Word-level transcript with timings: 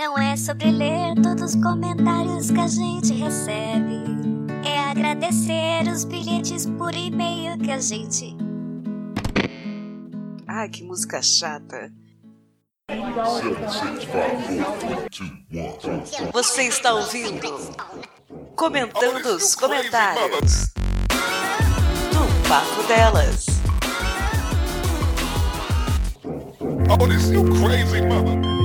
Não 0.00 0.16
é 0.16 0.34
sobre 0.34 0.70
ler 0.70 1.14
todos 1.22 1.54
os 1.54 1.62
comentários 1.62 2.50
que 2.50 2.58
a 2.58 2.66
gente 2.66 3.12
recebe. 3.12 4.02
É 4.64 4.78
agradecer 4.78 5.86
os 5.92 6.04
bilhetes 6.04 6.64
por 6.64 6.94
e-mail 6.94 7.58
que 7.58 7.70
a 7.70 7.78
gente. 7.78 8.34
Ai, 10.48 10.70
que 10.70 10.82
música 10.84 11.20
chata. 11.20 11.92
Você 16.32 16.62
está 16.62 16.94
ouvindo? 16.94 17.76
Comentando 18.56 19.36
os 19.36 19.54
comentários. 19.54 20.72
Do 22.10 22.48
Papo 22.48 22.82
Delas. 22.88 23.46
Oh, 26.88 27.06
this 27.06 27.30
you 27.30 27.44
crazy 27.60 28.00
mother. 28.00 28.59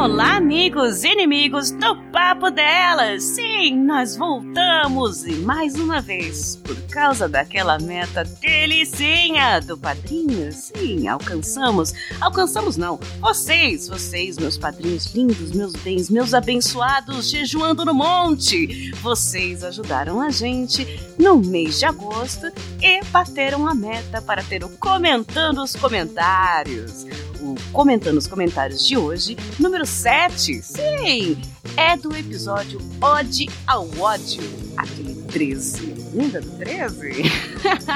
Olá, 0.00 0.36
amigos 0.36 1.04
e 1.04 1.08
inimigos 1.08 1.72
do 1.72 1.94
Papo 2.10 2.50
Delas! 2.50 3.22
Sim, 3.22 3.84
nós 3.84 4.16
voltamos 4.16 5.26
e 5.26 5.34
mais 5.34 5.74
uma 5.74 6.00
vez, 6.00 6.56
por 6.56 6.74
causa 6.88 7.28
daquela 7.28 7.78
meta 7.78 8.24
delicinha 8.24 9.60
do 9.60 9.76
padrinho, 9.76 10.50
sim, 10.52 11.06
alcançamos. 11.06 11.92
Alcançamos 12.18 12.78
não, 12.78 12.98
vocês, 13.20 13.88
vocês, 13.88 14.38
meus 14.38 14.56
padrinhos 14.56 15.14
lindos, 15.14 15.52
meus 15.52 15.74
bens, 15.74 16.08
meus 16.08 16.32
abençoados, 16.32 17.28
jejuando 17.28 17.84
no 17.84 17.92
monte. 17.92 18.90
Vocês 19.02 19.62
ajudaram 19.62 20.18
a 20.18 20.30
gente 20.30 20.86
no 21.18 21.36
mês 21.36 21.78
de 21.78 21.84
agosto 21.84 22.50
e 22.80 23.04
bateram 23.10 23.66
a 23.66 23.74
meta 23.74 24.22
para 24.22 24.42
ter 24.42 24.64
o 24.64 24.70
Comentando 24.78 25.62
os 25.62 25.76
Comentários 25.76 27.04
Comentando 27.72 28.18
os 28.18 28.26
Comentários 28.26 28.86
de 28.86 28.96
hoje, 28.96 29.36
número 29.58 29.86
7. 29.86 30.62
Sim, 30.62 31.40
é 31.76 31.96
do 31.96 32.14
episódio 32.16 32.80
Ode 33.00 33.48
ao 33.66 33.86
Ódio, 33.98 34.42
aquele 34.76 35.14
13. 35.24 35.89
Lembra 36.12 36.40
do 36.40 36.50
13? 36.58 37.22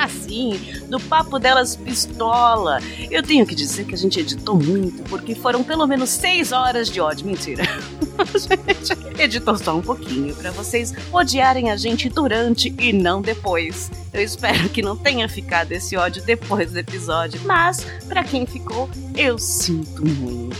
Sim, 0.22 0.60
do 0.88 1.00
Papo 1.00 1.38
Delas 1.38 1.76
Pistola. 1.76 2.78
Eu 3.10 3.22
tenho 3.22 3.44
que 3.46 3.54
dizer 3.54 3.84
que 3.84 3.94
a 3.94 3.98
gente 3.98 4.20
editou 4.20 4.56
muito, 4.56 5.02
porque 5.04 5.34
foram 5.34 5.64
pelo 5.64 5.86
menos 5.86 6.10
6 6.10 6.52
horas 6.52 6.88
de 6.88 7.00
ódio. 7.00 7.26
Mentira. 7.26 7.64
A 8.18 8.24
gente 8.38 9.20
editou 9.20 9.56
só 9.58 9.76
um 9.76 9.82
pouquinho 9.82 10.34
para 10.34 10.50
vocês 10.52 10.94
odiarem 11.12 11.70
a 11.70 11.76
gente 11.76 12.08
durante 12.08 12.74
e 12.78 12.92
não 12.92 13.20
depois. 13.20 13.90
Eu 14.12 14.22
espero 14.22 14.68
que 14.68 14.80
não 14.80 14.96
tenha 14.96 15.28
ficado 15.28 15.72
esse 15.72 15.96
ódio 15.96 16.22
depois 16.24 16.70
do 16.70 16.78
episódio, 16.78 17.40
mas 17.44 17.84
para 18.06 18.22
quem 18.22 18.46
ficou, 18.46 18.88
eu 19.16 19.38
sinto 19.38 20.06
muito. 20.06 20.54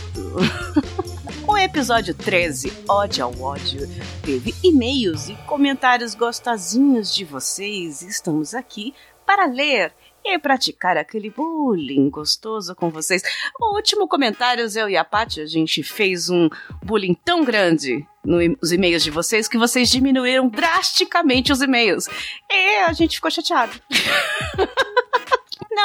O 1.55 1.57
episódio 1.57 2.13
13, 2.13 2.83
Ódio 2.85 3.23
ao 3.23 3.41
Ódio, 3.41 3.87
teve 4.21 4.53
e-mails 4.61 5.29
e 5.29 5.35
comentários 5.47 6.13
gostosinhos 6.13 7.15
de 7.15 7.23
vocês. 7.23 8.01
Estamos 8.01 8.53
aqui 8.53 8.93
para 9.25 9.45
ler 9.45 9.93
e 10.21 10.37
praticar 10.37 10.97
aquele 10.97 11.29
bullying 11.29 12.09
gostoso 12.09 12.75
com 12.75 12.89
vocês. 12.89 13.23
O 13.57 13.73
último 13.73 14.05
comentário, 14.05 14.67
eu 14.75 14.89
e 14.89 14.97
a 14.97 15.05
Paty, 15.05 15.39
a 15.39 15.45
gente 15.45 15.81
fez 15.81 16.29
um 16.29 16.49
bullying 16.83 17.13
tão 17.13 17.45
grande 17.45 18.05
nos 18.21 18.73
e-mails 18.73 19.01
de 19.01 19.09
vocês 19.09 19.47
que 19.47 19.57
vocês 19.57 19.89
diminuíram 19.89 20.49
drasticamente 20.49 21.53
os 21.53 21.61
e-mails. 21.61 22.09
E 22.51 22.83
a 22.83 22.91
gente 22.91 23.15
ficou 23.15 23.31
chateado. 23.31 23.71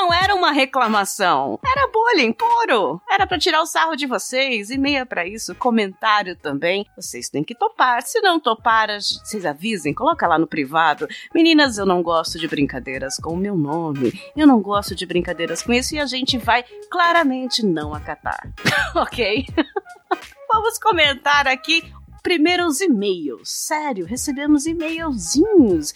Não 0.01 0.15
era 0.15 0.35
uma 0.35 0.51
reclamação. 0.51 1.61
Era 1.63 1.87
bullying 1.87 2.33
puro. 2.33 3.03
Era 3.07 3.27
para 3.27 3.39
tirar 3.39 3.61
o 3.61 3.67
sarro 3.67 3.95
de 3.95 4.07
vocês. 4.07 4.71
E-mail 4.71 5.05
para 5.05 5.27
isso, 5.27 5.55
comentário 5.55 6.35
também. 6.35 6.87
Vocês 6.97 7.29
têm 7.29 7.45
que 7.45 7.55
topar. 7.55 8.01
Se 8.01 8.19
não 8.23 8.41
topar, 8.41 8.89
vocês 8.99 9.45
avisem, 9.45 9.93
coloca 9.93 10.27
lá 10.27 10.39
no 10.39 10.47
privado. 10.47 11.07
Meninas, 11.35 11.77
eu 11.77 11.85
não 11.85 12.03
gosto 12.03 12.39
de 12.39 12.49
brincadeiras 12.49 13.19
com 13.19 13.35
o 13.35 13.37
meu 13.37 13.55
nome. 13.55 14.19
Eu 14.35 14.47
não 14.47 14.63
gosto 14.63 14.95
de 14.95 15.05
brincadeiras 15.05 15.61
com 15.61 15.71
isso 15.71 15.95
e 15.95 16.01
a 16.01 16.07
gente 16.07 16.39
vai 16.39 16.65
claramente 16.91 17.63
não 17.63 17.93
acatar. 17.93 18.51
ok? 18.97 19.45
Vamos 20.51 20.79
comentar 20.79 21.47
aqui 21.47 21.93
primeiro 22.23 22.67
os 22.67 22.81
e-mails. 22.81 23.49
Sério, 23.51 24.07
recebemos 24.07 24.67
e-mailzinhos 24.67 25.95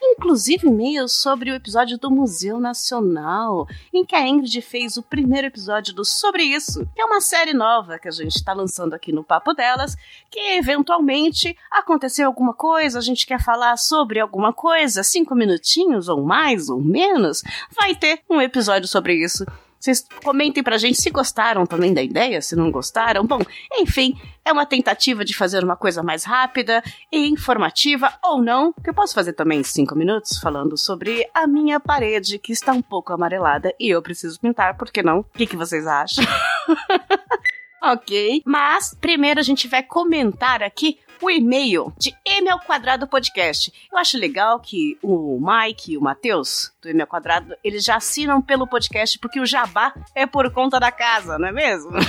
inclusive 0.00 0.68
e-mails 0.68 1.12
sobre 1.12 1.50
o 1.50 1.54
episódio 1.54 1.98
do 1.98 2.10
Museu 2.10 2.60
Nacional, 2.60 3.66
em 3.92 4.04
que 4.04 4.14
a 4.14 4.26
Ingrid 4.26 4.60
fez 4.60 4.96
o 4.96 5.02
primeiro 5.02 5.46
episódio 5.46 5.94
do 5.94 6.04
Sobre 6.04 6.42
Isso, 6.42 6.86
que 6.94 7.00
é 7.00 7.04
uma 7.04 7.20
série 7.20 7.52
nova 7.52 7.98
que 7.98 8.08
a 8.08 8.12
gente 8.12 8.36
está 8.36 8.52
lançando 8.52 8.94
aqui 8.94 9.12
no 9.12 9.24
Papo 9.24 9.54
Delas, 9.54 9.96
que 10.30 10.38
eventualmente 10.56 11.56
aconteceu 11.70 12.26
alguma 12.26 12.54
coisa, 12.54 12.98
a 12.98 13.02
gente 13.02 13.26
quer 13.26 13.42
falar 13.42 13.76
sobre 13.76 14.20
alguma 14.20 14.52
coisa, 14.52 15.02
cinco 15.02 15.34
minutinhos 15.34 16.08
ou 16.08 16.22
mais 16.22 16.68
ou 16.68 16.80
menos, 16.80 17.42
vai 17.70 17.94
ter 17.94 18.20
um 18.28 18.40
episódio 18.40 18.88
sobre 18.88 19.14
isso. 19.14 19.44
Vocês 19.82 20.06
comentem 20.22 20.62
pra 20.62 20.78
gente 20.78 21.02
se 21.02 21.10
gostaram 21.10 21.66
também 21.66 21.92
da 21.92 22.00
ideia, 22.00 22.40
se 22.40 22.54
não 22.54 22.70
gostaram. 22.70 23.26
Bom, 23.26 23.40
enfim, 23.72 24.16
é 24.44 24.52
uma 24.52 24.64
tentativa 24.64 25.24
de 25.24 25.34
fazer 25.34 25.64
uma 25.64 25.74
coisa 25.74 26.04
mais 26.04 26.22
rápida 26.22 26.84
e 27.10 27.26
informativa, 27.26 28.12
ou 28.22 28.40
não, 28.40 28.72
que 28.72 28.88
eu 28.88 28.94
posso 28.94 29.12
fazer 29.12 29.32
também 29.32 29.58
em 29.58 29.64
cinco 29.64 29.96
minutos, 29.96 30.38
falando 30.38 30.76
sobre 30.76 31.28
a 31.34 31.48
minha 31.48 31.80
parede, 31.80 32.38
que 32.38 32.52
está 32.52 32.72
um 32.72 32.80
pouco 32.80 33.12
amarelada 33.12 33.74
e 33.76 33.88
eu 33.90 34.00
preciso 34.00 34.38
pintar, 34.38 34.76
por 34.76 34.88
que 34.88 35.02
não? 35.02 35.18
O 35.18 35.24
que, 35.24 35.48
que 35.48 35.56
vocês 35.56 35.84
acham? 35.84 36.24
ok. 37.82 38.40
Mas 38.46 38.96
primeiro 39.00 39.40
a 39.40 39.42
gente 39.42 39.66
vai 39.66 39.82
comentar 39.82 40.62
aqui 40.62 41.00
o 41.22 41.30
e-mail 41.30 41.92
de 41.96 42.14
M 42.26 42.50
ao 42.50 42.60
quadrado 42.60 43.06
podcast. 43.06 43.72
Eu 43.90 43.96
acho 43.96 44.18
legal 44.18 44.58
que 44.58 44.98
o 45.02 45.38
Mike 45.40 45.92
e 45.92 45.96
o 45.96 46.00
Matheus, 46.00 46.72
do 46.82 46.88
M 46.88 47.00
ao 47.00 47.06
quadrado, 47.06 47.54
eles 47.62 47.84
já 47.84 47.96
assinam 47.96 48.42
pelo 48.42 48.66
podcast 48.66 49.18
porque 49.18 49.40
o 49.40 49.46
jabá 49.46 49.94
é 50.14 50.26
por 50.26 50.50
conta 50.52 50.80
da 50.80 50.90
casa, 50.90 51.38
não 51.38 51.48
é 51.48 51.52
mesmo? 51.52 51.92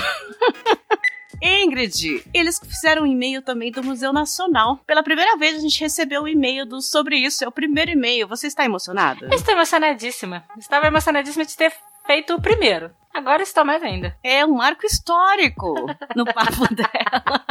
Ingrid, 1.41 2.23
eles 2.34 2.57
fizeram 2.59 3.03
um 3.03 3.06
e-mail 3.06 3.41
também 3.41 3.69
do 3.69 3.84
Museu 3.84 4.13
Nacional. 4.13 4.78
Pela 4.88 5.03
primeira 5.03 5.35
vez 5.38 5.57
a 5.57 5.59
gente 5.59 5.79
recebeu 5.79 6.23
um 6.23 6.28
e-mail 6.28 6.66
do, 6.66 6.81
sobre 6.81 7.18
isso. 7.18 7.44
É 7.44 7.47
o 7.47 7.52
primeiro 7.52 7.91
e-mail. 7.91 8.28
Você 8.29 8.47
está 8.47 8.63
emocionada? 8.63 9.28
Eu 9.29 9.35
estou 9.35 9.53
emocionadíssima. 9.53 10.46
Estava 10.57 10.88
emocionadíssima 10.88 11.44
de 11.44 11.57
ter 11.57 11.73
feito 12.06 12.34
o 12.34 12.41
primeiro. 12.41 12.91
Agora 13.13 13.44
estou 13.44 13.66
mais 13.66 13.84
ainda. 13.84 14.18
É 14.23 14.46
um 14.46 14.56
marco 14.56 14.85
histórico 14.85 15.73
no 16.16 16.25
papo 16.25 16.68
dela. 16.73 17.46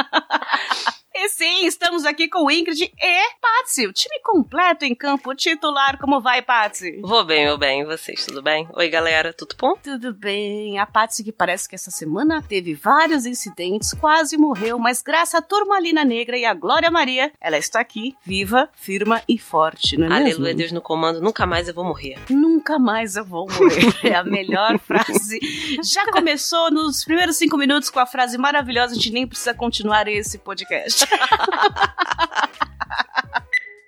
E 1.24 1.28
sim, 1.28 1.66
estamos 1.66 2.04
aqui 2.04 2.26
com 2.26 2.50
Ingrid 2.50 2.82
e 2.82 3.34
Patsy, 3.40 3.86
o 3.86 3.92
time 3.92 4.18
completo 4.24 4.84
em 4.84 4.92
campo 4.92 5.32
titular. 5.36 5.96
Como 5.96 6.20
vai, 6.20 6.42
Patsy? 6.42 7.00
Vou 7.00 7.24
bem, 7.24 7.44
meu 7.44 7.56
bem. 7.56 7.82
E 7.82 7.84
vocês, 7.84 8.26
tudo 8.26 8.42
bem? 8.42 8.68
Oi, 8.74 8.88
galera, 8.88 9.32
tudo 9.32 9.54
bom? 9.56 9.76
Tudo 9.80 10.12
bem. 10.12 10.80
A 10.80 10.84
Patsy 10.84 11.22
que 11.22 11.30
parece 11.30 11.68
que 11.68 11.76
essa 11.76 11.92
semana 11.92 12.42
teve 12.42 12.74
vários 12.74 13.24
incidentes, 13.24 13.94
quase 13.94 14.36
morreu, 14.36 14.80
mas 14.80 15.00
graças 15.00 15.36
à 15.36 15.40
turmalina 15.40 16.04
negra 16.04 16.36
e 16.36 16.44
à 16.44 16.52
Glória 16.52 16.90
Maria, 16.90 17.30
ela 17.40 17.56
está 17.56 17.78
aqui, 17.78 18.16
viva, 18.24 18.68
firma 18.74 19.22
e 19.28 19.38
forte, 19.38 19.96
não 19.96 20.08
é 20.08 20.16
Aleluia, 20.16 20.38
mesmo? 20.40 20.56
Deus 20.56 20.72
no 20.72 20.80
comando, 20.80 21.20
nunca 21.20 21.46
mais 21.46 21.68
eu 21.68 21.74
vou 21.74 21.84
morrer. 21.84 22.18
Nunca 22.28 22.80
mais 22.80 23.14
eu 23.14 23.24
vou 23.24 23.46
morrer. 23.46 23.92
É 24.02 24.16
a 24.16 24.24
melhor 24.24 24.76
frase. 24.80 25.38
Já 25.84 26.04
começou 26.10 26.68
nos 26.72 27.04
primeiros 27.04 27.36
cinco 27.36 27.56
minutos 27.56 27.88
com 27.90 28.00
a 28.00 28.06
frase 28.06 28.36
maravilhosa, 28.36 28.92
a 28.92 28.96
gente 28.96 29.12
nem 29.12 29.24
precisa 29.24 29.54
continuar 29.54 30.08
esse 30.08 30.38
podcast. 30.38 31.11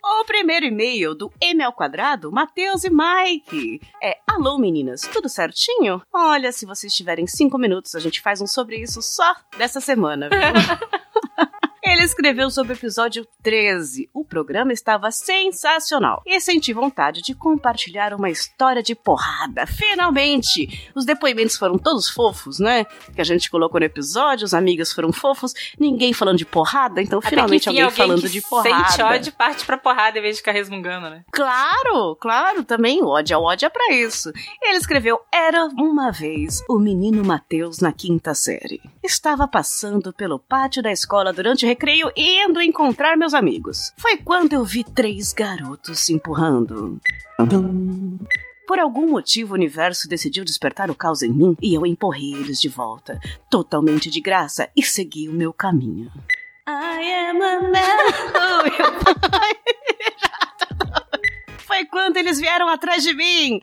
O 0.07 0.25
primeiro 0.27 0.67
e-mail 0.67 1.15
do 1.15 1.33
M 1.41 1.63
ao 1.63 1.73
quadrado, 1.73 2.31
Matheus 2.31 2.85
e 2.85 2.91
Mike. 2.91 3.81
É, 4.03 4.19
alô 4.27 4.59
meninas, 4.59 5.01
tudo 5.01 5.29
certinho? 5.29 6.01
Olha, 6.13 6.53
se 6.53 6.67
vocês 6.67 6.95
tiverem 6.95 7.27
cinco 7.27 7.59
minutos, 7.59 7.95
a 7.95 8.01
gente 8.01 8.21
faz 8.21 8.41
um 8.41 8.47
sobre 8.47 8.77
isso 8.77 9.01
só 9.01 9.35
dessa 9.57 9.81
semana, 9.81 10.29
viu? 10.29 10.39
Ele 11.87 12.03
escreveu 12.03 12.49
sobre 12.49 12.73
o 12.73 12.77
episódio 12.77 13.27
13. 13.43 14.09
O 14.15 14.25
programa 14.25 14.73
estava 14.73 15.11
sensacional 15.11 16.23
e 16.25 16.41
senti 16.41 16.73
vontade 16.73 17.21
de 17.21 17.35
compartilhar 17.35 18.15
uma 18.15 18.31
história 18.31 18.83
de 18.83 18.95
porrada. 18.95 19.67
Finalmente! 19.67 20.91
Os 20.95 21.05
depoimentos 21.05 21.59
foram 21.59 21.77
todos 21.77 22.09
fofos, 22.09 22.59
né? 22.59 22.87
Que 23.15 23.21
a 23.21 23.25
gente 23.25 23.51
colocou 23.51 23.79
no 23.79 23.85
episódio, 23.85 24.47
os 24.47 24.55
amigos 24.55 24.95
foram 24.95 25.13
fofos, 25.13 25.53
ninguém 25.79 26.15
falando 26.15 26.39
de 26.39 26.47
porrada, 26.47 27.03
então 27.03 27.19
Até 27.19 27.29
finalmente 27.29 27.69
enfim, 27.69 27.81
alguém 27.81 27.95
falando 27.95 28.29
de 28.31 28.41
porrada. 28.41 28.89
Sente 28.89 29.03
ódio 29.03 29.33
parte 29.35 29.67
pra 29.67 29.77
porrada 29.77 30.19
em 30.19 30.23
vez 30.23 30.37
de 30.37 30.41
ficar 30.41 30.53
resmungando, 30.53 31.11
né? 31.11 31.23
Claro, 31.31 32.17
claro, 32.17 32.65
também 32.65 33.03
o 33.03 33.09
ódio 33.09 33.37
ao 33.37 33.43
ódio 33.43 33.67
é 33.67 33.71
pra 33.71 33.93
isso. 33.93 34.33
Ele 34.63 34.79
escreveu: 34.79 35.21
Era 35.31 35.67
uma 35.77 36.11
vez 36.11 36.63
o 36.67 36.79
menino 36.79 37.23
Mateus 37.23 37.81
na 37.81 37.93
quinta 37.93 38.35
série. 38.35 38.81
Estava 39.03 39.47
passando 39.47 40.15
pelo 40.15 40.39
pátio 40.39 40.83
da 40.83 40.91
escola 40.91 41.31
durante 41.31 41.67
o 41.67 41.74
recreio 41.75 42.11
indo 42.17 42.63
encontrar 42.63 43.17
meus 43.17 43.35
amigos. 43.35 43.93
Foi 43.97 44.17
quando 44.17 44.53
eu 44.53 44.65
vi 44.65 44.85
três 44.85 45.33
garotos 45.33 45.99
se 45.99 46.13
empurrando. 46.13 47.01
Por 48.67 48.79
algum 48.79 49.09
motivo, 49.11 49.53
o 49.53 49.57
universo 49.57 50.09
decidiu 50.09 50.45
despertar 50.45 50.89
o 50.89 50.95
caos 50.95 51.23
em 51.23 51.31
mim 51.33 51.57
e 51.61 51.75
eu 51.75 51.85
empurrei 51.85 52.33
eles 52.35 52.61
de 52.61 52.69
volta, 52.69 53.19
totalmente 53.51 54.09
de 54.09 54.21
graça, 54.21 54.71
e 54.77 54.83
segui 54.85 55.29
o 55.29 55.33
meu 55.33 55.53
caminho. 55.53 56.11
I 56.67 57.29
am 57.29 57.43
a 57.43 57.61
man. 57.61 57.75
Foi 61.59 61.85
quando 61.87 62.17
eles 62.19 62.39
vieram 62.39 62.69
atrás 62.69 63.03
de 63.03 63.13
mim. 63.15 63.61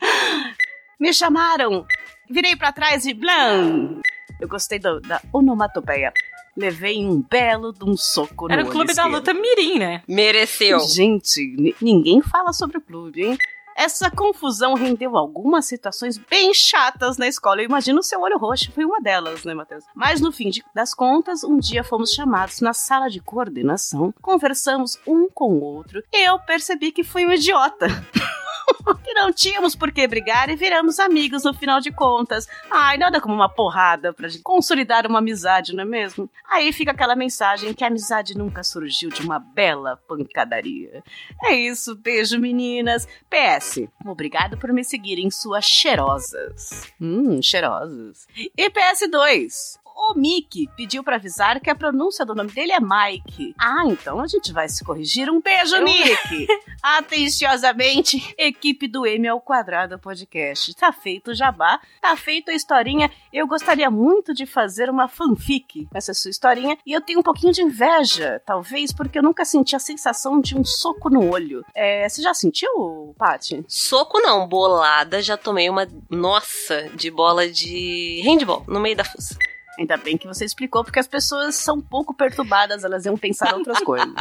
Me 1.00 1.12
chamaram. 1.14 1.84
Virei 2.30 2.54
pra 2.56 2.72
trás 2.72 3.06
e 3.06 3.14
blam. 3.14 4.00
Eu 4.38 4.48
gostei 4.48 4.78
do- 4.78 5.00
da 5.00 5.20
onomatopeia. 5.32 6.12
Levei 6.56 7.04
um 7.04 7.22
belo 7.22 7.72
de 7.72 7.84
um 7.84 7.96
soco 7.96 8.46
no 8.46 8.52
Era 8.52 8.62
o 8.64 8.68
clube 8.68 8.86
da 8.94 9.04
esquerdo. 9.04 9.12
luta 9.12 9.32
Mirim, 9.34 9.78
né? 9.78 10.02
Mereceu. 10.06 10.80
Gente, 10.80 11.40
ni- 11.58 11.74
ninguém 11.80 12.20
fala 12.20 12.52
sobre 12.52 12.76
o 12.78 12.80
clube, 12.80 13.22
hein? 13.24 13.38
Essa 13.74 14.10
confusão 14.10 14.74
rendeu 14.74 15.16
algumas 15.16 15.64
situações 15.64 16.18
bem 16.18 16.52
chatas 16.52 17.16
na 17.16 17.26
escola. 17.26 17.62
Eu 17.62 17.64
imagino 17.64 18.00
o 18.00 18.02
seu 18.02 18.20
olho 18.20 18.36
roxo 18.36 18.70
foi 18.70 18.84
uma 18.84 19.00
delas, 19.00 19.44
né, 19.44 19.54
Matheus? 19.54 19.82
Mas 19.94 20.20
no 20.20 20.30
fim 20.30 20.50
de- 20.50 20.62
das 20.74 20.92
contas, 20.92 21.42
um 21.42 21.58
dia 21.58 21.82
fomos 21.82 22.12
chamados 22.12 22.60
na 22.60 22.74
sala 22.74 23.08
de 23.08 23.18
coordenação, 23.20 24.12
conversamos 24.20 24.98
um 25.06 25.26
com 25.30 25.54
o 25.54 25.62
outro 25.62 26.02
e 26.12 26.28
eu 26.28 26.38
percebi 26.40 26.92
que 26.92 27.02
fui 27.02 27.24
um 27.24 27.32
idiota. 27.32 27.86
que 29.12 29.20
não 29.20 29.30
tínhamos 29.30 29.76
por 29.76 29.92
que 29.92 30.06
brigar 30.08 30.48
e 30.48 30.56
viramos 30.56 30.98
amigos 30.98 31.44
no 31.44 31.52
final 31.52 31.80
de 31.80 31.92
contas. 31.92 32.48
Ai, 32.70 32.96
nada 32.96 33.20
como 33.20 33.34
uma 33.34 33.48
porrada 33.48 34.12
pra 34.12 34.28
gente 34.28 34.42
consolidar 34.42 35.06
uma 35.06 35.18
amizade, 35.18 35.74
não 35.74 35.82
é 35.82 35.86
mesmo? 35.86 36.30
Aí 36.48 36.72
fica 36.72 36.92
aquela 36.92 37.14
mensagem 37.14 37.74
que 37.74 37.84
a 37.84 37.88
amizade 37.88 38.36
nunca 38.36 38.64
surgiu 38.64 39.10
de 39.10 39.20
uma 39.20 39.38
bela 39.38 39.98
pancadaria. 40.08 41.02
É 41.44 41.54
isso, 41.54 41.94
beijo 41.94 42.38
meninas. 42.38 43.06
PS, 43.28 43.86
obrigado 44.06 44.56
por 44.56 44.72
me 44.72 44.82
seguirem 44.82 45.30
suas 45.30 45.66
cheirosas. 45.66 46.90
Hum, 46.98 47.42
cheirosas. 47.42 48.26
E 48.56 48.70
PS2. 48.70 49.81
O 49.94 50.14
Mickey 50.14 50.68
pediu 50.76 51.04
pra 51.04 51.16
avisar 51.16 51.60
que 51.60 51.70
a 51.70 51.74
pronúncia 51.74 52.24
do 52.24 52.34
nome 52.34 52.50
dele 52.50 52.72
é 52.72 52.80
Mike. 52.80 53.54
Ah, 53.58 53.84
então 53.86 54.20
a 54.20 54.26
gente 54.26 54.52
vai 54.52 54.68
se 54.68 54.84
corrigir. 54.84 55.30
Um 55.30 55.40
beijo, 55.40 55.82
Mickey! 55.82 56.46
Atenciosamente, 56.82 58.34
equipe 58.36 58.88
do 58.88 59.06
M 59.06 59.28
ao 59.28 59.40
quadrado 59.40 59.98
podcast. 59.98 60.74
Tá 60.74 60.92
feito 60.92 61.30
o 61.30 61.34
jabá, 61.34 61.80
tá 62.00 62.16
feito 62.16 62.50
a 62.50 62.54
historinha. 62.54 63.10
Eu 63.32 63.46
gostaria 63.46 63.90
muito 63.90 64.34
de 64.34 64.46
fazer 64.46 64.90
uma 64.90 65.08
fanfic 65.08 65.86
com 65.86 65.96
essa 65.96 66.12
sua 66.12 66.30
historinha 66.30 66.76
e 66.84 66.92
eu 66.92 67.00
tenho 67.00 67.20
um 67.20 67.22
pouquinho 67.22 67.52
de 67.52 67.62
inveja, 67.62 68.42
talvez, 68.44 68.92
porque 68.92 69.18
eu 69.18 69.22
nunca 69.22 69.44
senti 69.44 69.76
a 69.76 69.78
sensação 69.78 70.40
de 70.40 70.56
um 70.56 70.64
soco 70.64 71.08
no 71.08 71.30
olho. 71.30 71.64
É, 71.74 72.08
você 72.08 72.22
já 72.22 72.34
sentiu, 72.34 73.14
Paty? 73.16 73.64
Soco 73.68 74.18
não, 74.20 74.48
bolada, 74.48 75.22
já 75.22 75.36
tomei 75.36 75.70
uma, 75.70 75.86
nossa, 76.10 76.88
de 76.94 77.10
bola 77.10 77.48
de 77.48 78.20
handball 78.24 78.64
no 78.66 78.80
meio 78.80 78.96
da 78.96 79.04
fuça. 79.04 79.36
Ainda 79.78 79.96
bem 79.96 80.18
que 80.18 80.26
você 80.26 80.44
explicou, 80.44 80.84
porque 80.84 80.98
as 80.98 81.06
pessoas 81.06 81.54
são 81.54 81.76
um 81.76 81.80
pouco 81.80 82.14
perturbadas, 82.14 82.84
elas 82.84 83.06
iam 83.06 83.16
pensar 83.16 83.54
outras 83.54 83.80
coisas. 83.84 84.12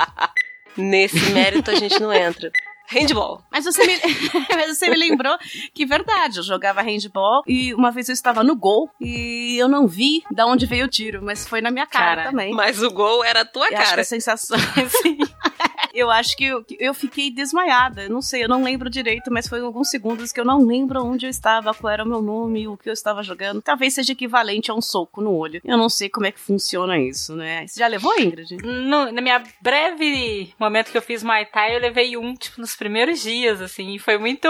Nesse 0.78 1.32
mérito 1.32 1.70
a 1.72 1.76
gente 1.76 2.00
não 2.00 2.14
entra. 2.14 2.52
Handball. 2.88 3.42
Mas 3.50 3.64
você, 3.64 3.86
me... 3.86 3.94
Mas 4.54 4.78
você 4.78 4.90
me 4.90 4.98
lembrou 4.98 5.38
que, 5.74 5.86
verdade, 5.86 6.40
eu 6.40 6.44
jogava 6.44 6.82
handball 6.82 7.42
e 7.48 7.74
uma 7.74 7.90
vez 7.90 8.10
eu 8.10 8.14
estava 8.14 8.44
no 8.44 8.56
gol 8.56 8.90
e 9.00 9.56
eu 9.58 9.70
não 9.70 9.88
vi 9.88 10.24
da 10.30 10.46
onde 10.46 10.66
veio 10.66 10.86
o 10.86 10.90
tiro, 10.90 11.22
mas 11.24 11.48
foi 11.48 11.62
na 11.62 11.72
minha 11.72 11.88
cara, 11.88 12.16
Cara, 12.18 12.30
também. 12.32 12.54
Mas 12.54 12.84
o 12.84 12.92
gol 12.92 13.24
era 13.24 13.42
a 13.42 13.46
tua 13.46 13.68
Eu 13.68 13.78
acho 13.78 13.84
que 13.84 13.90
cara. 13.90 14.02
a 14.02 14.06
sensação. 14.06 14.58
Sim. 15.02 15.18
Eu 15.94 16.10
acho 16.10 16.36
que 16.36 16.46
eu, 16.46 16.66
eu 16.80 16.94
fiquei 16.94 17.32
desmaiada. 17.32 18.08
Não 18.10 18.22
sei, 18.22 18.44
eu 18.44 18.50
não 18.50 18.64
lembro 18.64 18.90
direito, 18.90 19.32
mas 19.32 19.48
foi 19.48 19.60
alguns 19.62 19.90
segundos 19.90 20.32
que 20.32 20.40
eu 20.40 20.46
não 20.46 20.66
lembro 20.66 21.04
onde 21.04 21.26
eu 21.26 21.30
estava, 21.30 21.74
qual 21.74 21.92
era 21.92 22.04
o 22.04 22.08
meu 22.08 22.22
nome, 22.22 22.68
o 22.68 22.78
que 22.78 22.90
eu 22.90 22.94
estava 22.94 23.24
jogando. 23.24 23.62
Talvez 23.62 23.94
seja 23.94 24.14
equivalente 24.14 24.72
a 24.72 24.74
um 24.74 24.82
soco 24.82 25.22
no 25.22 25.36
olho. 25.36 25.62
Eu 25.64 25.78
não 25.78 25.90
sei 25.90 26.10
como 26.10 26.26
é 26.26 26.32
que 26.32 26.40
funciona 26.40 26.98
isso, 26.98 27.36
né? 27.36 27.66
Você 27.68 27.80
já 27.80 27.88
levou, 27.88 28.18
Ingrid? 28.20 28.58
No, 28.58 29.12
na 29.12 29.22
minha 29.22 29.44
breve 29.62 30.54
momento 30.60 30.92
que 30.92 30.98
eu 30.98 31.02
fiz 31.02 31.24
Muay 31.24 31.46
Thai, 31.46 31.76
eu 31.76 31.80
levei 31.80 32.18
um, 32.18 32.34
tipo, 32.34 32.60
nos 32.60 32.76
primeiros 32.76 33.22
dias, 33.22 33.62
assim. 33.62 33.96
E 33.96 34.00
foi 34.00 34.18
muito 34.18 34.48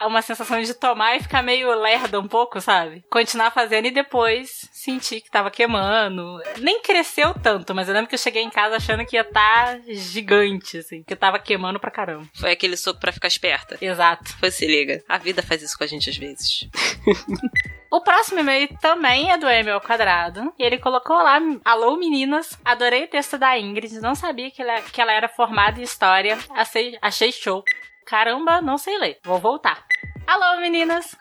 uma 0.00 0.22
sensação 0.22 0.60
de 0.60 0.74
tomar 0.74 1.16
e 1.16 1.22
ficar 1.22 1.42
meio 1.42 1.72
lerda 1.74 2.20
um 2.20 2.28
pouco, 2.28 2.60
sabe? 2.60 3.04
Continuar 3.10 3.50
fazendo 3.50 3.86
e 3.86 3.90
depois 3.90 4.68
sentir 4.80 5.20
que 5.20 5.30
tava 5.30 5.50
queimando. 5.50 6.40
Nem 6.58 6.80
cresceu 6.80 7.34
tanto, 7.34 7.74
mas 7.74 7.88
eu 7.88 7.94
lembro 7.94 8.08
que 8.08 8.14
eu 8.14 8.18
cheguei 8.18 8.42
em 8.42 8.50
casa 8.50 8.76
achando 8.76 9.04
que 9.04 9.16
ia 9.16 9.22
estar 9.22 9.80
gigante, 9.88 10.78
assim. 10.78 11.02
Que 11.02 11.14
tava 11.14 11.38
queimando 11.38 11.78
pra 11.78 11.90
caramba. 11.90 12.26
Foi 12.34 12.52
aquele 12.52 12.76
soco 12.76 13.00
pra 13.00 13.12
ficar 13.12 13.28
esperta. 13.28 13.76
Exato. 13.80 14.36
Foi, 14.38 14.50
se 14.50 14.66
liga. 14.66 15.02
A 15.08 15.18
vida 15.18 15.42
faz 15.42 15.62
isso 15.62 15.76
com 15.76 15.84
a 15.84 15.86
gente 15.86 16.10
às 16.10 16.16
vezes. 16.16 16.68
O 17.92 18.00
próximo 18.00 18.38
e-mail 18.38 18.68
também 18.80 19.32
é 19.32 19.36
do 19.36 19.48
Emil 19.48 19.74
ao 19.74 19.80
quadrado. 19.80 20.52
E 20.56 20.62
ele 20.62 20.78
colocou 20.78 21.16
lá: 21.16 21.40
Alô 21.64 21.96
meninas, 21.96 22.56
adorei 22.64 23.02
o 23.02 23.08
texto 23.08 23.36
da 23.36 23.58
Ingrid. 23.58 24.00
Não 24.00 24.14
sabia 24.14 24.48
que 24.48 24.62
ela, 24.62 24.80
que 24.80 25.00
ela 25.00 25.12
era 25.12 25.28
formada 25.28 25.80
em 25.80 25.82
história. 25.82 26.38
Achei, 26.50 26.96
achei 27.02 27.32
show. 27.32 27.64
Caramba, 28.06 28.60
não 28.60 28.78
sei 28.78 28.96
ler. 28.96 29.18
Vou 29.24 29.40
voltar. 29.40 29.84
Alô 30.30 30.60
meninas! 30.60 31.16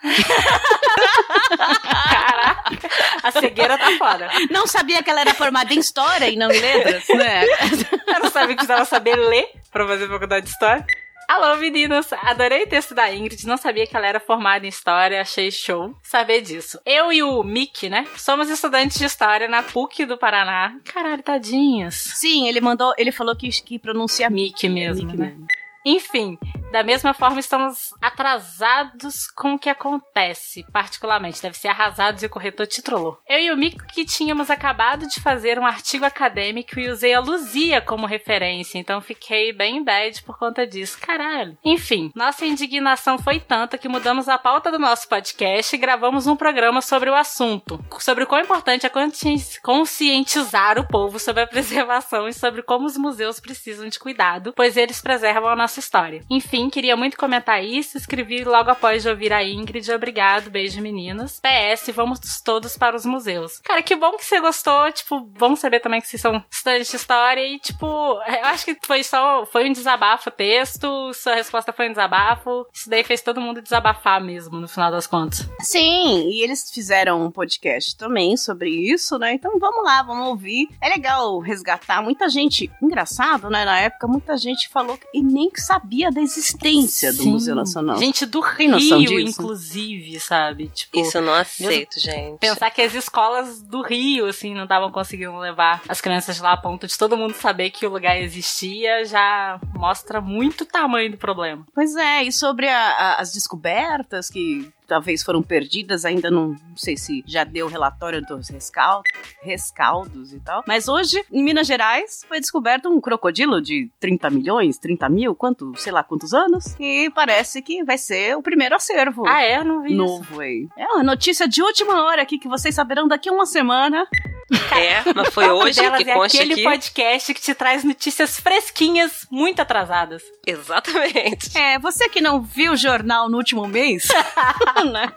Caraca, 1.83 2.89
a 3.23 3.31
cegueira 3.31 3.75
tá 3.75 3.97
foda. 3.97 4.29
Não 4.51 4.67
sabia 4.67 5.01
que 5.01 5.09
ela 5.09 5.21
era 5.21 5.33
formada 5.33 5.73
em 5.73 5.79
história 5.79 6.29
e 6.29 6.35
não 6.35 6.51
em 6.51 6.59
letras, 6.59 7.07
né? 7.15 7.43
Eu 8.05 8.19
não 8.21 8.29
sabia 8.29 8.49
que 8.49 8.57
precisava 8.57 8.85
saber 8.85 9.15
ler 9.15 9.49
pra 9.71 9.87
fazer 9.87 10.07
faculdade 10.07 10.45
de 10.45 10.51
história. 10.51 10.85
Alô, 11.27 11.55
meninas! 11.55 12.13
Adorei 12.13 12.65
o 12.65 12.67
texto 12.67 12.93
da 12.93 13.11
Ingrid, 13.11 13.47
não 13.47 13.57
sabia 13.57 13.87
que 13.87 13.97
ela 13.97 14.05
era 14.05 14.19
formada 14.19 14.65
em 14.65 14.69
História, 14.69 15.21
achei 15.21 15.49
show 15.51 15.95
saber 16.03 16.41
disso. 16.41 16.79
Eu 16.85 17.11
e 17.11 17.23
o 17.23 17.43
Mick, 17.43 17.89
né, 17.89 18.07
somos 18.15 18.47
estudantes 18.49 18.97
de 18.97 19.05
História 19.05 19.47
na 19.47 19.63
PUC 19.63 20.05
do 20.05 20.17
Paraná. 20.17 20.75
Caralho, 20.85 21.23
tadinhas. 21.23 21.95
Sim, 21.95 22.47
ele 22.47 22.61
mandou, 22.61 22.93
ele 22.97 23.11
falou 23.11 23.35
que, 23.35 23.49
que 23.49 23.79
pronuncia 23.79 24.29
Mick 24.29 24.67
mesmo, 24.69 25.05
Mick 25.05 25.17
né? 25.17 25.25
mesmo. 25.27 25.47
Enfim, 25.89 26.37
da 26.71 26.83
mesma 26.83 27.15
forma 27.15 27.39
estamos 27.39 27.95
atrasados 27.99 29.25
com 29.31 29.55
o 29.55 29.59
que 29.59 29.69
acontece, 29.69 30.63
particularmente. 30.71 31.41
Deve 31.41 31.57
ser 31.57 31.69
arrasados 31.69 32.21
e 32.21 32.27
o 32.27 32.29
corretor 32.29 32.67
te 32.67 32.83
trollou. 32.83 33.17
Eu 33.27 33.39
e 33.39 33.51
o 33.51 33.57
Mico 33.57 33.87
que 33.87 34.05
tínhamos 34.05 34.51
acabado 34.51 35.07
de 35.07 35.19
fazer 35.19 35.57
um 35.57 35.65
artigo 35.65 36.05
acadêmico 36.05 36.79
e 36.79 36.89
usei 36.89 37.15
a 37.15 37.19
Luzia 37.19 37.81
como 37.81 38.05
referência, 38.05 38.77
então 38.77 39.01
fiquei 39.01 39.51
bem 39.51 39.83
bad 39.83 40.21
por 40.21 40.37
conta 40.37 40.67
disso. 40.67 40.99
Caralho. 41.01 41.57
Enfim, 41.65 42.11
nossa 42.13 42.45
indignação 42.45 43.17
foi 43.17 43.39
tanta 43.39 43.77
que 43.77 43.89
mudamos 43.89 44.29
a 44.29 44.37
pauta 44.37 44.71
do 44.71 44.77
nosso 44.77 45.09
podcast 45.09 45.75
e 45.75 45.79
gravamos 45.79 46.27
um 46.27 46.35
programa 46.35 46.81
sobre 46.81 47.09
o 47.09 47.15
assunto. 47.15 47.83
Sobre 47.99 48.25
o 48.25 48.27
quão 48.27 48.41
importante 48.41 48.85
é 48.85 48.89
consci- 48.89 49.59
conscientizar 49.63 50.77
o 50.77 50.87
povo 50.87 51.17
sobre 51.17 51.41
a 51.41 51.47
preservação 51.47 52.27
e 52.27 52.33
sobre 52.33 52.61
como 52.61 52.85
os 52.85 52.95
museus 52.95 53.39
precisam 53.39 53.87
de 53.87 53.97
cuidado, 53.97 54.53
pois 54.55 54.77
eles 54.77 55.01
preservam 55.01 55.49
a 55.49 55.55
nossa 55.55 55.78
história. 55.79 56.23
Enfim, 56.29 56.69
queria 56.69 56.95
muito 56.95 57.17
comentar 57.17 57.63
isso, 57.63 57.97
escrevi 57.97 58.43
logo 58.43 58.69
após 58.69 59.03
de 59.03 59.09
ouvir 59.09 59.33
a 59.33 59.43
Ingrid. 59.43 59.91
Obrigado, 59.91 60.49
beijo 60.49 60.81
meninas. 60.81 61.39
PS, 61.41 61.91
vamos 61.93 62.19
todos 62.43 62.77
para 62.77 62.95
os 62.95 63.05
museus. 63.05 63.59
Cara, 63.59 63.81
que 63.81 63.95
bom 63.95 64.11
que 64.17 64.25
você 64.25 64.39
gostou, 64.39 64.91
tipo, 64.91 65.19
bom 65.21 65.55
saber 65.55 65.79
também 65.79 66.01
que 66.01 66.07
vocês 66.07 66.21
são 66.21 66.43
estudantes 66.51 66.89
de 66.89 66.95
história 66.95 67.41
e, 67.45 67.59
tipo, 67.59 67.85
eu 67.85 68.45
acho 68.45 68.65
que 68.65 68.77
foi 68.85 69.03
só, 69.03 69.45
foi 69.45 69.69
um 69.69 69.73
desabafo 69.73 70.29
o 70.29 70.31
texto, 70.31 71.13
sua 71.13 71.35
resposta 71.35 71.71
foi 71.73 71.87
um 71.87 71.91
desabafo, 71.91 72.65
isso 72.73 72.89
daí 72.89 73.03
fez 73.03 73.21
todo 73.21 73.41
mundo 73.41 73.61
desabafar 73.61 74.21
mesmo, 74.21 74.59
no 74.59 74.67
final 74.67 74.91
das 74.91 75.07
contas. 75.07 75.47
Sim, 75.61 76.29
e 76.29 76.41
eles 76.43 76.69
fizeram 76.71 77.25
um 77.25 77.31
podcast 77.31 77.95
também 77.97 78.35
sobre 78.37 78.69
isso, 78.69 79.17
né? 79.17 79.33
Então 79.33 79.57
vamos 79.59 79.83
lá, 79.83 80.03
vamos 80.03 80.27
ouvir. 80.27 80.67
É 80.81 80.89
legal 80.89 81.39
resgatar. 81.39 82.01
Muita 82.01 82.27
gente, 82.29 82.69
engraçado, 82.81 83.49
né? 83.49 83.63
Na 83.65 83.79
época, 83.79 84.07
muita 84.07 84.35
gente 84.37 84.67
falou 84.69 84.97
que- 84.97 85.07
e 85.13 85.21
nem 85.21 85.49
sabia 85.59 86.11
da 86.11 86.21
existência 86.21 87.11
do 87.13 87.23
Sim. 87.23 87.31
Museu 87.31 87.55
Nacional. 87.55 87.97
Gente 87.97 88.25
do 88.25 88.39
Rio, 88.41 88.77
disso? 88.77 89.41
inclusive, 89.41 90.19
sabe? 90.19 90.67
Tipo, 90.69 90.99
Isso 90.99 91.17
eu 91.17 91.21
não 91.21 91.33
aceito, 91.33 91.99
gente. 91.99 92.37
Pensar 92.39 92.69
que 92.71 92.81
as 92.81 92.93
escolas 92.93 93.61
do 93.61 93.81
Rio, 93.81 94.25
assim, 94.27 94.53
não 94.53 94.63
estavam 94.63 94.91
conseguindo 94.91 95.37
levar 95.37 95.81
as 95.87 96.01
crianças 96.01 96.39
lá 96.39 96.53
a 96.53 96.57
ponto 96.57 96.87
de 96.87 96.97
todo 96.97 97.17
mundo 97.17 97.33
saber 97.33 97.69
que 97.69 97.85
o 97.85 97.89
lugar 97.89 98.19
existia, 98.19 99.05
já 99.05 99.59
mostra 99.75 100.19
muito 100.21 100.61
o 100.61 100.65
tamanho 100.65 101.11
do 101.11 101.17
problema. 101.17 101.65
Pois 101.73 101.95
é, 101.95 102.23
e 102.23 102.31
sobre 102.31 102.67
a- 102.67 102.91
a- 102.91 103.15
as 103.21 103.31
descobertas 103.33 104.29
que 104.29 104.69
talvez 104.89 105.23
foram 105.23 105.41
perdidas, 105.41 106.03
ainda 106.03 106.29
não, 106.29 106.49
não 106.49 106.75
sei 106.75 106.97
se 106.97 107.23
já 107.25 107.43
deu 107.45 107.67
o 107.67 107.69
relatório 107.69 108.21
dos 108.21 108.49
rescal- 108.49 109.03
rescaldos 109.41 110.33
e 110.33 110.39
tal. 110.39 110.63
Mas 110.67 110.87
hoje, 110.87 111.23
em 111.31 111.43
Minas 111.43 111.67
Gerais, 111.67 112.25
foi 112.27 112.39
descoberto 112.39 112.89
um 112.89 112.99
crocodilo 112.99 113.61
de 113.61 113.89
30 113.99 114.29
milhões, 114.29 114.77
30 114.77 115.07
mil, 115.09 115.35
quanto, 115.35 115.71
sei 115.77 115.91
lá 115.91 116.03
quantos 116.03 116.33
anos. 116.33 116.75
E 116.79 117.09
parece 117.13 117.61
que 117.61 117.83
vai 117.83 117.97
ser 117.97 118.35
o 118.35 118.41
primeiro 118.41 118.75
acervo. 118.75 119.25
Ah, 119.27 119.43
é? 119.43 119.59
Eu 119.59 119.63
não 119.65 119.81
vi 119.81 119.89
isso. 119.89 119.97
Novo 119.97 120.39
aí. 120.41 120.67
É 120.77 120.85
uma 120.87 121.03
notícia 121.03 121.47
de 121.47 121.61
última 121.61 122.03
hora 122.03 122.21
aqui 122.21 122.37
que 122.37 122.47
vocês 122.49 122.73
saberão 122.75 123.07
daqui 123.07 123.29
a 123.29 123.31
uma 123.31 123.45
semana. 123.45 124.07
É, 124.51 125.13
mas 125.13 125.33
foi 125.33 125.49
hoje 125.49 125.79
Delas 125.81 126.03
que 126.03 126.09
é 126.09 126.13
consta 126.13 126.37
aquele 126.37 126.53
aqui. 126.53 126.63
podcast 126.63 127.33
que 127.33 127.41
te 127.41 127.53
traz 127.53 127.83
notícias 127.83 128.39
fresquinhas, 128.39 129.27
muito 129.29 129.61
atrasadas. 129.61 130.23
Exatamente. 130.45 131.55
É, 131.57 131.77
você 131.79 132.09
que 132.09 132.21
não 132.21 132.41
viu 132.41 132.73
o 132.73 132.77
jornal 132.77 133.29
no 133.29 133.37
último 133.37 133.67
mês, 133.67 134.07
né? 134.91 135.11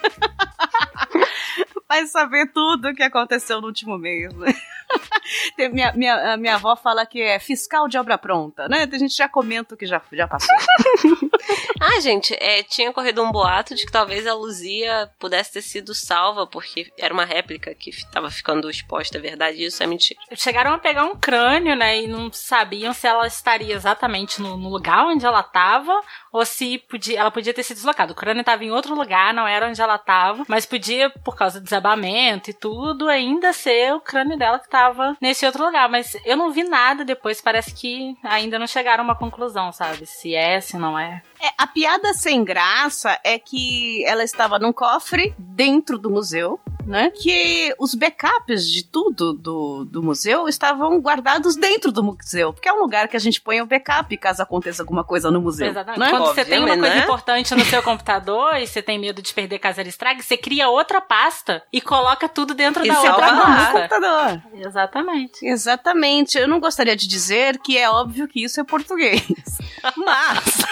Vai 1.92 2.06
saber 2.06 2.50
tudo 2.52 2.88
o 2.88 2.94
que 2.94 3.02
aconteceu 3.02 3.60
no 3.60 3.66
último 3.66 3.98
mês, 3.98 4.32
né? 4.34 4.54
Tem- 5.56 5.68
minha, 5.68 5.92
minha, 5.92 6.32
a 6.32 6.36
minha 6.38 6.54
avó 6.54 6.74
fala 6.74 7.04
que 7.04 7.20
é 7.20 7.38
fiscal 7.38 7.86
de 7.86 7.98
obra 7.98 8.16
pronta, 8.16 8.66
né? 8.68 8.88
A 8.90 8.98
gente 8.98 9.14
já 9.14 9.28
comenta 9.28 9.74
o 9.74 9.78
que 9.78 9.86
já, 9.86 10.00
já 10.12 10.26
passou. 10.26 10.54
Ah, 11.80 12.00
gente, 12.00 12.32
é, 12.34 12.62
tinha 12.62 12.92
corrido 12.92 13.24
um 13.24 13.32
boato 13.32 13.74
de 13.74 13.84
que 13.84 13.90
talvez 13.90 14.24
a 14.24 14.34
Luzia 14.34 15.10
pudesse 15.18 15.54
ter 15.54 15.62
sido 15.62 15.92
salva, 15.92 16.46
porque 16.46 16.92
era 16.96 17.12
uma 17.12 17.24
réplica 17.24 17.74
que 17.74 17.90
estava 17.90 18.30
ficando 18.30 18.70
exposta, 18.70 19.18
é 19.18 19.20
verdade, 19.20 19.64
isso 19.64 19.82
é 19.82 19.86
mentira. 19.86 20.20
Chegaram 20.36 20.72
a 20.72 20.78
pegar 20.78 21.04
um 21.04 21.16
crânio, 21.16 21.74
né? 21.74 22.02
E 22.02 22.06
não 22.06 22.32
sabiam 22.32 22.92
se 22.92 23.08
ela 23.08 23.26
estaria 23.26 23.74
exatamente 23.74 24.40
no, 24.40 24.56
no 24.56 24.68
lugar 24.68 25.06
onde 25.06 25.26
ela 25.26 25.40
estava 25.40 26.00
ou 26.32 26.46
se 26.46 26.78
podia, 26.78 27.18
ela 27.18 27.32
podia 27.32 27.52
ter 27.52 27.64
se 27.64 27.74
deslocado. 27.74 28.12
O 28.12 28.16
crânio 28.16 28.42
estava 28.42 28.64
em 28.64 28.70
outro 28.70 28.94
lugar, 28.94 29.34
não 29.34 29.46
era 29.48 29.66
onde 29.66 29.80
ela 29.82 29.96
estava, 29.96 30.44
mas 30.46 30.64
podia, 30.64 31.10
por 31.10 31.34
causa 31.34 31.60
do 31.60 31.64
desabamento 31.82 32.50
e 32.50 32.54
tudo, 32.54 33.08
ainda 33.08 33.52
ser 33.52 33.92
o 33.92 34.00
crânio 34.00 34.38
dela 34.38 34.58
que 34.58 34.66
estava 34.66 35.16
nesse 35.20 35.44
outro 35.44 35.64
lugar. 35.64 35.88
Mas 35.88 36.16
eu 36.24 36.36
não 36.36 36.52
vi 36.52 36.62
nada 36.62 37.04
depois, 37.04 37.40
parece 37.40 37.74
que 37.74 38.16
ainda 38.22 38.58
não 38.58 38.66
chegaram 38.66 39.02
a 39.02 39.06
uma 39.06 39.16
conclusão, 39.16 39.72
sabe? 39.72 40.06
Se 40.06 40.34
é, 40.34 40.60
se 40.60 40.78
não 40.78 40.98
é. 40.98 41.22
É, 41.42 41.48
a 41.58 41.66
piada 41.66 42.14
sem 42.14 42.44
graça 42.44 43.18
é 43.24 43.38
que 43.38 44.04
ela 44.04 44.22
estava 44.22 44.58
num 44.58 44.72
cofre 44.72 45.34
dentro 45.36 45.98
do 45.98 46.08
museu, 46.08 46.60
né? 46.86 47.10
Que 47.10 47.74
os 47.78 47.94
backups 47.94 48.66
de 48.68 48.84
tudo 48.84 49.32
do, 49.32 49.84
do 49.84 50.02
museu 50.02 50.48
estavam 50.48 51.00
guardados 51.00 51.56
dentro 51.56 51.90
do 51.90 52.02
museu, 52.02 52.52
porque 52.52 52.68
é 52.68 52.72
um 52.72 52.80
lugar 52.80 53.08
que 53.08 53.16
a 53.16 53.20
gente 53.20 53.40
põe 53.40 53.60
o 53.60 53.66
backup 53.66 54.16
caso 54.16 54.42
aconteça 54.42 54.82
alguma 54.82 55.02
coisa 55.02 55.30
no 55.30 55.40
museu. 55.40 55.68
Exatamente. 55.68 56.00
Né? 56.00 56.10
Quando 56.10 56.26
você 56.26 56.44
tem 56.44 56.58
uma 56.58 56.76
coisa 56.76 56.94
né? 56.94 56.98
importante 57.02 57.54
no 57.54 57.64
seu 57.64 57.82
computador 57.82 58.56
e 58.56 58.66
você 58.66 58.80
tem 58.80 58.98
medo 58.98 59.20
de 59.20 59.32
perder 59.34 59.58
caso 59.58 59.80
ela 59.80 59.88
estrague, 59.88 60.22
você 60.22 60.36
cria 60.36 60.68
outra 60.68 61.00
pasta 61.00 61.62
e 61.72 61.80
coloca 61.80 62.28
tudo 62.28 62.54
dentro 62.54 62.84
E 62.84 62.88
da 62.88 63.00
outra 63.00 63.28
pasta. 63.36 63.72
computador. 63.72 64.42
Exatamente. 64.54 65.46
Exatamente. 65.46 66.38
Eu 66.38 66.46
não 66.46 66.60
gostaria 66.60 66.94
de 66.96 67.06
dizer 67.08 67.58
que 67.58 67.76
é 67.76 67.90
óbvio 67.90 68.28
que 68.28 68.44
isso 68.44 68.60
é 68.60 68.64
português. 68.64 69.22
Mas, 69.96 70.64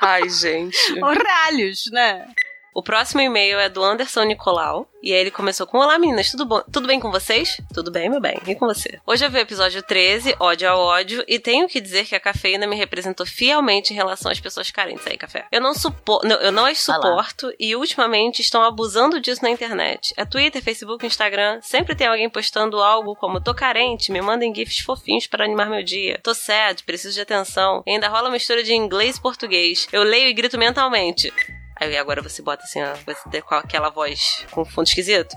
Ai, 0.00 0.28
gente. 0.28 0.76
oralhos, 1.02 1.90
né? 1.92 2.26
O 2.74 2.82
próximo 2.82 3.20
e-mail 3.20 3.60
é 3.60 3.68
do 3.68 3.84
Anderson 3.84 4.24
Nicolau. 4.24 4.90
E 5.00 5.12
aí 5.12 5.20
ele 5.20 5.30
começou 5.30 5.64
com: 5.64 5.78
Olá 5.78 5.96
meninas, 5.96 6.32
tudo 6.32 6.44
bom? 6.44 6.60
Tudo 6.72 6.88
bem 6.88 6.98
com 6.98 7.08
vocês? 7.08 7.60
Tudo 7.72 7.88
bem, 7.88 8.10
meu 8.10 8.20
bem. 8.20 8.36
E 8.44 8.54
com 8.56 8.66
você? 8.66 9.00
Hoje 9.06 9.24
eu 9.24 9.30
vi 9.30 9.36
o 9.36 9.42
episódio 9.42 9.80
13, 9.80 10.34
ódio 10.40 10.68
ao 10.68 10.80
ódio, 10.80 11.22
e 11.28 11.38
tenho 11.38 11.68
que 11.68 11.80
dizer 11.80 12.04
que 12.04 12.16
a 12.16 12.20
cafeína 12.20 12.66
me 12.66 12.74
representou 12.74 13.24
fielmente 13.24 13.92
em 13.92 13.96
relação 13.96 14.32
às 14.32 14.40
pessoas 14.40 14.72
carentes 14.72 15.06
aí, 15.06 15.16
café. 15.16 15.46
Eu 15.52 15.60
não 15.60 15.72
suporto, 15.72 16.26
eu 16.26 16.50
não 16.50 16.66
as 16.66 16.80
suporto 16.80 17.54
e 17.60 17.76
ultimamente 17.76 18.40
estão 18.40 18.64
abusando 18.64 19.20
disso 19.20 19.44
na 19.44 19.50
internet. 19.50 20.12
É 20.16 20.24
Twitter, 20.24 20.60
Facebook, 20.60 21.06
Instagram, 21.06 21.60
sempre 21.62 21.94
tem 21.94 22.08
alguém 22.08 22.28
postando 22.28 22.82
algo 22.82 23.14
como 23.14 23.40
tô 23.40 23.54
carente, 23.54 24.10
me 24.10 24.20
mandem 24.20 24.52
gifs 24.52 24.80
fofinhos 24.80 25.28
para 25.28 25.44
animar 25.44 25.70
meu 25.70 25.84
dia. 25.84 26.18
Tô 26.24 26.34
sad, 26.34 26.82
preciso 26.82 27.14
de 27.14 27.20
atenção. 27.20 27.84
E 27.86 27.92
ainda 27.92 28.08
rola 28.08 28.24
uma 28.24 28.32
mistura 28.32 28.64
de 28.64 28.74
inglês 28.74 29.16
e 29.16 29.20
português. 29.20 29.86
Eu 29.92 30.02
leio 30.02 30.28
e 30.28 30.32
grito 30.32 30.58
mentalmente. 30.58 31.32
Aí 31.76 31.96
agora 31.96 32.22
você 32.22 32.42
bota 32.42 32.62
assim, 32.64 32.82
ó, 32.82 32.94
você 33.04 33.28
tem 33.30 33.40
com 33.40 33.54
aquela 33.54 33.90
voz 33.90 34.46
com 34.50 34.64
fundo 34.64 34.86
esquisito. 34.86 35.36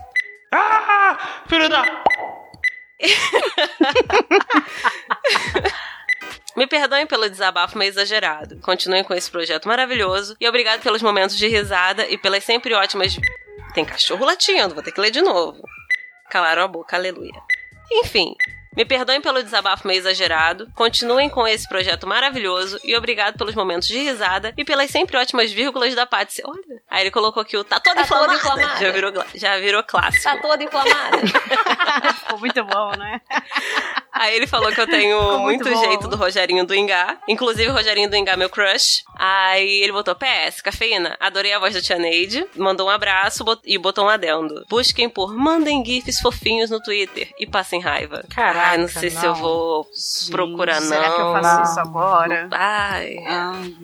Ah! 0.51 1.44
Filho 1.48 1.67
da. 1.70 1.84
Me 6.56 6.65
perdoem 6.65 7.06
pelo 7.06 7.29
desabafo 7.29 7.77
meio 7.77 7.89
exagerado. 7.89 8.60
Continuem 8.62 9.03
com 9.03 9.13
esse 9.13 9.29
projeto 9.29 9.67
maravilhoso 9.67 10.36
e 10.39 10.48
obrigado 10.48 10.82
pelos 10.82 11.03
momentos 11.03 11.38
de 11.38 11.48
risada 11.48 12.08
e 12.08 12.17
pelas 12.17 12.44
sempre 12.44 12.74
ótimas. 12.74 13.15
Tem 13.74 13.86
cachorro 13.86 14.25
latindo, 14.25 14.74
vou 14.74 14.84
ter 14.84 14.91
que 14.91 15.00
ler 15.00 15.12
de 15.12 15.22
novo. 15.22 15.62
Calaram 16.32 16.63
a 16.63 16.67
boca, 16.67 16.96
aleluia. 16.96 17.39
Enfim. 17.91 18.34
Me 18.78 18.86
perdoem 18.86 19.20
pelo 19.20 19.42
desabafo 19.44 19.88
meio 19.88 19.98
exagerado, 19.98 20.70
continuem 20.76 21.28
com 21.30 21.48
esse 21.48 21.68
projeto 21.68 22.06
maravilhoso 22.08 22.80
e 22.84 22.96
obrigado 22.96 23.36
pelos 23.38 23.56
momentos 23.56 23.88
de 23.88 23.98
risada 23.98 24.54
e 24.56 24.64
pelas 24.64 24.92
sempre 24.92 25.18
ótimas 25.18 25.52
vírgulas 25.52 25.96
da 25.96 26.06
Patsy. 26.06 26.42
Olha. 26.46 26.62
Aí 26.90 27.02
ele 27.02 27.12
colocou 27.12 27.42
aqui 27.42 27.58
o 27.58 27.64
tá 27.64 27.80
toda 27.80 28.04
Tá 28.04 28.08
toda 28.08 28.34
inflamada. 28.36 28.62
inflamada. 28.62 28.80
Já, 28.86 28.92
virou, 28.92 29.26
já 29.34 29.58
virou 29.60 29.84
clássico. 29.84 30.24
Tá 30.24 30.38
toda 30.38 30.64
inflamada. 30.64 31.18
Ficou 32.20 32.40
muito 32.40 32.64
bom, 32.64 32.92
né? 32.98 33.20
Aí 34.14 34.36
ele 34.36 34.48
falou 34.48 34.72
que 34.72 34.80
eu 34.82 34.88
tenho 34.88 35.20
Ficou 35.20 35.40
muito 35.40 35.64
muito, 35.70 35.80
jeito 35.80 36.08
do 36.08 36.16
Rogerinho 36.16 36.66
do 36.66 36.74
Ingá. 36.74 37.18
Inclusive, 37.28 37.70
o 37.70 37.74
Rogerinho 37.74 38.10
do 38.10 38.16
Ingá 38.16 38.34
é 38.34 38.38
meu 38.38 38.50
crush. 38.50 39.04
Aí 39.16 39.82
ele 39.84 39.92
botou 39.92 40.16
PS, 40.16 40.62
cafeína. 40.62 41.16
Adorei 41.20 41.54
a 41.54 41.60
voz 41.60 41.74
da 41.74 41.82
Tia 41.82 41.98
Neide. 42.00 42.46
Mandou 42.56 42.88
um 42.88 42.90
abraço 42.90 43.44
bot- 43.44 43.62
e 43.66 43.78
botou 43.78 44.06
um 44.06 44.10
adendo. 44.10 44.66
Busquem 44.70 45.10
por 45.10 45.34
Mandem 45.36 45.84
GIFs 45.86 46.20
fofinhos 46.20 46.70
no 46.70 46.82
Twitter 46.82 47.30
e 47.40 47.46
passem 47.46 47.80
raiva. 47.82 48.24
Caraca, 48.34 48.67
Ai, 48.70 48.78
não 48.78 48.88
sei 48.88 49.10
se 49.10 49.26
eu 49.26 49.34
não. 49.34 49.42
vou 49.42 49.88
procurar, 50.32 50.80
não. 50.82 50.88
Será 50.88 51.12
que 51.14 51.22
eu 51.22 51.34
faço 51.34 51.72
isso 51.72 51.80
agora? 51.80 52.48
Ai. 52.52 53.18
Ai, 53.26 53.76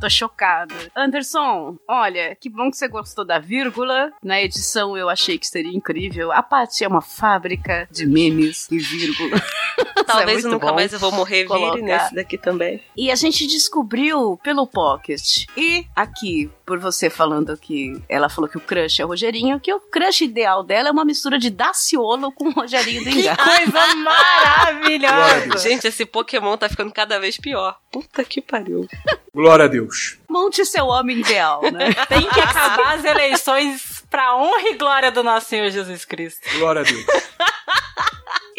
tô 0.00 0.08
chocada. 0.08 0.74
Anderson, 0.96 1.76
olha, 1.86 2.34
que 2.34 2.48
bom 2.48 2.70
que 2.70 2.76
você 2.76 2.88
gostou 2.88 3.24
da 3.24 3.38
vírgula. 3.38 4.10
Na 4.22 4.40
edição 4.40 4.96
eu 4.96 5.08
achei 5.08 5.38
que 5.38 5.46
seria 5.46 5.76
incrível. 5.76 6.32
A 6.32 6.42
Paty 6.42 6.84
é 6.84 6.88
uma 6.88 7.02
fábrica 7.02 7.86
de 7.90 8.06
memes 8.06 8.66
e 8.70 8.78
vírgula. 8.78 9.40
Talvez 10.06 10.44
é 10.44 10.48
nunca 10.48 10.68
bom 10.68 10.74
mais 10.74 10.92
eu 10.92 10.98
vou 10.98 11.12
morrer 11.12 11.46
vire 11.46 11.82
nesse 11.82 12.14
daqui 12.14 12.38
também. 12.38 12.82
E 12.96 13.10
a 13.10 13.14
gente 13.14 13.46
descobriu 13.46 14.38
pelo 14.42 14.66
Pocket. 14.66 15.44
E 15.56 15.86
aqui, 15.94 16.50
por 16.64 16.78
você 16.78 17.10
falando 17.10 17.56
que 17.56 18.00
ela 18.08 18.28
falou 18.28 18.48
que 18.48 18.56
o 18.56 18.60
crush 18.60 19.00
é 19.00 19.04
o 19.04 19.08
Rogerinho, 19.08 19.60
que 19.60 19.72
o 19.72 19.80
crush 19.80 20.22
ideal 20.22 20.62
dela 20.62 20.88
é 20.88 20.92
uma 20.92 21.04
mistura 21.04 21.38
de 21.38 21.50
Daciolo 21.50 22.32
com 22.32 22.48
o 22.48 22.52
Rogerinho 22.52 23.04
do 23.04 23.10
Engar. 23.10 23.36
Coisa 23.36 23.94
maravilhosa! 23.96 25.58
Gente, 25.58 25.86
esse 25.86 26.06
Pokémon 26.06 26.56
tá 26.56 26.68
ficando 26.68 26.92
cada 26.92 27.18
vez 27.20 27.36
pior. 27.36 27.78
Puta 27.92 28.24
que 28.24 28.40
pariu. 28.40 28.88
Glória 29.34 29.66
a 29.66 29.68
Deus. 29.68 30.18
Monte 30.28 30.64
seu 30.64 30.86
homem 30.86 31.20
ideal, 31.20 31.62
né? 31.70 31.94
Tem 32.08 32.28
que 32.28 32.40
acabar 32.40 32.96
as 32.96 33.04
eleições 33.04 33.89
pra 34.10 34.36
honra 34.36 34.68
e 34.68 34.74
glória 34.74 35.10
do 35.10 35.22
nosso 35.22 35.46
Senhor 35.46 35.70
Jesus 35.70 36.04
Cristo. 36.04 36.46
Glória 36.58 36.82
a 36.82 36.84
Deus. 36.84 37.06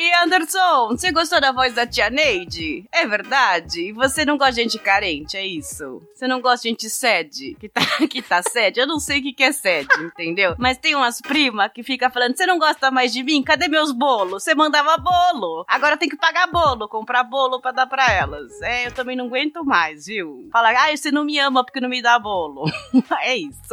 E 0.04 0.14
Anderson, 0.16 0.88
você 0.90 1.12
gostou 1.12 1.40
da 1.40 1.52
voz 1.52 1.76
da 1.76 1.86
tia 1.86 2.10
Neide? 2.10 2.88
É 2.92 3.06
verdade? 3.06 3.90
E 3.90 3.92
você 3.92 4.26
não 4.26 4.36
gosta 4.36 4.54
de 4.54 4.64
gente 4.64 4.80
carente, 4.80 5.38
é 5.38 5.46
isso? 5.46 6.02
Você 6.16 6.28
não 6.28 6.42
gosta 6.42 6.64
de 6.64 6.70
gente 6.70 6.90
sede? 6.90 7.56
Que 7.60 7.70
tá, 7.70 7.82
que 8.10 8.20
tá 8.20 8.42
sede? 8.42 8.80
Eu 8.80 8.88
não 8.88 9.00
sei 9.00 9.20
o 9.20 9.22
que, 9.22 9.32
que 9.32 9.44
é 9.44 9.52
sede, 9.52 9.90
entendeu? 10.00 10.56
Mas 10.58 10.80
tem 10.80 10.96
umas 10.96 11.22
primas 11.22 11.72
que 11.72 11.84
fica 11.84 12.10
falando: 12.10 12.36
você 12.36 12.48
não 12.48 12.58
gosta 12.58 12.90
mais 12.90 13.14
de 13.14 13.22
mim? 13.22 13.44
Cadê 13.44 13.68
meus 13.68 13.92
bolos? 13.92 14.42
Você 14.42 14.56
mandava 14.56 14.98
bolo. 14.98 15.66
Agora 15.68 15.96
tem 15.96 16.10
que 16.10 16.18
pagar 16.18 16.48
bolo, 16.48 16.90
comprar 16.90 17.24
bolo 17.24 17.62
pra 17.62 17.72
dar 17.72 17.86
pra 17.86 18.12
elas. 18.12 18.60
É, 18.64 18.88
eu 18.88 18.92
também 18.92 19.16
não 19.16 19.28
aguento 19.28 19.64
mais, 19.64 20.08
viu? 20.08 20.50
Fala, 20.52 20.70
ai, 20.70 20.98
você 20.98 21.12
não 21.12 21.24
me 21.24 21.38
ama 21.38 21.64
porque 21.64 21.80
não 21.80 21.90
me 21.90 22.02
dá 22.02 22.18
bolo. 22.18 22.64
é 23.22 23.36
isso. 23.36 23.70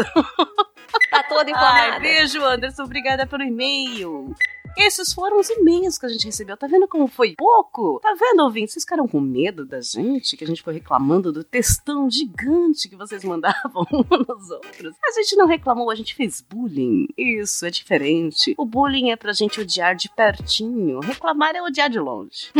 Tá 1.11 1.23
toda 1.23 1.45
Ai, 1.45 1.50
inflamada. 1.50 2.00
beijo, 2.00 2.45
Anderson. 2.45 2.85
Obrigada 2.85 3.26
pelo 3.26 3.42
e-mail. 3.42 4.35
Esses 4.76 5.12
foram 5.12 5.40
os 5.40 5.49
e-mails 5.50 5.99
que 5.99 6.07
a 6.07 6.09
gente 6.09 6.26
recebeu. 6.26 6.57
Tá 6.57 6.66
vendo 6.68 6.87
como 6.87 7.09
foi 7.09 7.35
pouco? 7.37 7.99
Tá 8.00 8.14
vendo, 8.14 8.45
ouvintes? 8.45 8.75
Vocês 8.75 8.85
ficaram 8.85 9.09
com 9.09 9.21
medo 9.21 9.64
da 9.66 9.80
gente? 9.80 10.37
Que 10.37 10.45
a 10.45 10.47
gente 10.47 10.62
foi 10.62 10.75
reclamando 10.75 11.33
do 11.33 11.42
textão 11.42 12.09
gigante 12.09 12.88
que 12.88 12.95
vocês 12.95 13.25
mandavam 13.25 13.85
uns 13.90 14.28
nos 14.28 14.50
outros. 14.50 14.95
A 15.04 15.12
gente 15.12 15.35
não 15.37 15.47
reclamou, 15.47 15.90
a 15.90 15.95
gente 15.97 16.14
fez 16.14 16.40
bullying. 16.40 17.09
Isso, 17.16 17.66
é 17.66 17.71
diferente. 17.71 18.54
O 18.57 18.64
bullying 18.64 19.11
é 19.11 19.16
pra 19.16 19.33
gente 19.33 19.61
odiar 19.61 19.97
de 19.97 20.09
pertinho. 20.11 21.00
Reclamar 21.00 21.57
é 21.57 21.62
odiar 21.62 21.90
de 21.90 21.99
longe. 21.99 22.52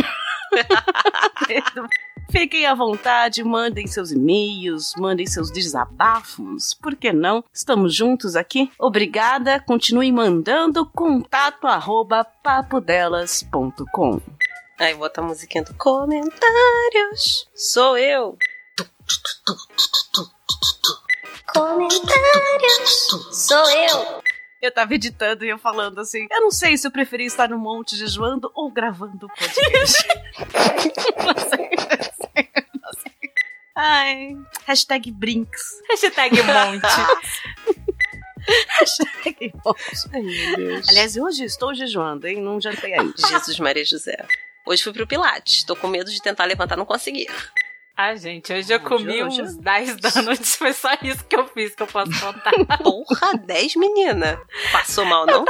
Fiquem 2.29 2.65
à 2.65 2.75
vontade, 2.75 3.43
mandem 3.43 3.87
seus 3.87 4.11
e-mails, 4.11 4.93
mandem 4.97 5.25
seus 5.25 5.51
desabafos. 5.51 6.75
Por 6.75 6.95
que 6.95 7.11
não? 7.11 7.43
Estamos 7.51 7.93
juntos 7.95 8.35
aqui. 8.35 8.71
Obrigada. 8.79 9.59
Continue 9.59 10.11
mandando 10.11 10.85
contato 10.85 11.65
arroba 11.65 12.23
papodelas.com. 12.23 14.21
Aí 14.79 14.93
bota 14.93 15.21
a 15.21 15.23
musiquinha 15.23 15.63
do 15.63 15.73
comentários. 15.73 17.47
Sou 17.55 17.97
eu. 17.97 18.37
Comentários. 21.53 23.07
Sou 23.31 23.69
eu. 23.71 24.28
Eu 24.61 24.71
tava 24.71 24.93
editando 24.93 25.45
e 25.45 25.49
eu 25.49 25.57
falando 25.57 25.99
assim, 25.99 26.27
eu 26.29 26.41
não 26.41 26.51
sei 26.51 26.77
se 26.77 26.85
eu 26.85 26.91
preferi 26.91 27.25
estar 27.25 27.47
no 27.49 27.57
monte 27.57 27.95
jejuando 27.95 28.51
ou 28.53 28.69
gravando 28.69 29.25
o 29.25 29.29
podcast. 29.29 30.07
não 31.25 31.37
sei, 31.49 31.69
não 31.69 32.03
sei, 32.13 32.49
não 32.81 32.93
sei. 32.93 33.31
Ai, 33.75 34.37
hashtag 34.65 35.11
brinks. 35.11 35.61
Hashtag 35.89 36.35
monte. 36.43 37.89
Cheguei 39.23 39.53
longe. 39.63 40.09
Ai, 40.13 40.21
meu 40.21 40.55
Deus. 40.57 40.89
Aliás, 40.89 41.15
hoje 41.15 41.45
estou 41.45 41.73
jejuando, 41.73 42.27
hein? 42.27 42.41
Não 42.41 42.59
jantei 42.59 42.93
ainda. 42.93 43.13
Jesus 43.17 43.59
Maria 43.59 43.85
José. 43.85 44.25
Hoje 44.65 44.83
fui 44.83 44.91
pro 44.91 45.07
Pilates. 45.07 45.63
Tô 45.63 45.75
com 45.75 45.87
medo 45.87 46.11
de 46.11 46.21
tentar 46.21 46.45
levantar, 46.45 46.75
não 46.75 46.85
conseguir. 46.85 47.27
Ah, 48.01 48.15
gente, 48.15 48.53
hoje 48.53 48.71
eu 48.73 48.79
comi 48.79 49.21
hoje- 49.21 49.41
uns 49.41 49.57
10 49.57 49.97
donuts, 49.97 50.55
foi 50.55 50.71
só 50.71 50.87
isso 51.01 51.21
que 51.25 51.35
eu 51.35 51.45
fiz 51.47 51.75
que 51.75 51.83
eu 51.83 51.87
posso 51.87 52.09
contar. 52.17 52.51
Porra, 52.81 53.37
10 53.43 53.75
menina. 53.75 54.41
Passou 54.71 55.03
mal, 55.03 55.25
não? 55.25 55.43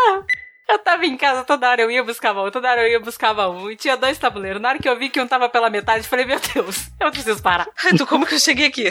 Eu 0.67 0.79
tava 0.79 1.05
em 1.05 1.15
casa 1.15 1.43
toda 1.43 1.69
hora, 1.69 1.83
eu 1.83 1.91
ia 1.91 2.03
buscava 2.03 2.41
um, 2.41 2.49
toda 2.49 2.71
hora 2.71 2.81
eu 2.81 2.91
ia 2.91 2.99
buscava 2.99 3.47
um, 3.49 3.69
e 3.69 3.75
tinha 3.75 3.95
dois 3.95 4.17
tabuleiros. 4.17 4.59
Na 4.59 4.69
hora 4.69 4.79
que 4.79 4.89
eu 4.89 4.97
vi 4.97 5.09
que 5.09 5.21
um 5.21 5.27
tava 5.27 5.47
pela 5.47 5.69
metade, 5.69 5.99
eu 5.99 6.09
falei, 6.09 6.25
meu 6.25 6.39
Deus, 6.39 6.89
eu 6.99 7.11
preciso 7.11 7.39
parar. 7.43 7.67
Tu 7.95 8.07
como 8.07 8.25
que 8.25 8.33
eu 8.33 8.39
cheguei 8.39 8.65
aqui? 8.65 8.85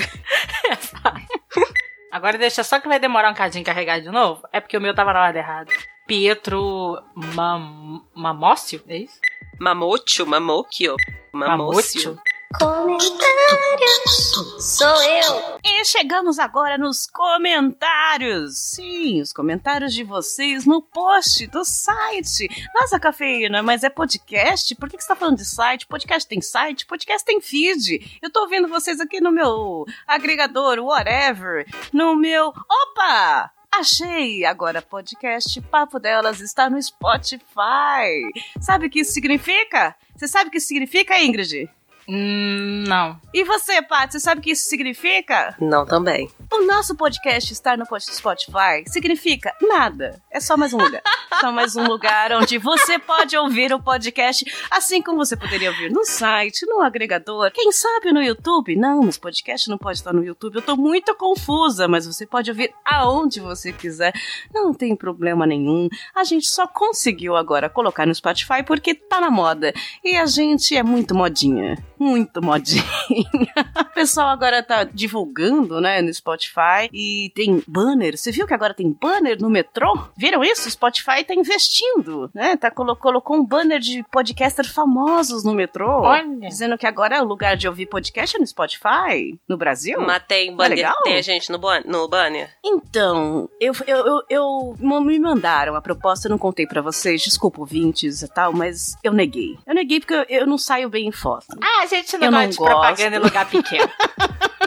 Agora 2.13 2.39
deixa 2.39 2.63
só 2.63 2.79
que 2.79 2.87
vai 2.87 3.01
demorar 3.01 3.29
um 3.29 3.35
cadinho 3.35 3.65
carregar 3.65 4.01
de 4.01 4.09
novo, 4.09 4.41
é 4.53 4.61
porque 4.61 4.77
o 4.77 4.81
meu 4.81 4.95
tava 4.95 5.13
na 5.13 5.21
hora 5.25 5.37
errada. 5.37 5.73
Pietro 6.07 6.97
Mam... 7.35 8.03
Mamócio? 8.15 8.85
É 8.87 8.99
isso? 8.99 9.19
Mamocho, 9.59 10.25
mamocchio, 10.25 10.95
mamócio. 11.33 12.17
Comentários. 12.57 14.33
Sou 14.59 15.03
eu. 15.03 15.59
E 15.63 15.85
chegamos 15.85 16.39
agora 16.39 16.79
nos 16.79 17.07
comentários. 17.07 18.59
Sim, 18.59 19.21
os 19.21 19.35
comentários 19.35 19.93
de 19.93 20.03
vocês 20.03 20.65
no 20.65 20.81
post 20.81 21.47
do 21.49 21.63
site. 21.63 22.49
Nossa, 22.75 22.99
cafeína, 22.99 23.63
mas 23.63 23.85
é 23.85 23.91
podcast? 23.91 24.75
Por 24.77 24.89
que 24.89 24.97
que 24.97 25.03
você 25.03 25.09
tá 25.09 25.15
falando 25.15 25.37
de 25.37 25.45
site? 25.45 25.87
Podcast 25.87 26.27
tem 26.27 26.41
site? 26.41 26.87
Podcast 26.87 27.23
tem 27.23 27.39
feed. 27.39 28.19
Eu 28.23 28.31
tô 28.31 28.41
ouvindo 28.41 28.67
vocês 28.67 28.99
aqui 28.99 29.21
no 29.21 29.31
meu 29.31 29.85
agregador, 30.07 30.79
whatever. 30.79 31.67
No 31.93 32.17
meu. 32.17 32.49
Opa! 32.49 33.51
Achei! 33.71 34.47
Agora 34.47 34.81
podcast 34.81 35.61
Papo 35.61 36.01
Delas 36.01 36.41
está 36.41 36.71
no 36.71 36.83
Spotify. 36.83 38.23
Sabe 38.59 38.87
o 38.87 38.91
que 38.91 39.01
isso 39.01 39.13
significa? 39.13 39.95
Você 40.17 40.27
sabe 40.27 40.49
o 40.49 40.51
que 40.51 40.57
isso 40.57 40.69
significa, 40.69 41.21
Ingrid? 41.21 41.69
Hum, 42.09 42.85
não. 42.87 43.21
E 43.35 43.45
você, 43.45 43.83
Paty, 43.83 44.15
você 44.15 44.21
sabe 44.21 44.41
o 44.41 44.43
que 44.43 44.53
isso 44.53 44.67
significa? 44.69 45.55
Não, 45.61 45.85
também. 45.85 46.31
O 46.51 46.65
nosso 46.65 46.97
podcast 46.97 47.53
estar 47.53 47.77
no 47.77 47.85
Spotify 48.01 48.83
significa 48.87 49.55
nada. 49.61 50.23
É 50.31 50.41
só 50.41 50.57
mais 50.57 50.73
um 50.73 50.79
lugar. 50.79 51.03
só 51.39 51.53
mais 51.53 51.77
um 51.77 51.85
lugar 51.85 52.33
onde 52.33 52.57
você 52.57 52.99
pode 52.99 53.37
ouvir 53.37 53.75
o 53.75 53.83
podcast, 53.83 54.45
assim 54.71 55.03
como 55.03 55.19
você 55.19 55.37
poderia 55.37 55.71
ouvir 55.71 55.91
no 55.91 56.05
site, 56.05 56.65
no 56.67 56.81
agregador, 56.81 57.51
quem 57.53 57.71
sabe 57.73 58.11
no 58.11 58.23
YouTube. 58.23 58.75
Não, 58.75 59.03
mas 59.03 59.19
podcast 59.19 59.69
não 59.69 59.77
pode 59.77 59.99
estar 59.99 60.15
no 60.15 60.25
YouTube. 60.25 60.57
Eu 60.57 60.63
tô 60.63 60.77
muito 60.77 61.15
confusa, 61.15 61.87
mas 61.87 62.07
você 62.07 62.27
pode 62.27 62.51
ouvir 62.51 62.73
aonde 62.85 63.39
você 63.39 63.71
quiser. 63.71 64.15
Não 64.53 64.73
tem 64.73 64.97
problema 64.97 65.47
nenhum. 65.47 65.89
A 66.15 66.25
gente 66.25 66.47
só 66.47 66.67
conseguiu 66.67 67.37
agora 67.37 67.69
colocar 67.69 68.07
no 68.07 68.15
Spotify 68.15 68.63
porque 68.67 68.95
tá 68.95 69.21
na 69.21 69.31
moda. 69.31 69.75
E 70.03 70.17
a 70.17 70.25
gente 70.25 70.75
é 70.75 70.83
muito 70.83 71.15
modinha. 71.15 71.77
Muito 71.99 72.43
modinha. 72.43 72.85
O 73.79 73.99
pessoal 73.99 74.29
agora 74.29 74.63
tá 74.63 74.85
divulgando, 74.85 75.81
né, 75.81 76.01
no 76.01 76.13
Spotify 76.15 76.89
e 76.93 77.33
tem 77.35 77.61
banner. 77.67 78.17
Você 78.17 78.31
viu 78.31 78.47
que 78.47 78.55
agora 78.55 78.73
tem 78.73 78.93
banner 78.93 79.41
no 79.41 79.51
metrô? 79.51 79.99
Viram 80.17 80.45
isso? 80.45 80.69
O 80.69 80.71
Spotify 80.71 81.25
tá 81.27 81.35
investindo, 81.35 82.31
né? 82.33 82.57
Tá 82.57 82.71
colo 82.71 82.95
colocou 82.95 83.37
um 83.37 83.45
banner 83.45 83.81
de 83.81 84.05
podcaster 84.05 84.71
famosos 84.73 85.43
no 85.43 85.53
metrô. 85.53 86.03
Olha. 86.03 86.49
Dizendo 86.49 86.79
que 86.79 86.87
agora 86.87 87.17
é 87.17 87.23
o 87.23 87.25
lugar 87.25 87.57
de 87.57 87.67
ouvir 87.67 87.87
podcast 87.87 88.37
é 88.37 88.39
no 88.39 88.47
Spotify, 88.47 89.37
no 89.49 89.57
Brasil. 89.57 90.01
Mas 90.01 90.23
tem, 90.29 90.55
banner, 90.55 90.77
legal? 90.77 90.95
tem 91.03 91.17
a 91.17 91.23
gente 91.23 91.51
no, 91.51 91.59
no 91.85 92.09
banner? 92.09 92.51
Então, 92.65 93.49
eu, 93.61 93.73
eu, 93.87 94.07
eu, 94.07 94.23
eu- 94.31 95.01
me 95.01 95.19
mandaram 95.19 95.75
a 95.75 95.81
proposta, 95.83 96.29
eu 96.29 96.31
não 96.31 96.39
contei 96.39 96.67
pra 96.67 96.81
vocês, 96.83 97.21
desculpa 97.23 97.61
ouvintes 97.61 98.23
e 98.23 98.29
tal, 98.29 98.53
mas 98.53 98.97
eu 99.03 99.13
neguei. 99.13 99.59
Eu 99.67 99.75
neguei 99.75 99.99
porque 99.99 100.15
eu, 100.15 100.25
eu 100.29 100.47
não 100.47 100.59
saio 100.59 100.89
bem 100.89 101.09
em 101.09 101.13
foto. 101.13 101.47
Ah, 101.61 101.87
gente 101.89 102.17
não 102.19 102.27
Eu 102.27 102.31
gosta 102.31 102.45
não 102.45 102.51
de 102.51 102.57
gosto. 102.57 102.71
propaganda 102.71 103.17
em 103.17 103.21
lugar 103.21 103.47
pequeno. 103.49 103.91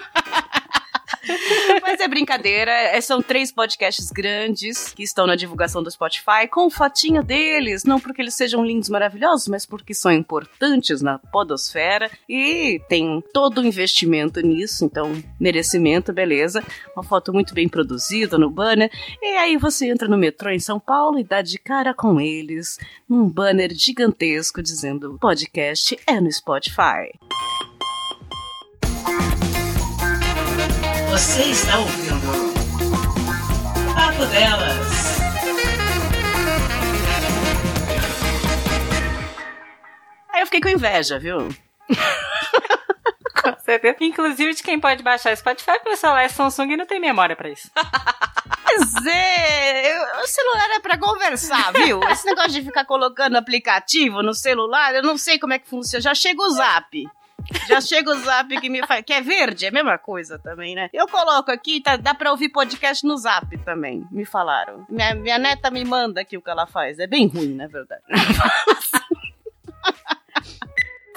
Mas 1.81 1.99
é 1.99 2.07
brincadeira, 2.07 2.71
é- 2.71 3.01
são 3.01 3.21
três 3.21 3.51
podcasts 3.51 4.11
grandes 4.11 4.93
que 4.93 5.03
estão 5.03 5.25
na 5.25 5.35
divulgação 5.35 5.81
do 5.81 5.89
Spotify 5.89 6.47
com 6.49 6.69
fotinho 6.69 7.23
deles, 7.23 7.83
não 7.83 7.99
porque 7.99 8.21
eles 8.21 8.35
sejam 8.35 8.63
lindos, 8.65 8.89
maravilhosos, 8.89 9.47
mas 9.47 9.65
porque 9.65 9.93
são 9.93 10.11
importantes 10.11 11.01
na 11.01 11.17
podosfera 11.17 12.09
e 12.29 12.79
tem 12.87 13.23
todo 13.33 13.61
o 13.61 13.65
investimento 13.65 14.39
nisso, 14.41 14.85
então 14.85 15.11
merecimento, 15.39 16.13
beleza. 16.13 16.63
Uma 16.95 17.03
foto 17.03 17.33
muito 17.33 17.53
bem 17.53 17.67
produzida 17.67 18.37
no 18.37 18.49
banner. 18.49 18.91
E 19.21 19.37
aí 19.37 19.57
você 19.57 19.89
entra 19.89 20.07
no 20.07 20.17
metrô 20.17 20.49
em 20.49 20.59
São 20.59 20.79
Paulo 20.79 21.19
e 21.19 21.23
dá 21.23 21.41
de 21.41 21.57
cara 21.57 21.93
com 21.93 22.19
eles 22.19 22.77
num 23.09 23.27
banner 23.27 23.71
gigantesco 23.73 24.61
dizendo 24.61 25.17
podcast 25.19 25.97
é 26.07 26.19
no 26.19 26.31
Spotify. 26.31 27.11
Você 31.11 31.43
está 31.43 31.77
ouvindo 31.77 32.53
Papo 33.93 34.25
Delas. 34.27 35.19
Aí 40.29 40.41
eu 40.41 40.45
fiquei 40.45 40.61
com 40.61 40.69
inveja, 40.69 41.19
viu? 41.19 41.49
Com 43.43 43.59
certeza. 43.59 43.97
Inclusive 43.99 44.53
de 44.53 44.63
quem 44.63 44.79
pode 44.79 45.03
baixar 45.03 45.35
Spotify, 45.35 45.71
o 45.71 45.83
pessoal 45.83 46.17
é 46.17 46.29
Samsung 46.29 46.71
e 46.71 46.77
não 46.77 46.85
tem 46.85 47.01
memória 47.01 47.35
pra 47.35 47.49
isso. 47.49 47.69
Pois 48.63 49.05
é, 49.05 50.21
o 50.23 50.27
celular 50.27 50.69
é 50.75 50.79
pra 50.79 50.97
conversar, 50.97 51.73
viu? 51.73 51.99
Esse 52.09 52.25
negócio 52.25 52.51
de 52.51 52.63
ficar 52.63 52.85
colocando 52.85 53.35
aplicativo 53.35 54.23
no 54.23 54.33
celular, 54.33 54.95
eu 54.95 55.03
não 55.03 55.17
sei 55.17 55.37
como 55.37 55.51
é 55.51 55.59
que 55.59 55.67
funciona. 55.67 56.01
Já 56.01 56.15
chega 56.15 56.41
o 56.41 56.49
zap. 56.51 57.05
Já 57.67 57.81
chega 57.81 58.11
o 58.11 58.19
zap 58.19 58.59
que 58.59 58.69
me 58.69 58.85
faz. 58.85 59.03
Que 59.05 59.13
é 59.13 59.21
verde, 59.21 59.65
é 59.65 59.69
a 59.69 59.71
mesma 59.71 59.97
coisa 59.97 60.37
também, 60.39 60.75
né? 60.75 60.89
Eu 60.93 61.07
coloco 61.07 61.51
aqui, 61.51 61.81
tá, 61.81 61.95
dá 61.97 62.13
pra 62.13 62.31
ouvir 62.31 62.49
podcast 62.49 63.05
no 63.05 63.17
zap 63.17 63.57
também. 63.59 64.05
Me 64.11 64.25
falaram. 64.25 64.85
Minha, 64.89 65.15
minha 65.15 65.37
neta 65.37 65.71
me 65.71 65.83
manda 65.83 66.21
aqui 66.21 66.37
o 66.37 66.41
que 66.41 66.49
ela 66.49 66.67
faz. 66.67 66.99
É 66.99 67.07
bem 67.07 67.27
ruim, 67.27 67.55
na 67.55 67.67
verdade. 67.67 68.03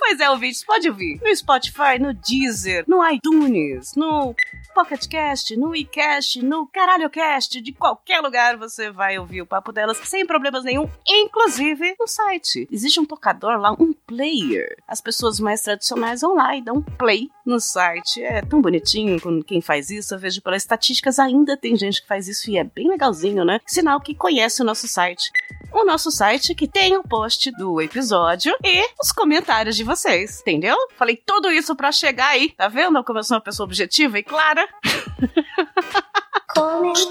Pois 0.06 0.20
é, 0.20 0.28
ouvintes, 0.28 0.62
pode 0.62 0.86
ouvir 0.86 1.18
no 1.22 1.34
Spotify, 1.34 1.98
no 1.98 2.12
Deezer, 2.12 2.84
no 2.86 3.02
iTunes, 3.10 3.94
no 3.96 4.34
Pocket 4.74 5.08
Cast, 5.08 5.56
no 5.56 5.74
iCast, 5.74 6.44
no 6.44 6.66
Caralho 6.66 7.08
Cast, 7.08 7.58
de 7.58 7.72
qualquer 7.72 8.20
lugar 8.20 8.58
você 8.58 8.90
vai 8.90 9.18
ouvir 9.18 9.40
o 9.40 9.46
papo 9.46 9.72
delas 9.72 9.96
sem 10.04 10.26
problemas 10.26 10.62
nenhum, 10.62 10.86
inclusive 11.06 11.96
no 11.98 12.06
site. 12.06 12.68
Existe 12.70 13.00
um 13.00 13.06
tocador 13.06 13.56
lá, 13.58 13.72
um 13.72 13.94
player. 13.94 14.76
As 14.86 15.00
pessoas 15.00 15.40
mais 15.40 15.62
tradicionais 15.62 16.20
vão 16.20 16.34
lá 16.34 16.54
e 16.54 16.60
dão 16.60 16.82
play 16.82 17.30
no 17.46 17.58
site. 17.58 18.22
É 18.22 18.42
tão 18.42 18.60
bonitinho 18.60 19.18
quando 19.18 19.42
quem 19.42 19.62
faz 19.62 19.88
isso. 19.88 20.14
Eu 20.14 20.18
vejo 20.18 20.42
pelas 20.42 20.62
estatísticas, 20.62 21.18
ainda 21.18 21.56
tem 21.56 21.74
gente 21.76 22.02
que 22.02 22.08
faz 22.08 22.28
isso 22.28 22.50
e 22.50 22.58
é 22.58 22.64
bem 22.64 22.88
legalzinho, 22.88 23.42
né? 23.42 23.58
Sinal 23.66 24.00
que 24.02 24.14
conhece 24.14 24.60
o 24.60 24.66
nosso 24.66 24.86
site 24.86 25.30
o 25.74 25.84
nosso 25.84 26.10
site 26.10 26.54
que 26.54 26.68
tem 26.68 26.96
o 26.96 27.02
post 27.02 27.50
do 27.52 27.80
episódio 27.80 28.56
e 28.64 28.82
os 29.00 29.10
comentários 29.10 29.76
de 29.76 29.82
vocês, 29.82 30.40
entendeu? 30.40 30.76
Falei 30.96 31.16
tudo 31.16 31.50
isso 31.50 31.74
pra 31.74 31.90
chegar 31.90 32.28
aí, 32.28 32.50
tá 32.50 32.68
vendo 32.68 33.02
como 33.02 33.18
eu 33.18 33.24
sou 33.24 33.36
uma 33.36 33.42
pessoa 33.42 33.64
objetiva 33.66 34.18
e 34.18 34.22
clara? 34.22 34.66
Comentários. 36.54 37.10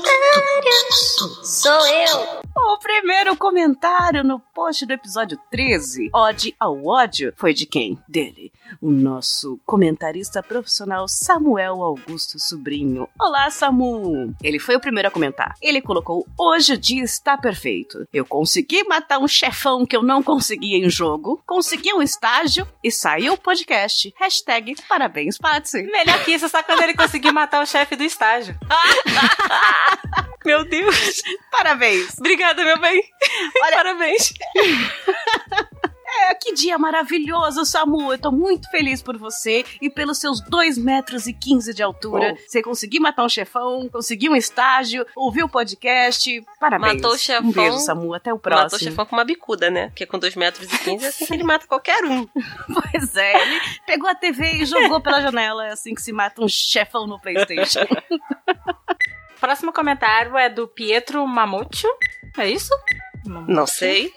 Sou 1.43 1.85
eu. 1.87 2.52
O 2.65 2.77
primeiro 2.77 3.35
comentário 3.35 4.23
no 4.23 4.39
post 4.39 4.85
do 4.85 4.93
episódio 4.93 5.37
13, 5.51 6.09
Ode 6.13 6.55
ao 6.57 6.85
ódio, 6.85 7.33
foi 7.35 7.53
de 7.53 7.65
quem? 7.65 7.99
Dele, 8.07 8.53
o 8.81 8.89
nosso 8.89 9.59
comentarista 9.65 10.41
profissional 10.41 11.05
Samuel 11.09 11.83
Augusto 11.83 12.39
Sobrinho. 12.39 13.07
Olá, 13.19 13.49
Samu! 13.51 14.33
Ele 14.41 14.59
foi 14.59 14.77
o 14.77 14.79
primeiro 14.79 15.09
a 15.09 15.11
comentar. 15.11 15.55
Ele 15.61 15.81
colocou: 15.81 16.25
Hoje 16.39 16.73
o 16.73 16.77
dia 16.77 17.03
está 17.03 17.37
perfeito. 17.37 18.07
Eu 18.13 18.25
consegui 18.25 18.85
matar 18.85 19.19
um 19.19 19.27
chefão 19.27 19.85
que 19.85 19.95
eu 19.95 20.01
não 20.01 20.23
conseguia 20.23 20.77
em 20.77 20.89
jogo, 20.89 21.43
consegui 21.45 21.93
um 21.93 22.01
estágio 22.01 22.65
e 22.81 22.89
saiu 22.89 23.33
o 23.33 23.37
podcast. 23.37 24.13
Hashtag 24.17 24.75
parabéns, 24.87 25.37
Patsy. 25.37 25.83
Melhor 25.83 26.23
que 26.23 26.31
isso, 26.31 26.47
só 26.47 26.63
quando 26.63 26.81
ele 26.81 26.95
conseguir 26.95 27.33
matar 27.33 27.61
o 27.61 27.67
chefe 27.67 27.97
do 27.97 28.03
estágio. 28.03 28.57
Meu 30.45 30.63
Deus. 30.65 31.21
Parabéns! 31.51 32.17
Obrigada, 32.19 32.63
meu 32.63 32.79
bem. 32.79 33.01
Olha- 33.63 33.75
Parabéns. 33.77 34.33
É, 36.15 36.35
que 36.35 36.53
dia 36.53 36.77
maravilhoso, 36.77 37.65
Samu! 37.65 38.11
Eu 38.13 38.19
tô 38.19 38.31
muito 38.31 38.69
feliz 38.69 39.01
por 39.01 39.17
você 39.17 39.65
e 39.81 39.89
pelos 39.89 40.19
seus 40.19 40.41
2 40.41 40.77
metros 40.77 41.25
e 41.25 41.33
15 41.33 41.73
de 41.73 41.81
altura. 41.81 42.35
Você 42.47 42.61
conseguiu 42.61 43.01
matar 43.01 43.25
um 43.25 43.29
chefão, 43.29 43.89
conseguiu 43.91 44.33
um 44.33 44.35
estágio, 44.35 45.07
ouviu 45.15 45.47
o 45.47 45.49
podcast. 45.49 46.29
Parabéns. 46.59 46.95
Matou 47.01 47.13
o 47.13 47.17
chefão- 47.17 47.49
Um 47.49 47.51
beijo, 47.51 47.79
Samu. 47.79 48.13
Até 48.13 48.31
o 48.31 48.35
Matou 48.35 48.51
o 48.51 48.57
próximo. 48.59 48.79
chefão 48.91 49.05
com 49.07 49.15
uma 49.15 49.25
bicuda, 49.25 49.71
né? 49.71 49.87
Porque 49.87 50.05
com 50.05 50.19
2 50.19 50.35
metros 50.35 50.71
e 50.71 50.77
15 50.77 51.03
é 51.03 51.07
assim 51.07 51.25
que 51.25 51.33
ele 51.33 51.43
mata 51.43 51.65
qualquer 51.65 52.03
um. 52.05 52.27
Pois 52.91 53.15
é, 53.15 53.41
ele 53.41 53.61
pegou 53.87 54.07
a 54.07 54.13
TV 54.13 54.57
e 54.61 54.65
jogou 54.65 55.01
pela 55.01 55.19
janela. 55.19 55.65
É 55.67 55.71
assim 55.71 55.95
que 55.95 56.01
se 56.01 56.13
mata 56.13 56.43
um 56.43 56.47
chefão 56.47 57.07
no 57.07 57.19
PlayStation. 57.19 57.79
próximo 59.43 59.73
comentário 59.73 60.37
é 60.37 60.47
do 60.47 60.69
Pietro 60.69 61.27
Mamuccio. 61.27 61.89
É 62.37 62.47
isso? 62.49 62.73
Não 63.25 63.67
sei. 63.67 64.09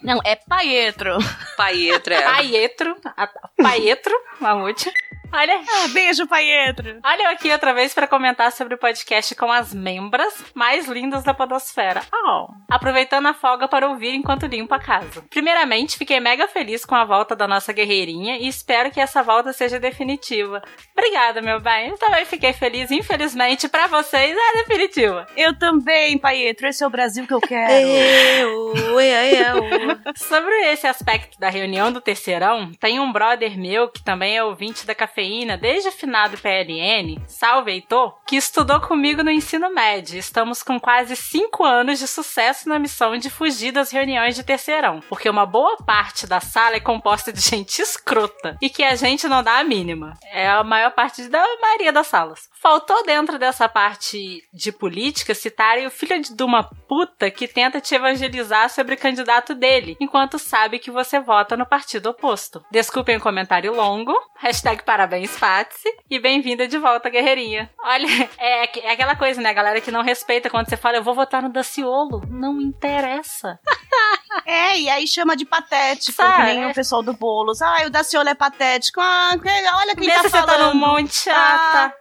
Não, 0.00 0.20
é 0.24 0.36
Paietro. 0.36 1.18
Paietro 1.56 2.14
é. 2.14 2.22
Paietro. 2.22 2.96
a- 3.16 3.28
Paietro 3.60 4.14
Mamuccio. 4.40 4.92
Olha, 5.30 5.60
Ah, 5.60 5.88
beijo, 5.88 6.26
Paietro. 6.26 7.00
olha 7.04 7.24
eu 7.24 7.28
aqui 7.30 7.50
outra 7.50 7.74
vez 7.74 7.92
para 7.92 8.06
comentar 8.06 8.50
sobre 8.50 8.74
o 8.74 8.78
podcast 8.78 9.34
com 9.34 9.52
as 9.52 9.74
membras 9.74 10.42
mais 10.54 10.86
lindas 10.88 11.22
da 11.22 11.34
podosfera. 11.34 12.00
Oh. 12.14 12.46
Aproveitando 12.70 13.26
a 13.26 13.34
folga 13.34 13.68
para 13.68 13.86
ouvir 13.90 14.14
enquanto 14.14 14.46
limpo 14.46 14.72
a 14.72 14.78
casa. 14.78 15.20
Primeiramente, 15.28 15.98
fiquei 15.98 16.18
mega 16.18 16.48
feliz 16.48 16.82
com 16.86 16.94
a 16.94 17.04
volta 17.04 17.36
da 17.36 17.46
nossa 17.46 17.74
guerreirinha 17.74 18.38
e 18.38 18.48
espero 18.48 18.90
que 18.90 19.00
essa 19.00 19.22
volta 19.22 19.52
seja 19.52 19.78
definitiva. 19.78 20.62
Obrigada, 20.98 21.40
meu 21.40 21.60
bem. 21.60 21.90
Eu 21.90 21.96
também 21.96 22.24
fiquei 22.24 22.52
feliz. 22.52 22.90
Infelizmente, 22.90 23.68
para 23.68 23.86
vocês 23.86 24.36
é 24.36 24.56
definitiva. 24.58 25.28
Eu 25.36 25.56
também, 25.56 26.18
Paietro. 26.18 26.66
Esse 26.66 26.82
é 26.82 26.86
o 26.88 26.90
Brasil 26.90 27.24
que 27.24 27.32
eu 27.32 27.40
quero. 27.40 27.72
Eu, 27.72 28.74
eu, 28.76 29.00
eu. 29.00 29.98
Sobre 30.16 30.52
esse 30.72 30.88
aspecto 30.88 31.38
da 31.38 31.48
reunião 31.48 31.92
do 31.92 32.00
terceirão, 32.00 32.72
tem 32.80 32.98
um 32.98 33.12
brother 33.12 33.56
meu 33.56 33.88
que 33.88 34.02
também 34.02 34.36
é 34.36 34.42
ouvinte 34.42 34.84
da 34.84 34.92
cafeína 34.92 35.56
desde 35.56 35.88
o 35.88 35.92
finado 35.92 36.36
PLN, 36.36 37.22
salve 37.28 37.70
Heitor, 37.70 38.18
que 38.26 38.34
estudou 38.34 38.80
comigo 38.80 39.22
no 39.22 39.30
ensino 39.30 39.72
médio. 39.72 40.18
Estamos 40.18 40.64
com 40.64 40.80
quase 40.80 41.14
cinco 41.14 41.64
anos 41.64 42.00
de 42.00 42.08
sucesso 42.08 42.68
na 42.68 42.76
missão 42.76 43.16
de 43.16 43.30
fugir 43.30 43.70
das 43.70 43.92
reuniões 43.92 44.34
de 44.34 44.42
terceirão, 44.42 44.98
porque 45.08 45.30
uma 45.30 45.46
boa 45.46 45.76
parte 45.76 46.26
da 46.26 46.40
sala 46.40 46.74
é 46.74 46.80
composta 46.80 47.32
de 47.32 47.38
gente 47.48 47.80
escrota 47.80 48.56
e 48.60 48.68
que 48.68 48.82
a 48.82 48.96
gente 48.96 49.28
não 49.28 49.44
dá 49.44 49.58
a 49.58 49.64
mínima. 49.64 50.14
É 50.32 50.48
a 50.48 50.64
maior 50.64 50.87
parte 50.90 51.28
da 51.28 51.44
maioria 51.60 51.92
das 51.92 52.06
salas. 52.06 52.48
Faltou 52.60 53.04
dentro 53.04 53.38
dessa 53.38 53.68
parte 53.68 54.42
de 54.52 54.72
política 54.72 55.34
citarem 55.34 55.86
o 55.86 55.90
filho 55.90 56.20
de 56.20 56.42
uma 56.42 56.64
puta 56.64 57.30
que 57.30 57.46
tenta 57.46 57.80
te 57.80 57.94
evangelizar 57.94 58.70
sobre 58.70 58.94
o 58.94 58.98
candidato 58.98 59.54
dele, 59.54 59.96
enquanto 60.00 60.38
sabe 60.38 60.78
que 60.78 60.90
você 60.90 61.20
vota 61.20 61.56
no 61.56 61.66
partido 61.66 62.10
oposto. 62.10 62.64
Desculpem 62.70 63.16
o 63.16 63.20
comentário 63.20 63.74
longo, 63.74 64.14
hashtag 64.36 64.82
parabéns 64.82 65.36
Patsy, 65.38 65.88
e 66.10 66.18
bem-vinda 66.18 66.66
de 66.66 66.78
volta, 66.78 67.10
guerreirinha. 67.10 67.70
Olha, 67.82 68.06
é, 68.38 68.78
é 68.86 68.92
aquela 68.92 69.16
coisa, 69.16 69.40
né, 69.40 69.52
galera 69.52 69.80
que 69.80 69.90
não 69.90 70.02
respeita 70.02 70.50
quando 70.50 70.68
você 70.68 70.76
fala 70.76 70.96
eu 70.96 71.02
vou 71.02 71.14
votar 71.14 71.42
no 71.42 71.52
Daciolo. 71.52 72.22
Não 72.28 72.60
interessa. 72.60 73.58
É, 74.44 74.78
e 74.78 74.88
aí 74.88 75.06
chama 75.06 75.36
de 75.36 75.44
patético, 75.44 76.12
Sabe? 76.12 76.36
que 76.36 76.42
nem 76.54 76.66
o 76.70 76.74
pessoal 76.74 77.02
do 77.02 77.12
Boulos. 77.12 77.60
Ah, 77.60 77.82
o 77.86 77.90
Daciolo 77.90 78.28
é 78.28 78.34
patético. 78.34 79.00
Ah, 79.00 79.32
olha 79.80 79.96
quem 79.96 80.06
Vê 80.08 80.14
tá 80.14 80.22
tá 80.22 80.30
falando. 80.30 80.74
num 80.74 80.80
monte 80.80 81.14
chata. 81.14 81.94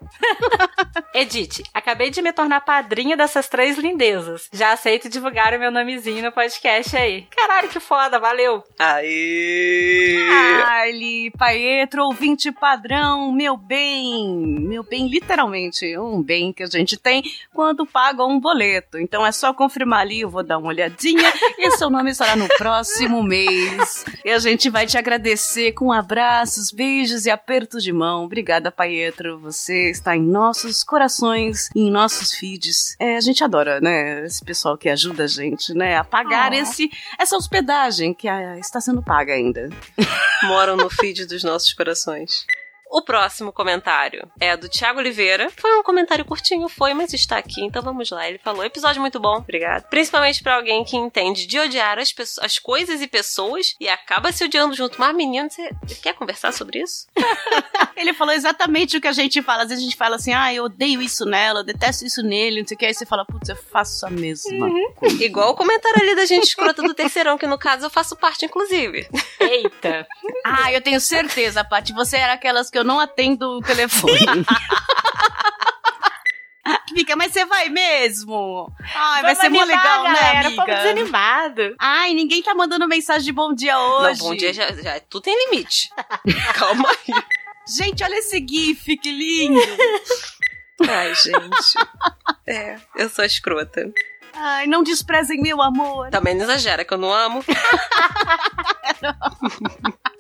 Edith, 1.14 1.64
acabei 1.74 2.10
de 2.10 2.22
me 2.22 2.32
tornar 2.32 2.62
padrinha 2.62 3.18
dessas 3.18 3.50
três 3.50 3.78
lindezas. 3.78 4.48
Já 4.54 4.72
aceito 4.72 5.10
divulgar 5.10 5.54
o 5.54 5.60
meu 5.60 5.72
nomezinho 5.72 6.24
no 6.24 6.32
podcast 6.32 6.96
aí. 6.96 7.24
Caralho, 7.36 7.70
que 7.70 7.80
foda, 7.80 8.20
valeu. 8.20 8.64
Aê! 8.78 10.18
Arli, 10.66 11.32
Paetro, 11.32 12.04
ouvinte 12.06 12.52
padrão, 12.52 13.32
meu 13.32 13.58
bem. 13.58 14.28
Meu 14.60 14.84
bem, 14.84 15.08
literalmente, 15.08 15.98
um 15.98 16.22
bem 16.22 16.54
que 16.54 16.64
a 16.64 16.68
gente 16.68 16.98
tem 16.98 17.24
quando 17.54 17.86
paga 17.86 18.24
um 18.26 18.40
boleto. 18.40 18.98
Então 19.00 19.26
é 19.26 19.32
só 19.32 19.54
confirmar 19.54 20.02
ali, 20.02 20.22
eu 20.22 20.30
vou 20.30 20.44
dar 20.44 20.58
uma 20.58 20.68
olhadinha 20.70 21.34
e 21.58 21.72
seu 21.78 21.90
nome 21.92 22.10
estará 22.10 22.36
no 22.36 22.48
próximo 22.58 23.22
mês. 23.22 24.04
E 24.26 24.32
a 24.32 24.40
gente 24.40 24.68
vai 24.68 24.88
te 24.88 24.98
agradecer 24.98 25.74
com 25.74 25.92
abraços, 25.92 26.72
beijos 26.72 27.28
e 27.28 27.30
apertos 27.30 27.84
de 27.84 27.94
mão. 27.94 28.24
Obrigada, 28.26 28.72
Paetro. 28.72 29.38
Você 29.40 29.92
está 29.92 30.16
em 30.16 30.22
nossos 30.24 30.84
corações 30.84 31.70
e 31.76 31.82
em 31.82 31.92
nossos 31.92 32.34
feeds. 32.34 32.96
É, 33.00 33.16
a 33.16 33.22
gente 33.22 33.44
adora, 33.44 33.80
né? 33.80 34.26
Esse 34.26 34.44
pessoal 34.44 34.76
que 34.76 34.90
ajuda 34.90 35.26
a 35.26 35.28
gente, 35.28 35.74
né? 35.74 35.98
A 35.98 36.04
pagar 36.04 36.52
Oh. 36.52 36.56
esse, 36.56 36.90
essa 37.20 37.36
hospedagem 37.38 38.14
que 38.14 38.28
ah, 38.28 38.58
está 38.58 38.82
sendo 38.82 39.04
paga 39.04 39.34
ainda. 39.34 39.70
Moram 40.44 40.76
no 40.78 40.90
feed 40.90 41.26
dos 41.26 41.44
nossos 41.44 41.74
corações. 41.74 42.46
O 42.90 43.02
próximo 43.02 43.52
comentário 43.52 44.30
é 44.40 44.56
do 44.56 44.70
Thiago 44.70 45.00
Oliveira. 45.00 45.50
Foi 45.58 45.78
um 45.78 45.84
comentário 45.84 46.24
curtinho, 46.24 46.70
foi, 46.70 46.94
mas 46.94 47.14
está 47.14 47.38
aqui, 47.38 47.62
então 47.64 47.82
vamos 47.82 48.10
lá. 48.10 48.28
Ele 48.28 48.38
falou: 48.38 48.64
episódio 48.64 49.02
muito 49.02 49.20
bom, 49.20 49.36
obrigado. 49.38 49.84
Principalmente 49.90 50.42
pra 50.42 50.56
alguém 50.56 50.84
que 50.86 50.96
entende 50.96 51.46
de 51.46 51.60
odiar 51.60 52.00
as, 52.00 52.14
pesso- 52.14 52.40
as 52.44 52.58
coisas 52.58 53.02
e 53.02 53.08
pessoas 53.08 53.76
e 53.80 53.90
acaba 53.90 54.32
se 54.32 54.44
odiando 54.44 54.74
junto. 54.76 55.00
Mas, 55.00 55.16
menino, 55.16 55.50
você 55.50 55.70
quer 56.02 56.14
conversar 56.14 56.54
sobre 56.54 56.80
isso? 56.82 57.08
Ele 57.96 58.14
falou 58.14 58.34
exatamente 58.34 58.96
o 58.98 59.02
que 59.02 59.08
a 59.08 59.12
gente 59.12 59.42
fala. 59.42 59.64
Às 59.64 59.70
vezes 59.70 59.84
a 59.84 59.88
gente 59.88 59.98
fala 59.98 60.16
assim, 60.16 60.34
ah, 60.34 60.54
eu 60.54 60.66
odeio 60.66 61.02
isso 61.02 61.26
nela, 61.26 61.60
eu 61.60 61.64
detesto 61.66 62.06
isso 62.06 62.22
nele, 62.24 62.62
não 62.62 62.68
sei 62.68 62.76
o 62.76 62.78
que. 62.78 62.86
Aí 62.86 62.94
você 62.94 63.06
fala, 63.06 63.26
putz, 63.26 63.50
eu 63.50 63.56
faço 63.56 64.06
a 64.06 64.10
mesma. 64.10 64.70
Igual 65.20 65.52
o 65.52 65.56
comentário 65.56 66.02
ali 66.02 66.16
da 66.16 66.26
gente 66.26 66.44
escrota 66.44 66.82
do 66.82 66.94
terceirão, 66.94 67.38
que 67.38 67.48
no 67.48 67.58
caso 67.58 67.86
eu 67.86 67.90
faço 67.90 68.16
parte, 68.16 68.46
inclusive. 68.46 69.08
Eita. 69.40 70.08
Ah, 70.46 70.72
eu 70.72 70.80
tenho 70.82 71.02
certeza, 71.02 71.64
Paty, 71.64 71.92
você 71.94 72.18
era 72.18 72.34
aquelas 72.34 72.70
que 72.70 72.77
eu 72.78 72.84
não 72.84 73.00
atendo 73.00 73.58
o 73.58 73.62
telefone. 73.62 74.18
Fica, 76.94 77.16
mas 77.16 77.32
você 77.32 77.46
vai 77.46 77.70
mesmo? 77.70 78.74
Ai, 78.94 79.22
vai 79.22 79.36
Vamos 79.36 79.38
ser 79.40 79.50
mó 79.50 79.62
animar, 79.62 79.78
legal, 79.78 80.04
galera. 80.04 80.34
né, 80.34 80.46
amiga? 80.48 80.66
desanimado. 80.66 81.76
Ai, 81.80 82.14
ninguém 82.14 82.42
tá 82.42 82.54
mandando 82.56 82.88
mensagem 82.88 83.24
de 83.24 83.32
bom 83.32 83.54
dia 83.54 83.78
hoje. 83.80 84.20
Não, 84.20 84.30
bom 84.30 84.36
dia 84.36 84.52
já, 84.52 84.72
já 84.74 85.00
tudo 85.02 85.24
tem 85.24 85.50
limite. 85.50 85.90
Calma 86.56 86.90
aí. 86.90 87.24
Gente, 87.68 88.04
olha 88.04 88.16
esse 88.16 88.44
gif, 88.46 88.98
que 88.98 89.12
lindo. 89.12 89.60
Ai, 90.90 91.14
gente. 91.16 91.74
É, 92.48 92.78
eu 92.96 93.10
sou 93.10 93.24
escrota. 93.26 93.92
Ai, 94.40 94.68
não 94.68 94.84
desprezem 94.84 95.42
meu 95.42 95.62
amor. 95.62 96.10
Também 96.12 96.36
não 96.36 96.44
exagera, 96.44 96.86
que 96.86 96.94
eu 96.94 96.98
não 96.98 97.12
amo. 97.12 97.44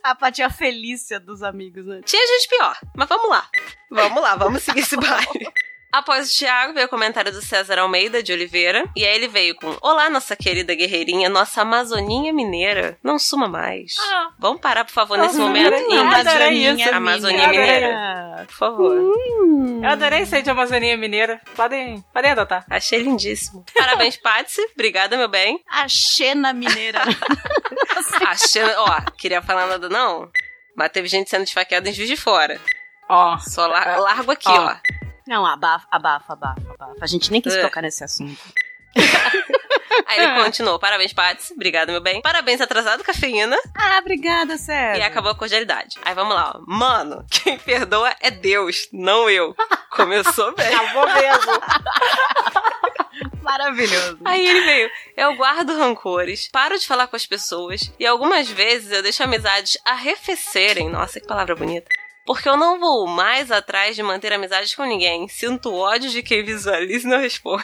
A 0.03 0.15
Paty 0.15 0.41
é 0.41 0.45
a 0.45 0.49
Felícia 0.49 1.19
dos 1.19 1.43
amigos, 1.43 1.85
né? 1.85 2.01
Tinha 2.05 2.25
gente 2.25 2.47
pior, 2.47 2.77
mas 2.95 3.09
vamos 3.09 3.29
lá. 3.29 3.45
Vamos 3.91 4.21
lá, 4.21 4.35
vamos 4.35 4.63
seguir 4.63 4.79
esse 4.79 4.95
baile. 4.97 5.51
Após 5.91 6.29
o 6.29 6.37
Thiago, 6.37 6.73
veio 6.73 6.85
o 6.85 6.89
comentário 6.89 7.31
do 7.31 7.41
César 7.41 7.79
Almeida 7.79 8.21
de 8.21 8.33
Oliveira. 8.33 8.83
E 8.95 9.05
aí 9.05 9.15
ele 9.15 9.27
veio 9.27 9.55
com: 9.55 9.75
Olá, 9.81 10.09
nossa 10.09 10.35
querida 10.35 10.75
guerreirinha, 10.75 11.29
nossa 11.29 11.61
Amazoninha 11.61 12.33
mineira. 12.33 12.97
Não 13.01 13.17
suma 13.17 13.47
mais. 13.47 13.95
Ah. 13.99 14.29
Vamos 14.37 14.59
parar, 14.61 14.83
por 14.83 14.91
favor, 14.91 15.17
nesse 15.17 15.37
momento. 15.37 15.73
e 15.89 15.97
Amazoninha, 15.97 16.73
isso. 16.73 16.89
Adorei. 16.89 17.47
Mineira. 17.47 18.45
Por 18.47 18.53
favor. 18.55 18.95
Eu 19.83 19.89
adorei 19.89 20.25
ser 20.25 20.41
de 20.41 20.49
Amazonia 20.49 20.97
Mineira. 20.97 21.41
Podem, 21.55 22.03
podem 22.13 22.31
adotar. 22.31 22.65
Achei 22.69 22.99
lindíssimo. 22.99 23.65
Parabéns, 23.75 24.17
Patsy. 24.17 24.61
Obrigada, 24.73 25.15
meu 25.17 25.27
bem. 25.27 25.63
A 25.69 25.87
Xena 25.87 26.51
Mineira. 26.53 27.01
Achando. 28.27 28.71
Ó, 28.77 29.01
queria 29.17 29.41
falar 29.41 29.67
nada, 29.67 29.89
não. 29.89 30.29
Mas 30.75 30.89
teve 30.91 31.07
gente 31.07 31.29
sendo 31.29 31.43
esfaqueada 31.43 31.89
em 31.89 31.93
Juiz 31.93 32.07
de 32.09 32.17
Fora. 32.17 32.59
Ó. 33.09 33.37
Só 33.39 33.65
lar- 33.67 33.99
largo 33.99 34.31
aqui, 34.31 34.49
Ó. 34.49 34.67
ó. 34.67 34.75
Não, 35.27 35.45
abafa, 35.45 35.87
abafa, 35.91 36.33
abafa, 36.33 36.61
abafa. 36.73 36.95
A 37.01 37.07
gente 37.07 37.31
nem 37.31 37.41
quis 37.41 37.53
É. 37.53 37.61
tocar 37.61 37.81
nesse 37.81 38.03
assunto. 38.03 38.39
Aí 40.07 40.19
ele 40.23 40.35
continuou. 40.43 40.79
Parabéns, 40.79 41.11
Patsy. 41.13 41.53
Obrigada, 41.53 41.91
meu 41.91 42.01
bem. 42.01 42.21
Parabéns, 42.21 42.61
atrasado, 42.61 43.03
cafeína. 43.03 43.57
Ah, 43.75 43.97
obrigada, 43.99 44.57
César. 44.57 44.97
E 44.97 45.01
acabou 45.03 45.31
a 45.31 45.35
cordialidade. 45.35 45.97
Aí 46.05 46.13
vamos 46.13 46.33
lá, 46.35 46.53
ó. 46.55 46.61
Mano, 46.65 47.25
quem 47.29 47.57
perdoa 47.59 48.13
é 48.21 48.31
Deus, 48.31 48.87
não 48.93 49.29
eu. 49.29 49.55
Começou 49.91 50.53
bem. 50.55 50.73
Acabou 50.73 51.05
mesmo. 51.13 51.51
Maravilhoso. 53.41 54.19
Aí 54.25 54.45
ele 54.47 54.61
veio. 54.61 54.91
Eu 55.15 55.35
guardo 55.35 55.77
rancores, 55.77 56.47
paro 56.49 56.77
de 56.77 56.85
falar 56.85 57.07
com 57.07 57.15
as 57.15 57.25
pessoas 57.25 57.91
e 57.99 58.05
algumas 58.05 58.49
vezes 58.49 58.91
eu 58.91 59.01
deixo 59.01 59.23
amizades 59.23 59.77
arrefecerem. 59.85 60.89
Nossa, 60.89 61.19
que 61.19 61.27
palavra 61.27 61.55
bonita. 61.55 61.87
Porque 62.27 62.49
eu 62.49 62.57
não 62.57 62.77
vou 62.77 63.07
mais 63.07 63.49
atrás 63.53 63.95
de 63.95 64.03
manter 64.03 64.33
amizades 64.33 64.75
com 64.75 64.83
ninguém. 64.83 65.29
Sinto 65.29 65.73
ódio 65.73 66.09
de 66.09 66.21
quem 66.21 66.43
visualiza 66.43 67.07
e 67.07 67.09
não 67.09 67.19
responde. 67.19 67.63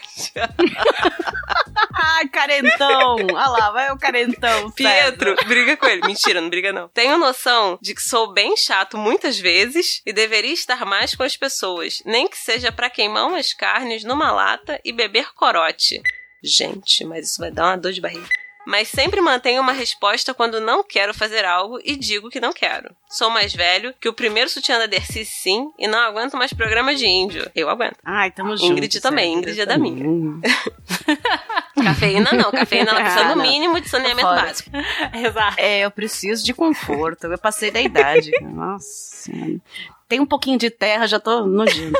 Ai, 1.94 2.30
carentão. 2.30 3.18
Olha 3.18 3.48
lá, 3.48 3.72
vai 3.72 3.92
o 3.92 3.98
carentão, 3.98 4.72
Pietro, 4.72 5.36
briga 5.46 5.76
com 5.76 5.86
ele. 5.86 6.08
Mentira, 6.08 6.40
não 6.40 6.50
briga 6.50 6.72
não. 6.72 6.88
Tenho 6.88 7.18
noção 7.18 7.78
de 7.82 7.94
que 7.94 8.02
sou 8.02 8.32
bem 8.32 8.56
chato 8.56 8.98
muitas 8.98 9.38
vezes 9.38 10.02
e 10.06 10.14
deveria 10.14 10.54
estar 10.54 10.86
mais 10.86 11.14
com 11.14 11.24
as 11.24 11.36
pessoas, 11.36 12.02
nem 12.06 12.30
que 12.30 12.38
seja 12.38 12.72
pra 12.72 12.90
queimar 12.90 13.28
umas 13.28 13.54
carnes 13.54 14.06
numa 14.06 14.32
lata 14.32 14.80
e 14.86 14.94
beber 14.94 15.34
corote. 15.34 16.02
Gente, 16.42 17.04
mas 17.04 17.32
isso 17.32 17.42
vai 17.42 17.52
dar 17.52 17.66
uma 17.66 17.78
dor 17.78 17.92
de 17.92 18.00
barriga. 18.00 18.43
Mas 18.66 18.88
sempre 18.88 19.20
mantenho 19.22 19.62
uma 19.62 19.74
resposta 19.74 20.34
quando 20.34 20.62
não 20.62 20.84
quero 20.84 21.14
fazer 21.14 21.44
algo 21.44 21.80
e 21.84 21.96
digo 21.96 22.30
que 22.30 22.40
não 22.40 22.54
quero. 22.54 22.96
Sou 23.10 23.30
mais 23.30 23.54
velho 23.54 23.94
que 24.00 24.08
o 24.08 24.14
primeiro 24.14 24.50
sutiã 24.50 24.80
da 24.80 24.86
Dercy, 24.86 25.26
sim, 25.26 25.70
e 25.78 25.88
não 25.88 26.00
aguento 26.00 26.38
mais 26.38 26.54
programa 26.54 26.96
de 26.96 27.06
índio. 27.06 27.50
Eu 27.54 27.70
aguento. 27.70 27.98
Ai, 28.06 28.32
tamo 28.32 28.56
junto. 28.56 28.72
Ingrid 28.72 29.02
também, 29.02 29.34
Ingrid 29.34 29.60
é 29.60 29.66
da 29.66 29.78
minha. 29.78 30.04
Cafeína 31.84 32.32
não, 32.34 32.52
cafeína 32.52 32.92
ela 32.92 33.02
precisa 33.02 33.26
Ah, 33.26 33.36
no 33.36 33.42
mínimo 33.44 33.82
de 33.82 33.90
saneamento 33.90 34.28
Fora. 34.30 34.42
básico. 34.44 34.70
Exato. 35.14 35.56
É, 35.58 35.80
eu 35.80 35.92
preciso 35.92 36.44
de 36.46 36.54
conforto. 36.54 37.26
Eu 37.26 37.38
passei 37.38 37.72
da 37.72 37.82
idade. 37.82 38.32
Nossa. 38.42 39.32
Tem 40.08 40.20
um 40.20 40.26
pouquinho 40.26 40.58
de 40.58 40.70
terra, 40.70 41.08
já 41.08 41.20
tô 41.20 41.46
nojento. 41.46 42.00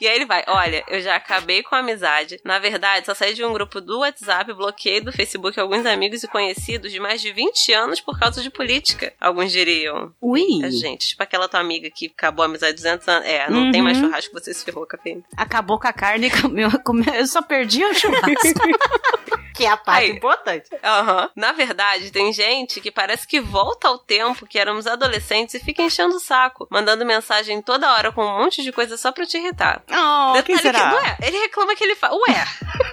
E 0.00 0.06
aí 0.06 0.14
ele 0.16 0.24
vai, 0.26 0.44
olha, 0.46 0.84
eu 0.88 1.00
já 1.00 1.16
acabei 1.16 1.62
com 1.62 1.74
a 1.74 1.78
amizade. 1.78 2.40
Na 2.44 2.58
verdade, 2.58 3.06
só 3.06 3.14
saí 3.14 3.34
de 3.34 3.44
um 3.44 3.52
grupo 3.52 3.80
do 3.80 4.00
WhatsApp, 4.00 4.52
bloqueei 4.52 5.00
do 5.00 5.12
Facebook 5.12 5.58
alguns 5.58 5.84
amigos 5.86 6.22
e 6.22 6.28
conhecidos 6.28 6.92
de 6.92 7.00
mais 7.00 7.20
de 7.20 7.32
20 7.32 7.72
anos 7.72 8.00
por 8.00 8.18
causa 8.18 8.42
de 8.42 8.50
política. 8.50 9.12
Alguns 9.20 9.50
diriam. 9.52 10.12
Ui, 10.20 10.42
É, 10.64 10.70
gente, 10.70 11.08
tipo 11.08 11.22
aquela 11.22 11.48
tua 11.48 11.60
amiga 11.60 11.90
que 11.90 12.06
acabou 12.06 12.42
a 12.42 12.46
amizade 12.46 12.72
de 12.76 12.82
200 12.82 13.08
anos. 13.08 13.26
É, 13.28 13.50
não 13.50 13.70
tem 13.70 13.82
mais 13.82 13.98
Uhum. 13.98 14.04
churrasco, 14.06 14.32
você 14.32 14.54
se 14.54 14.64
ferrou, 14.64 14.86
cafeína. 14.86 15.22
acabou 15.36 15.78
com 15.78 15.88
a 15.88 15.92
carne 15.92 16.28
e 16.28 16.40
comeu, 16.40 16.68
comeu- 16.84 17.14
eu 17.14 17.26
só 17.26 17.42
perdi 17.42 17.84
o 17.84 17.94
churrasco. 17.94 18.28
que 19.54 19.64
é 19.64 19.70
a 19.70 19.76
parte 19.76 20.04
Aí. 20.04 20.10
importante. 20.12 20.70
Aham. 20.84 21.30
Na 21.34 21.50
verdade, 21.50 22.12
tem 22.12 22.32
gente 22.32 22.80
que 22.80 22.92
parece 22.92 23.26
que 23.26 23.40
volta 23.40 23.88
ao 23.88 23.98
tempo 23.98 24.46
que 24.46 24.56
éramos 24.58 24.86
adolescentes 24.86 25.54
e 25.56 25.58
fica 25.60 25.82
enchendo 25.82 26.14
o 26.14 26.20
saco, 26.20 26.68
mandando 26.70 27.04
mensagem 27.04 27.60
toda 27.60 27.92
hora 27.92 28.12
com 28.12 28.24
um 28.24 28.38
monte 28.38 28.62
de 28.62 28.70
coisa 28.70 28.96
só 28.96 29.10
pra 29.10 29.26
te 29.26 29.36
irritar. 29.36 29.82
Oh, 29.90 30.42
quem 30.42 30.56
será? 30.58 30.90
que, 30.90 30.94
ué, 30.96 31.16
ele 31.22 31.38
reclama 31.38 31.74
que 31.74 31.84
ele 31.84 31.94
fala, 31.94 32.14
ué, 32.28 32.44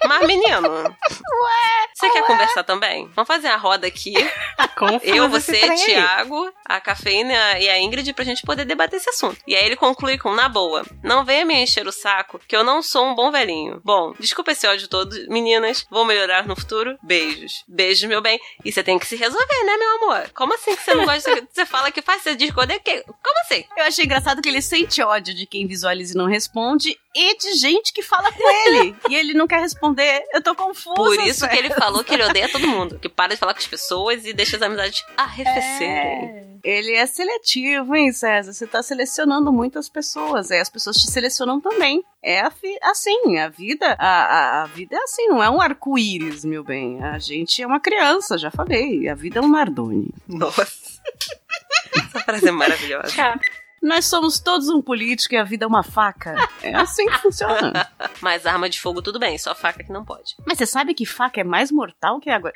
mas 0.07 0.27
menino, 0.27 0.69
ué, 0.69 1.87
você 1.93 2.09
quer 2.09 2.23
conversar 2.25 2.63
também? 2.63 3.07
Vamos 3.15 3.27
fazer 3.27 3.47
a 3.47 3.57
roda 3.57 3.87
aqui, 3.87 4.13
eu, 5.03 5.29
você. 5.29 5.59
Thiago, 5.85 6.51
a 6.65 6.79
Cafeína 6.79 7.59
e 7.59 7.69
a 7.69 7.79
Ingrid 7.79 8.11
pra 8.13 8.23
gente 8.25 8.41
poder 8.43 8.65
debater 8.65 8.97
esse 8.97 9.09
assunto. 9.09 9.37
E 9.47 9.55
aí 9.55 9.65
ele 9.65 9.75
conclui 9.75 10.17
com, 10.17 10.33
na 10.33 10.47
boa, 10.49 10.83
não 11.03 11.23
venha 11.25 11.45
me 11.45 11.55
encher 11.55 11.87
o 11.87 11.91
saco, 11.91 12.39
que 12.47 12.55
eu 12.55 12.63
não 12.63 12.81
sou 12.81 13.05
um 13.05 13.15
bom 13.15 13.31
velhinho. 13.31 13.81
Bom, 13.83 14.13
desculpa 14.19 14.51
esse 14.51 14.67
ódio 14.67 14.87
todo, 14.87 15.15
meninas, 15.29 15.85
vou 15.89 16.05
melhorar 16.05 16.45
no 16.47 16.55
futuro, 16.55 16.97
beijos. 17.01 17.63
Beijos, 17.67 18.03
meu 18.09 18.21
bem. 18.21 18.39
E 18.63 18.71
você 18.71 18.83
tem 18.83 18.97
que 18.99 19.07
se 19.07 19.15
resolver, 19.15 19.63
né, 19.65 19.77
meu 19.77 19.95
amor? 19.95 20.29
Como 20.33 20.53
assim 20.53 20.75
que 20.75 20.81
você 20.83 20.93
não 20.93 21.05
gosta, 21.05 21.35
de- 21.41 21.47
você 21.51 21.65
fala 21.65 21.91
que 21.91 22.01
faz, 22.01 22.21
você 22.21 22.31
é 22.31 22.79
que... 22.79 23.01
Como 23.03 23.39
assim? 23.45 23.63
Eu 23.77 23.85
achei 23.85 24.05
engraçado 24.05 24.41
que 24.41 24.49
ele 24.49 24.61
sente 24.61 25.01
ódio 25.01 25.33
de 25.33 25.45
quem 25.45 25.67
visualiza 25.67 26.13
e 26.13 26.17
não 26.17 26.25
responde 26.27 26.84
e 27.15 27.37
de 27.37 27.53
gente 27.55 27.93
que 27.93 28.01
fala 28.01 28.31
com 28.31 28.67
ele. 28.67 28.95
e 29.09 29.15
ele 29.15 29.33
não 29.33 29.47
quer 29.47 29.59
responder. 29.59 30.23
Eu 30.33 30.41
tô 30.41 30.53
confusa. 30.53 30.95
Por 30.95 31.15
isso 31.19 31.39
César. 31.39 31.49
que 31.49 31.57
ele 31.57 31.69
falou 31.71 32.03
que 32.03 32.13
ele 32.13 32.23
odeia 32.23 32.49
todo 32.49 32.67
mundo, 32.67 32.99
que 32.99 33.07
para 33.09 33.33
de 33.33 33.39
falar 33.39 33.53
com 33.53 33.59
as 33.59 33.67
pessoas 33.67 34.25
e 34.25 34.33
deixa 34.33 34.57
as 34.57 34.61
amizades 34.61 35.03
arrefecerem. 35.17 36.59
Ele 36.63 36.93
é 36.93 37.05
seletivo, 37.05 37.95
hein, 37.95 38.11
César? 38.11 38.51
Você 38.51 38.65
tá 38.65 38.81
selecionando 38.81 39.53
muitas 39.53 39.87
pessoas. 39.87 40.49
É, 40.49 40.59
as 40.59 40.69
pessoas 40.69 40.97
te 40.97 41.09
selecionam 41.11 41.61
também. 41.61 42.03
É 42.23 42.41
assim, 42.81 43.37
a 43.37 43.47
vida. 43.49 43.95
A, 43.99 44.07
a, 44.07 44.63
a 44.63 44.65
vida 44.65 44.95
é 44.95 44.99
assim, 45.03 45.27
não 45.27 45.43
é 45.43 45.49
um 45.49 45.61
arco-íris, 45.61 46.43
meu 46.43 46.63
bem. 46.63 47.03
A 47.03 47.19
gente 47.19 47.61
é 47.61 47.67
uma 47.67 47.79
criança, 47.79 48.35
já 48.35 48.49
falei. 48.49 49.07
A 49.07 49.13
vida 49.13 49.39
é 49.39 49.41
um 49.43 49.47
Nardone. 49.47 50.09
Nossa. 50.27 50.65
Essa 51.95 52.19
frase 52.21 52.47
é 52.47 52.51
maravilhosa. 52.51 53.15
Cara, 53.15 53.39
Nós 53.85 54.05
somos 54.05 54.39
todos 54.39 54.67
um 54.67 54.81
político 54.81 55.35
e 55.35 55.37
a 55.37 55.43
vida 55.43 55.63
é 55.63 55.67
uma 55.67 55.83
faca. 55.83 56.33
É 56.63 56.73
assim 56.73 57.05
que 57.05 57.19
funciona. 57.19 57.87
Mas 58.19 58.47
arma 58.47 58.67
de 58.67 58.81
fogo 58.81 58.99
tudo 58.99 59.19
bem, 59.19 59.37
só 59.37 59.53
faca 59.53 59.83
que 59.83 59.91
não 59.91 60.03
pode. 60.03 60.35
Mas 60.43 60.57
você 60.57 60.65
sabe 60.65 60.95
que 60.95 61.05
faca 61.05 61.39
é 61.39 61.43
mais 61.43 61.71
mortal 61.71 62.19
que 62.19 62.31
água. 62.31 62.51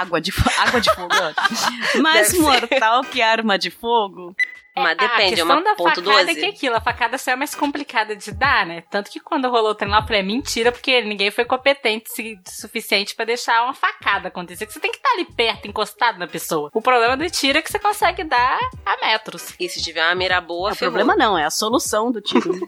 Água 0.00 0.20
de, 0.20 0.32
água 0.58 0.80
de 0.80 0.94
fogo. 0.94 1.14
é 1.14 1.98
mais 2.00 2.32
Deve 2.32 2.36
ser. 2.36 2.42
mortal 2.42 3.02
que 3.04 3.20
arma 3.22 3.58
de 3.58 3.70
fogo. 3.70 4.34
Mas 4.74 4.92
a 4.92 4.94
depende, 4.94 5.22
é 5.22 5.28
questão 5.36 5.46
uma 5.56 5.62
da 5.62 5.74
ponto 5.74 5.96
facada 6.02 6.24
12. 6.24 6.30
é 6.30 6.34
que 6.34 6.44
aquilo, 6.46 6.74
a 6.76 6.80
facada 6.80 7.18
só 7.18 7.32
é 7.32 7.36
mais 7.36 7.54
complicada 7.54 8.16
de 8.16 8.32
dar, 8.32 8.64
né? 8.64 8.82
Tanto 8.90 9.10
que 9.10 9.20
quando 9.20 9.50
rolou 9.50 9.72
o 9.72 9.74
trem 9.74 9.90
lá, 9.90 9.98
eu 9.98 10.02
falei, 10.02 10.20
é 10.20 10.22
mentira, 10.22 10.72
porque 10.72 11.02
ninguém 11.02 11.30
foi 11.30 11.44
competente 11.44 12.10
se- 12.10 12.40
suficiente 12.48 13.14
pra 13.14 13.26
deixar 13.26 13.64
uma 13.64 13.74
facada 13.74 14.28
acontecer. 14.28 14.64
Que 14.64 14.72
você 14.72 14.80
tem 14.80 14.90
que 14.90 14.96
estar 14.96 15.10
ali 15.10 15.26
perto, 15.26 15.68
encostado 15.68 16.18
na 16.18 16.26
pessoa. 16.26 16.70
O 16.72 16.80
problema 16.80 17.18
do 17.18 17.28
tiro 17.28 17.58
é 17.58 17.60
que 17.60 17.70
você 17.70 17.78
consegue 17.78 18.24
dar 18.24 18.58
a 18.86 18.96
metros. 19.06 19.54
E 19.60 19.68
se 19.68 19.82
tiver 19.82 20.02
uma 20.06 20.14
mira 20.14 20.40
boa, 20.40 20.72
o 20.72 20.74
ferrou. 20.74 20.94
problema 20.94 21.22
não, 21.22 21.36
é 21.36 21.44
a 21.44 21.50
solução 21.50 22.10
do 22.10 22.22
tiro. 22.22 22.52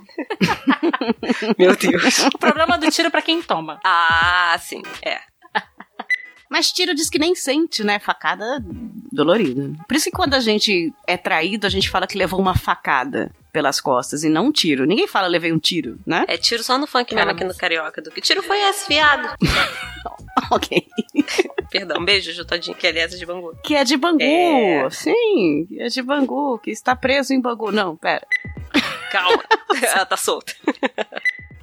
Meu 1.58 1.74
Deus. 1.74 2.18
O 2.34 2.38
problema 2.38 2.76
do 2.76 2.90
tiro 2.90 3.08
é 3.08 3.10
pra 3.10 3.22
quem 3.22 3.40
toma. 3.42 3.80
ah, 3.82 4.54
sim, 4.60 4.82
é. 5.02 5.20
Mas 6.54 6.70
tiro 6.70 6.94
diz 6.94 7.10
que 7.10 7.18
nem 7.18 7.34
sente, 7.34 7.82
né? 7.82 7.98
Facada 7.98 8.64
dolorida. 9.10 9.72
Por 9.88 9.96
isso 9.96 10.04
que 10.04 10.12
quando 10.12 10.34
a 10.34 10.38
gente 10.38 10.94
é 11.04 11.16
traído, 11.16 11.66
a 11.66 11.68
gente 11.68 11.90
fala 11.90 12.06
que 12.06 12.16
levou 12.16 12.38
uma 12.38 12.56
facada 12.56 13.32
pelas 13.52 13.80
costas 13.80 14.22
e 14.22 14.28
não 14.28 14.46
um 14.46 14.52
tiro. 14.52 14.84
Ninguém 14.86 15.08
fala 15.08 15.26
levei 15.26 15.52
um 15.52 15.58
tiro, 15.58 15.98
né? 16.06 16.24
É 16.28 16.36
tiro 16.36 16.62
só 16.62 16.78
no 16.78 16.86
funk 16.86 17.12
mesmo 17.12 17.28
aqui 17.28 17.42
no 17.42 17.56
Carioca. 17.56 18.00
Do 18.00 18.08
que 18.12 18.20
tiro 18.20 18.40
foi 18.40 18.56
esse, 18.68 18.86
viado? 18.86 19.36
ok. 20.48 20.86
Perdão, 21.72 22.04
beijo, 22.04 22.32
Jutadinho, 22.32 22.76
que 22.76 22.86
aliás 22.86 23.12
é 23.12 23.16
de 23.16 23.26
Bangu. 23.26 23.56
Que 23.64 23.74
é 23.74 23.82
de 23.82 23.96
Bangu. 23.96 24.22
É. 24.22 24.88
Sim, 24.90 25.66
que 25.68 25.80
é 25.80 25.88
de 25.88 26.02
Bangu, 26.02 26.60
que 26.60 26.70
está 26.70 26.94
preso 26.94 27.34
em 27.34 27.40
Bangu. 27.40 27.72
Não, 27.72 27.96
pera. 27.96 28.24
Calma, 29.10 29.42
ela 29.82 30.06
tá 30.06 30.16
solta. 30.16 30.54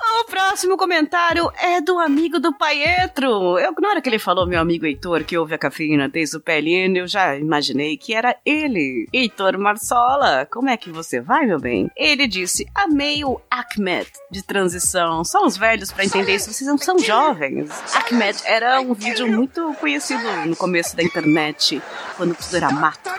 O 0.03 0.25
próximo 0.25 0.77
comentário 0.77 1.51
é 1.59 1.79
do 1.79 1.99
amigo 1.99 2.39
do 2.39 2.53
Paietro. 2.53 3.59
Eu, 3.59 3.73
na 3.79 3.89
hora 3.89 4.01
que 4.01 4.09
ele 4.09 4.17
falou 4.17 4.47
meu 4.47 4.59
amigo 4.59 4.85
Heitor, 4.85 5.23
que 5.23 5.37
ouve 5.37 5.53
a 5.53 5.57
cafeína 5.57 6.09
desde 6.09 6.37
o 6.37 6.41
PLN, 6.41 6.97
eu 6.97 7.07
já 7.07 7.37
imaginei 7.37 7.95
que 7.97 8.13
era 8.13 8.35
ele. 8.45 9.07
Heitor 9.13 9.57
Marsola, 9.59 10.47
como 10.51 10.69
é 10.69 10.77
que 10.77 10.89
você 10.89 11.21
vai, 11.21 11.45
meu 11.45 11.59
bem? 11.59 11.89
Ele 11.95 12.27
disse, 12.27 12.65
amei 12.73 13.23
o 13.23 13.39
Ahmed 13.49 14.09
de 14.31 14.43
transição. 14.43 15.23
Só 15.23 15.45
os 15.45 15.55
velhos 15.55 15.91
pra 15.91 16.03
entender 16.03 16.35
isso, 16.35 16.51
vocês 16.51 16.67
não 16.67 16.77
são 16.77 16.97
jovens. 16.97 17.69
Ahmed 17.93 18.41
era 18.45 18.81
um 18.81 18.93
vídeo 18.93 19.27
muito 19.27 19.73
conhecido 19.79 20.23
no 20.45 20.55
começo 20.55 20.95
da 20.95 21.03
internet, 21.03 21.81
quando 22.17 22.35
tudo 22.35 22.57
era 22.57 22.71
mato. 22.71 23.09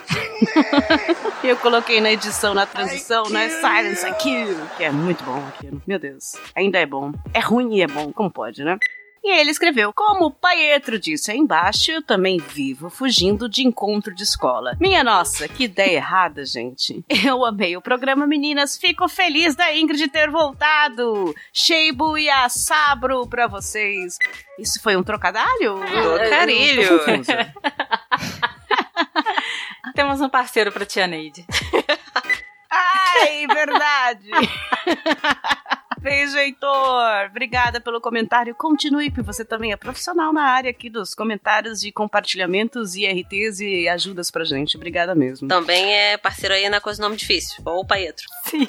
Eu 1.43 1.57
coloquei 1.57 2.01
na 2.01 2.13
edição, 2.13 2.55
na 2.55 2.67
transição, 2.67 3.29
né? 3.29 3.49
Silence 3.49 4.07
Aquilo, 4.07 4.69
que 4.77 4.85
é 4.85 4.91
muito 4.91 5.25
bom 5.25 5.43
aquilo. 5.49 5.83
Meu 5.87 5.99
Deus. 5.99 6.35
Ainda 6.55 6.72
é 6.79 6.87
bom. 6.87 7.13
É 7.33 7.41
ruim 7.41 7.77
e 7.77 7.83
é 7.83 7.87
bom, 7.87 8.13
como 8.13 8.31
pode, 8.31 8.65
né? 8.65 8.79
E 9.25 9.39
ele 9.39 9.51
escreveu: 9.51 9.93
Como 9.93 10.27
o 10.27 10.31
Paietro 10.31 10.99
disse 10.99 11.31
aí 11.31 11.39
embaixo, 11.39 11.93
eu 11.93 12.03
também 12.03 12.39
vivo 12.39 12.91
fugindo 12.91 13.49
de 13.49 13.65
encontro 13.65 14.13
de 14.13 14.25
escola. 14.25 14.77
Minha 14.81 15.05
nossa, 15.05 15.47
que 15.47 15.65
ideia 15.65 15.97
errada, 15.97 16.45
gente. 16.45 17.05
Eu 17.25 17.45
amei 17.45 17.77
o 17.77 17.83
programa, 17.83 18.27
meninas. 18.27 18.77
Fico 18.77 19.09
feliz 19.09 19.55
da 19.55 19.77
Ingrid 19.77 20.09
ter 20.09 20.29
voltado. 20.29 21.33
Sheibo 21.53 22.19
e 22.19 22.29
a 22.29 22.49
Sabro 22.49 23.27
pra 23.29 23.47
vocês. 23.47 24.19
Isso 24.59 24.83
foi 24.83 24.97
um 24.97 25.05
trocadalho? 25.05 25.81
Trocadilho. 25.87 26.99
Confusa. 26.99 27.53
Temos 29.95 30.21
um 30.21 30.29
parceiro 30.29 30.73
pra 30.73 30.87
tia 30.87 31.07
Neide. 31.07 31.45
Ai, 32.73 33.47
verdade. 33.47 34.31
Beijo, 36.01 36.37
Heitor. 36.37 37.27
Obrigada 37.31 37.81
pelo 37.81 38.01
comentário. 38.01 38.55
Continue, 38.57 39.09
porque 39.09 39.23
você 39.23 39.45
também 39.45 39.71
é 39.71 39.77
profissional 39.77 40.33
na 40.33 40.43
área 40.43 40.71
aqui 40.71 40.91
dos 40.91 41.15
comentários 41.15 41.81
de 41.81 41.93
compartilhamentos, 41.93 42.97
IRTs 42.97 43.61
e 43.61 43.89
ajudas 43.89 44.29
pra 44.29 44.43
gente. 44.45 44.77
Obrigada 44.77 45.15
mesmo. 45.15 45.47
Também 45.47 45.93
é 45.93 46.17
parceiro 46.17 46.55
aí 46.55 46.69
na 46.69 46.81
coisa 46.81 47.01
nome 47.01 47.17
difícil, 47.17 47.63
ou 47.65 47.87
Paetro. 47.87 48.25
Sim. 48.47 48.67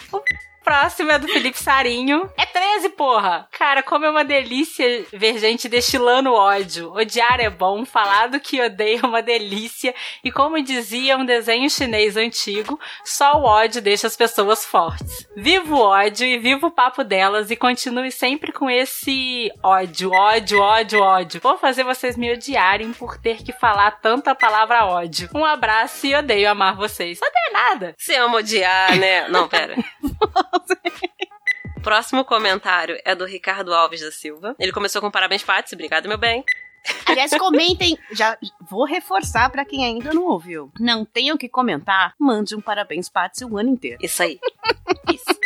Próximo 0.63 1.11
é 1.11 1.19
do 1.19 1.27
Felipe 1.27 1.59
Sarinho. 1.59 2.29
É 2.37 2.45
13, 2.45 2.89
porra! 2.89 3.47
Cara, 3.51 3.83
como 3.83 4.05
é 4.05 4.09
uma 4.09 4.23
delícia 4.23 5.05
ver 5.11 5.37
gente 5.37 5.67
destilando 5.67 6.33
ódio. 6.33 6.93
Odiar 6.93 7.39
é 7.39 7.49
bom, 7.49 7.85
falar 7.85 8.27
do 8.27 8.39
que 8.39 8.61
odeia 8.61 9.01
é 9.03 9.05
uma 9.05 9.21
delícia. 9.21 9.93
E 10.23 10.31
como 10.31 10.61
dizia 10.63 11.17
um 11.17 11.25
desenho 11.25 11.69
chinês 11.69 12.15
antigo, 12.15 12.79
só 13.03 13.33
o 13.33 13.43
ódio 13.43 13.81
deixa 13.81 14.07
as 14.07 14.15
pessoas 14.15 14.65
fortes. 14.65 15.27
Viva 15.35 15.75
o 15.75 15.79
ódio 15.79 16.25
e 16.25 16.37
viva 16.37 16.67
o 16.67 16.71
papo 16.71 17.03
delas 17.03 17.51
e 17.51 17.55
continue 17.55 18.11
sempre 18.11 18.51
com 18.51 18.69
esse 18.69 19.51
ódio, 19.61 20.11
ódio, 20.11 20.59
ódio, 20.59 20.99
ódio. 21.01 21.41
Vou 21.41 21.57
fazer 21.57 21.83
vocês 21.83 22.15
me 22.15 22.31
odiarem 22.31 22.93
por 22.93 23.17
ter 23.17 23.43
que 23.43 23.51
falar 23.51 23.91
tanta 23.99 24.33
palavra 24.33 24.85
ódio. 24.85 25.29
Um 25.35 25.43
abraço 25.43 26.07
e 26.07 26.15
odeio 26.15 26.49
amar 26.49 26.75
vocês. 26.75 27.19
Odeio 27.21 27.53
nada. 27.53 27.95
Se 27.97 28.15
ama 28.15 28.37
odiar, 28.37 28.97
né? 28.97 29.27
Não, 29.27 29.47
pera. 29.47 29.75
Próximo 31.83 32.23
comentário 32.23 32.97
é 33.03 33.13
do 33.13 33.25
Ricardo 33.25 33.73
Alves 33.73 34.01
da 34.01 34.11
Silva. 34.11 34.55
Ele 34.57 34.71
começou 34.71 35.01
com 35.01 35.11
parabéns, 35.11 35.43
Patsy. 35.43 35.75
Obrigado, 35.75 36.07
meu 36.07 36.17
bem. 36.17 36.43
Aliás, 37.05 37.31
comentem. 37.37 37.97
Já 38.11 38.37
vou 38.61 38.85
reforçar 38.85 39.49
pra 39.49 39.65
quem 39.65 39.85
ainda 39.85 40.13
não 40.13 40.23
ouviu. 40.23 40.71
Não 40.79 41.05
tenham 41.05 41.37
que 41.37 41.49
comentar. 41.49 42.13
Mande 42.17 42.55
um 42.55 42.61
parabéns, 42.61 43.09
Patsy, 43.09 43.45
o 43.45 43.57
ano 43.57 43.69
inteiro. 43.69 43.97
Isso 44.01 44.23
aí. 44.23 44.39
Isso. 45.11 45.25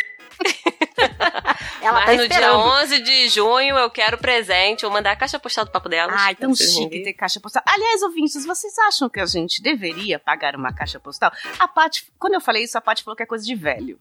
Ela 1.81 1.99
Mas 1.99 2.05
tá 2.05 2.11
no 2.11 2.17
dia 2.17 2.25
esperando. 2.25 2.59
11 2.59 3.01
de 3.01 3.29
junho 3.29 3.77
eu 3.77 3.89
quero 3.89 4.17
presente. 4.17 4.81
Vou 4.81 4.91
mandar 4.91 5.11
a 5.11 5.15
caixa 5.15 5.39
postal 5.39 5.65
do 5.65 5.71
papo 5.71 5.87
delas. 5.87 6.15
Ai, 6.17 6.35
tão 6.35 6.53
chique 6.55 7.03
ter 7.03 7.13
caixa 7.13 7.39
postal. 7.39 7.63
Aliás, 7.65 8.01
ouvintes, 8.01 8.45
vocês 8.45 8.77
acham 8.79 9.09
que 9.09 9.19
a 9.19 9.25
gente 9.25 9.61
deveria 9.61 10.19
pagar 10.19 10.55
uma 10.55 10.73
caixa 10.73 10.99
postal? 10.99 11.31
A 11.59 11.67
Paty, 11.67 12.11
quando 12.19 12.33
eu 12.33 12.41
falei 12.41 12.63
isso, 12.63 12.77
a 12.77 12.81
Paty 12.81 13.03
falou 13.03 13.15
que 13.15 13.23
é 13.23 13.25
coisa 13.25 13.45
de 13.45 13.55
velho. 13.55 13.99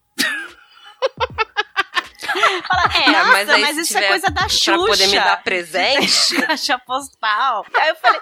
Fala, 2.67 2.83
É, 2.95 3.09
Nossa, 3.11 3.31
mas 3.31 3.49
aí 3.49 3.73
se 3.75 3.81
isso 3.81 3.97
é 3.97 4.07
coisa 4.09 4.27
da 4.29 4.47
Xuxa. 4.49 4.73
Pra 4.73 4.85
poder 4.85 5.07
me 5.07 5.15
dar 5.15 5.43
presente. 5.43 6.35
Caixa 6.45 6.77
postal. 6.79 7.65
Aí 7.73 7.89
eu 7.89 7.95
falei, 7.95 8.19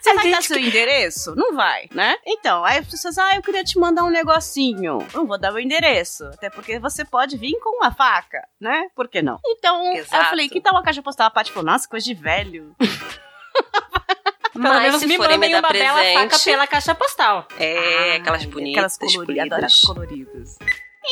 você 0.00 0.14
vai 0.14 0.30
dar 0.30 0.42
seu 0.42 0.58
endereço? 0.58 1.34
Não 1.34 1.54
vai, 1.54 1.88
né? 1.92 2.16
Então, 2.26 2.64
aí 2.64 2.78
as 2.78 2.86
pessoas, 2.88 3.16
ah, 3.18 3.34
eu 3.36 3.42
queria 3.42 3.64
te 3.64 3.78
mandar 3.78 4.04
um 4.04 4.10
negocinho. 4.10 4.98
Não 5.14 5.26
vou 5.26 5.38
dar 5.38 5.52
o 5.52 5.58
endereço. 5.58 6.24
Até 6.26 6.50
porque 6.50 6.78
você 6.78 7.04
pode 7.04 7.36
vir 7.36 7.58
com 7.60 7.76
uma 7.78 7.90
faca, 7.92 8.46
né? 8.60 8.88
Por 8.94 9.08
que 9.08 9.22
não? 9.22 9.38
Então, 9.46 9.86
eu 9.94 10.02
Exato. 10.02 10.30
falei, 10.30 10.48
que 10.48 10.60
tal 10.60 10.74
uma 10.74 10.82
caixa 10.82 11.02
postal? 11.02 11.26
A 11.28 11.30
Paty 11.30 11.50
falou, 11.50 11.70
nossa, 11.70 11.88
coisa 11.88 12.04
de 12.04 12.14
velho. 12.14 12.76
Pelo 14.52 14.64
Mas 14.74 14.82
menos 14.82 15.00
se 15.00 15.06
me 15.06 15.16
forem 15.16 15.36
mandem 15.36 15.50
me 15.52 15.58
uma 15.60 15.68
bela 15.70 16.02
faca 16.02 16.28
presente- 16.28 16.44
pela 16.44 16.66
caixa 16.66 16.94
postal. 16.94 17.46
É, 17.60 18.16
aquelas 18.16 18.42
Ai, 18.42 18.46
bonitas, 18.48 18.94
Aquelas 18.96 19.14
coloridas, 19.14 19.46
adoro 19.46 19.66
as 19.66 19.80
coloridas. 19.80 20.58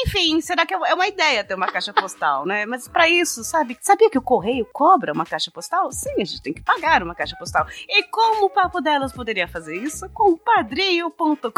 Enfim, 0.04 0.40
será 0.40 0.66
que 0.66 0.74
é 0.74 0.94
uma 0.94 1.06
ideia 1.06 1.42
ter 1.42 1.54
uma 1.54 1.66
caixa 1.66 1.92
postal, 1.92 2.44
né? 2.44 2.66
Mas 2.66 2.86
pra 2.86 3.08
isso, 3.08 3.42
sabe? 3.42 3.78
Sabia 3.80 4.10
que 4.10 4.18
o 4.18 4.22
correio 4.22 4.66
cobra 4.72 5.12
uma 5.12 5.24
caixa 5.24 5.50
postal? 5.50 5.90
Sim, 5.90 6.14
a 6.20 6.24
gente 6.24 6.42
tem 6.42 6.52
que 6.52 6.60
pagar 6.62 7.02
uma 7.02 7.14
caixa 7.14 7.36
postal. 7.36 7.66
E 7.88 8.02
como 8.04 8.46
o 8.46 8.50
Papo 8.50 8.80
Delas 8.80 9.12
poderia 9.12 9.48
fazer 9.48 9.76
isso? 9.76 10.08
Com 10.10 10.36
padrinho.com.br 10.36 11.50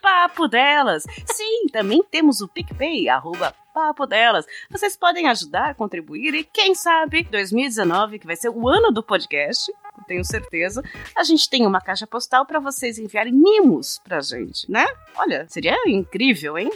Papo 0.00 0.48
Delas. 0.48 1.04
Sim, 1.26 1.66
também 1.72 2.02
temos 2.02 2.40
o 2.40 2.48
PicPay, 2.48 3.08
arroba 3.08 3.54
Papo 3.72 4.06
Delas. 4.06 4.46
Vocês 4.70 4.96
podem 4.96 5.28
ajudar, 5.28 5.74
contribuir 5.74 6.34
e 6.34 6.44
quem 6.44 6.74
sabe 6.74 7.24
2019, 7.24 8.18
que 8.18 8.26
vai 8.26 8.36
ser 8.36 8.50
o 8.50 8.68
ano 8.68 8.92
do 8.92 9.02
podcast, 9.02 9.72
tenho 10.02 10.24
certeza, 10.24 10.82
a 11.16 11.24
gente 11.24 11.48
tem 11.48 11.66
uma 11.66 11.80
caixa 11.80 12.06
postal 12.06 12.46
pra 12.46 12.60
vocês 12.60 12.98
enviarem 12.98 13.32
mimos 13.32 14.00
pra 14.04 14.20
gente, 14.20 14.70
né? 14.70 14.86
Olha, 15.16 15.46
seria 15.48 15.76
incrível, 15.86 16.58
hein? 16.58 16.70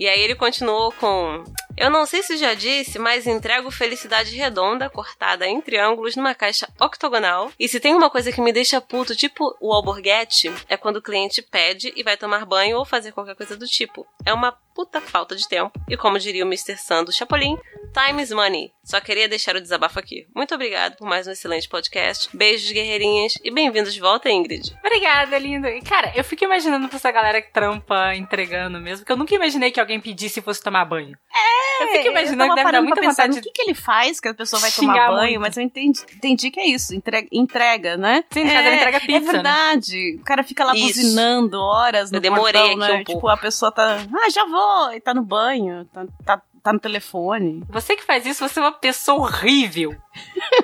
E 0.00 0.08
aí 0.08 0.18
ele 0.22 0.34
continuou 0.34 0.90
com: 0.92 1.44
Eu 1.76 1.90
não 1.90 2.06
sei 2.06 2.22
se 2.22 2.38
já 2.38 2.54
disse, 2.54 2.98
mas 2.98 3.26
entrego 3.26 3.70
felicidade 3.70 4.34
redonda 4.34 4.88
cortada 4.88 5.46
em 5.46 5.60
triângulos 5.60 6.16
numa 6.16 6.34
caixa 6.34 6.66
octogonal. 6.80 7.52
E 7.58 7.68
se 7.68 7.78
tem 7.78 7.94
uma 7.94 8.08
coisa 8.08 8.32
que 8.32 8.40
me 8.40 8.50
deixa 8.50 8.80
puto, 8.80 9.14
tipo 9.14 9.54
o 9.60 9.70
alborguete, 9.70 10.50
é 10.70 10.76
quando 10.78 10.96
o 10.96 11.02
cliente 11.02 11.42
pede 11.42 11.92
e 11.94 12.02
vai 12.02 12.16
tomar 12.16 12.46
banho 12.46 12.78
ou 12.78 12.84
fazer 12.86 13.12
qualquer 13.12 13.36
coisa 13.36 13.54
do 13.58 13.66
tipo. 13.66 14.06
É 14.24 14.32
uma 14.32 14.56
puta 14.80 14.98
falta 14.98 15.36
de 15.36 15.46
tempo. 15.46 15.78
E 15.90 15.94
como 15.94 16.18
diria 16.18 16.42
o 16.42 16.48
Mr. 16.48 16.74
Sando 16.78 17.12
Chapolin, 17.12 17.58
time 17.92 18.22
is 18.22 18.30
money. 18.32 18.72
Só 18.82 18.98
queria 18.98 19.28
deixar 19.28 19.54
o 19.54 19.60
desabafo 19.60 19.98
aqui. 19.98 20.26
Muito 20.34 20.54
obrigado 20.54 20.96
por 20.96 21.06
mais 21.06 21.26
um 21.28 21.30
excelente 21.32 21.68
podcast. 21.68 22.34
Beijos, 22.34 22.72
guerreirinhas, 22.72 23.34
e 23.44 23.50
bem-vindos 23.50 23.92
de 23.92 24.00
volta, 24.00 24.30
Ingrid. 24.30 24.74
Obrigada, 24.82 25.38
lindo. 25.38 25.68
E, 25.68 25.82
Cara, 25.82 26.12
eu 26.16 26.24
fico 26.24 26.44
imaginando 26.44 26.88
pra 26.88 26.96
essa 26.96 27.10
galera 27.12 27.42
que 27.42 27.52
trampa 27.52 28.14
entregando 28.16 28.80
mesmo, 28.80 29.00
porque 29.04 29.12
eu 29.12 29.16
nunca 29.18 29.34
imaginei 29.34 29.70
que 29.70 29.78
alguém 29.78 30.00
pedisse 30.00 30.40
e 30.40 30.42
fosse 30.42 30.62
tomar 30.62 30.86
banho. 30.86 31.16
É, 31.30 31.84
eu 31.84 31.88
fico 31.88 32.08
imaginando 32.08 32.38
tava 32.38 32.48
que 32.54 32.54
deve 32.56 32.72
dar 32.72 32.82
muita 32.82 33.02
vontade 33.02 33.28
no 33.28 33.34
de... 33.34 33.42
que, 33.42 33.50
que 33.52 33.62
ele 33.62 33.74
faz 33.74 34.18
que 34.18 34.28
a 34.28 34.34
pessoa 34.34 34.60
vai 34.60 34.70
tomar 34.72 35.10
banho, 35.10 35.32
muito. 35.32 35.40
mas 35.40 35.56
eu 35.56 35.62
entendi, 35.62 36.00
entendi 36.16 36.50
que 36.50 36.58
é 36.58 36.66
isso, 36.66 36.94
entrega, 36.94 37.28
entrega 37.30 37.96
né? 37.98 38.24
Sim, 38.30 38.44
no 38.44 38.50
ele 38.50 38.74
entrega 38.76 38.96
É 38.96 39.00
pizza, 39.00 39.20
né? 39.26 39.32
verdade. 39.32 40.16
O 40.20 40.24
cara 40.24 40.42
fica 40.42 40.64
lá 40.64 40.74
Isso. 40.74 40.86
buzinando 40.86 41.60
horas 41.60 42.10
no 42.10 42.16
Eu 42.16 42.20
demorei 42.22 42.60
portão, 42.62 42.82
aqui 42.84 42.92
né? 42.92 42.94
um 42.94 42.98
Tipo, 43.00 43.12
pouco. 43.12 43.28
a 43.28 43.36
pessoa 43.36 43.70
tá, 43.72 43.98
ah, 44.12 44.30
já 44.30 44.44
vou, 44.46 44.69
e 44.94 45.00
tá 45.00 45.14
no 45.14 45.22
banho, 45.22 45.84
tá, 45.86 46.06
tá, 46.24 46.42
tá 46.62 46.72
no 46.72 46.80
telefone. 46.80 47.64
Você 47.68 47.96
que 47.96 48.04
faz 48.04 48.26
isso, 48.26 48.46
você 48.46 48.58
é 48.58 48.62
uma 48.62 48.72
pessoa 48.72 49.20
horrível. 49.20 49.96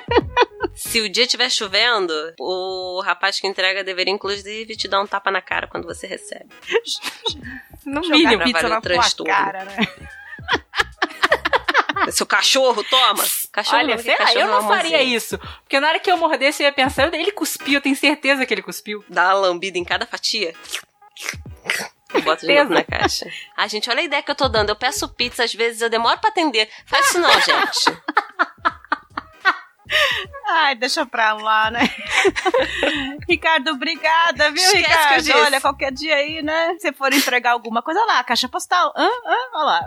Se 0.74 1.00
o 1.00 1.08
dia 1.08 1.24
estiver 1.24 1.50
chovendo, 1.50 2.12
o 2.38 3.00
rapaz 3.02 3.40
que 3.40 3.46
entrega 3.46 3.82
deveria 3.82 4.12
inclusive 4.12 4.76
te 4.76 4.88
dar 4.88 5.00
um 5.00 5.06
tapa 5.06 5.30
na 5.30 5.40
cara 5.40 5.66
quando 5.66 5.86
você 5.86 6.06
recebe. 6.06 6.50
Mínimo. 7.86 8.36
pra 8.36 8.44
pizza 8.44 8.68
na 8.68 8.78
o 8.78 8.82
tua 8.82 8.90
transtorno. 8.92 9.32
cara, 9.32 9.64
né? 9.64 9.76
Seu 12.10 12.26
cachorro, 12.26 12.84
toma! 12.84 13.24
Cachorro, 13.50 13.78
Olha, 13.78 13.96
não, 13.96 14.04
lá, 14.04 14.16
cachorro 14.16 14.38
eu 14.38 14.46
é 14.46 14.50
não 14.50 14.60
uma 14.60 14.68
faria 14.68 15.02
isso. 15.02 15.38
Porque 15.38 15.80
na 15.80 15.88
hora 15.88 15.98
que 15.98 16.10
eu 16.10 16.16
mordesse, 16.16 16.62
eu 16.62 16.66
ia 16.66 16.72
pensar, 16.72 17.12
ele 17.14 17.32
cuspiu, 17.32 17.74
eu 17.74 17.80
tenho 17.80 17.96
certeza 17.96 18.44
que 18.44 18.52
ele 18.52 18.62
cuspiu. 18.62 19.04
Dá 19.08 19.28
uma 19.28 19.48
lambida 19.48 19.78
em 19.78 19.84
cada 19.84 20.06
fatia. 20.06 20.54
Eu 22.14 22.22
boto 22.22 22.46
de 22.46 22.54
novo 22.54 22.72
na 22.72 22.84
caixa. 22.84 23.26
Ah, 23.56 23.66
gente, 23.66 23.90
olha 23.90 24.00
a 24.00 24.04
ideia 24.04 24.22
que 24.22 24.30
eu 24.30 24.34
tô 24.34 24.48
dando. 24.48 24.70
Eu 24.70 24.76
peço 24.76 25.08
pizza, 25.08 25.44
às 25.44 25.52
vezes 25.52 25.80
eu 25.80 25.90
demoro 25.90 26.18
pra 26.18 26.30
atender. 26.30 26.68
Faz 26.86 27.06
isso 27.06 27.18
não, 27.18 27.32
gente. 27.40 28.02
Ai, 30.48 30.74
deixa 30.74 31.04
pra 31.06 31.32
lá, 31.34 31.70
né? 31.70 31.80
Ricardo, 33.28 33.70
obrigada, 33.72 34.50
viu, 34.50 34.62
Esquece 34.62 34.84
que 34.84 35.14
eu 35.14 35.22
Ricardo? 35.22 35.46
Olha, 35.46 35.60
qualquer 35.60 35.92
dia 35.92 36.14
aí, 36.14 36.42
né? 36.42 36.76
Se 36.78 36.92
for 36.92 37.12
entregar 37.12 37.52
alguma 37.52 37.82
coisa, 37.82 38.00
olha 38.00 38.14
lá, 38.14 38.24
caixa 38.24 38.48
postal. 38.48 38.92
Hã? 38.96 39.06
Hã? 39.06 39.36
Olha 39.54 39.64
lá. 39.64 39.80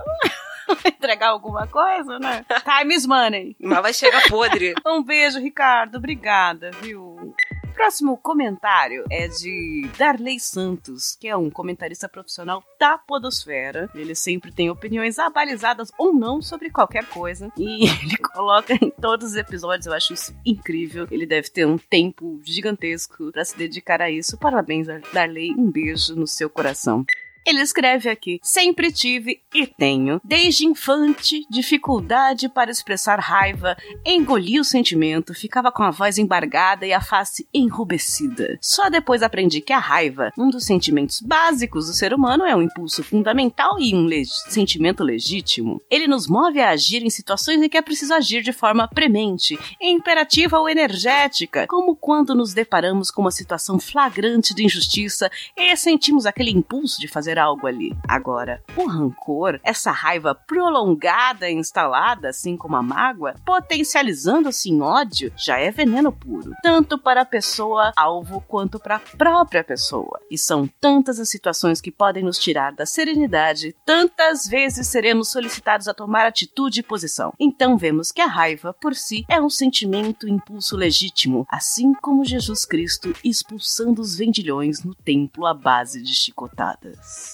entregar 0.86 1.30
alguma 1.30 1.68
coisa, 1.68 2.20
né? 2.20 2.46
Time 2.64 2.94
is 2.94 3.06
money. 3.06 3.56
Mas 3.60 3.82
vai 3.82 3.94
chegar 3.94 4.28
podre. 4.30 4.74
Um 4.86 5.04
beijo, 5.04 5.40
Ricardo. 5.40 5.98
Obrigada, 5.98 6.72
viu? 6.82 7.34
Próximo 7.80 8.18
comentário 8.18 9.06
é 9.10 9.30
de 9.30 9.88
Darley 9.98 10.38
Santos, 10.38 11.16
que 11.16 11.30
é 11.30 11.38
um 11.38 11.50
comentarista 11.50 12.10
profissional 12.10 12.62
da 12.78 12.98
Podosfera. 12.98 13.90
Ele 13.96 14.14
sempre 14.14 14.52
tem 14.52 14.70
opiniões 14.70 15.18
abalizadas 15.18 15.90
ou 15.98 16.14
não 16.14 16.42
sobre 16.42 16.70
qualquer 16.70 17.06
coisa. 17.06 17.50
E 17.58 17.86
ele 18.04 18.18
coloca 18.18 18.74
em 18.74 18.90
todos 18.90 19.30
os 19.30 19.36
episódios, 19.38 19.86
eu 19.86 19.94
acho 19.94 20.14
isso 20.14 20.36
incrível. 20.46 21.08
Ele 21.10 21.26
deve 21.26 21.50
ter 21.50 21.66
um 21.66 21.78
tempo 21.78 22.42
gigantesco 22.44 23.32
para 23.32 23.46
se 23.46 23.58
dedicar 23.58 24.02
a 24.02 24.12
isso. 24.12 24.38
Parabéns, 24.38 24.88
Darley. 25.14 25.52
Um 25.58 25.72
beijo 25.72 26.18
no 26.18 26.28
seu 26.28 26.50
coração. 26.50 27.06
Ele 27.50 27.64
escreve 27.64 28.08
aqui: 28.08 28.40
Sempre 28.44 28.92
tive 28.92 29.42
e 29.56 29.66
tenho, 29.66 30.22
desde 30.24 30.68
infante, 30.68 31.48
dificuldade 31.50 32.48
para 32.48 32.70
expressar 32.70 33.20
raiva, 33.20 33.76
engoli 34.06 34.60
o 34.60 34.64
sentimento, 34.64 35.34
ficava 35.34 35.72
com 35.72 35.82
a 35.82 35.90
voz 35.90 36.20
embargada 36.20 36.86
e 36.86 36.94
a 36.94 37.02
face 37.02 37.48
enrubescida. 37.52 38.60
Só 38.62 38.88
depois 38.88 39.24
aprendi 39.24 39.62
que 39.62 39.74
a 39.74 39.80
raiva, 39.80 40.32
um 40.38 40.52
dos 40.52 40.64
sentimentos 40.64 41.22
básicos 41.22 41.88
do 41.88 41.94
ser 41.94 42.14
humano, 42.14 42.46
é 42.46 42.56
um 42.56 42.62
impulso 42.62 43.04
fundamental 43.04 43.80
e 43.80 43.96
um 43.96 44.08
sentimento 44.48 45.04
legítimo. 45.04 45.82
Ele 45.90 46.08
nos 46.08 46.28
move 46.28 46.62
a 46.62 46.70
agir 46.70 47.04
em 47.04 47.10
situações 47.10 47.60
em 47.60 47.68
que 47.68 47.78
é 47.78 47.82
preciso 47.82 48.14
agir 48.14 48.44
de 48.44 48.54
forma 48.54 48.88
premente, 48.88 49.58
imperativa 49.82 50.60
ou 50.60 50.70
energética, 50.70 51.66
como 51.68 51.96
quando 51.96 52.36
nos 52.36 52.54
deparamos 52.54 53.10
com 53.10 53.22
uma 53.22 53.32
situação 53.32 53.80
flagrante 53.80 54.54
de 54.54 54.64
injustiça 54.64 55.32
e 55.58 55.76
sentimos 55.76 56.28
aquele 56.28 56.52
impulso 56.52 57.02
de 57.02 57.08
fazer 57.08 57.39
algo 57.40 57.66
ali. 57.66 57.96
Agora, 58.08 58.62
o 58.76 58.88
rancor, 58.88 59.60
essa 59.64 59.92
raiva 59.92 60.36
prolongada 60.36 61.50
e 61.50 61.54
instalada, 61.54 62.30
assim 62.30 62.56
como 62.56 62.76
a 62.76 62.84
mágoa, 62.84 63.36
potencializando-se 63.46 64.70
em 64.70 64.82
ódio, 64.82 65.32
já 65.36 65.58
é 65.58 65.72
veneno 65.72 66.12
puro, 66.12 66.54
tanto 66.62 66.98
para 66.98 67.22
a 67.22 67.26
pessoa 67.26 67.92
alvo 67.96 68.42
quanto 68.48 68.80
para 68.80 68.98
a 68.98 69.00
própria 69.00 69.64
pessoa. 69.64 70.20
E 70.30 70.38
são 70.38 70.68
tantas 70.80 71.20
as 71.20 71.30
situações 71.30 71.82
que 71.82 71.92
podem 71.92 72.24
nos 72.24 72.38
tirar 72.38 72.74
da 72.74 72.86
serenidade, 72.86 73.76
tantas 73.86 74.48
vezes 74.48 74.88
seremos 74.88 75.32
solicitados 75.32 75.88
a 75.88 75.94
tomar 75.94 76.26
atitude 76.26 76.80
e 76.80 76.84
posição. 76.84 77.34
Então 77.40 77.78
vemos 77.78 78.12
que 78.12 78.22
a 78.22 78.28
raiva, 78.28 78.74
por 78.74 78.96
si, 78.96 79.26
é 79.30 79.40
um 79.40 79.50
sentimento 79.50 80.28
e 80.28 80.32
impulso 80.32 80.76
legítimo, 80.76 81.46
assim 81.50 81.94
como 81.94 82.26
Jesus 82.26 82.66
Cristo 82.66 83.14
expulsando 83.24 84.02
os 84.02 84.16
vendilhões 84.16 84.84
no 84.84 84.96
templo 84.96 85.46
à 85.46 85.54
base 85.54 86.02
de 86.02 86.14
chicotadas. 86.14 87.29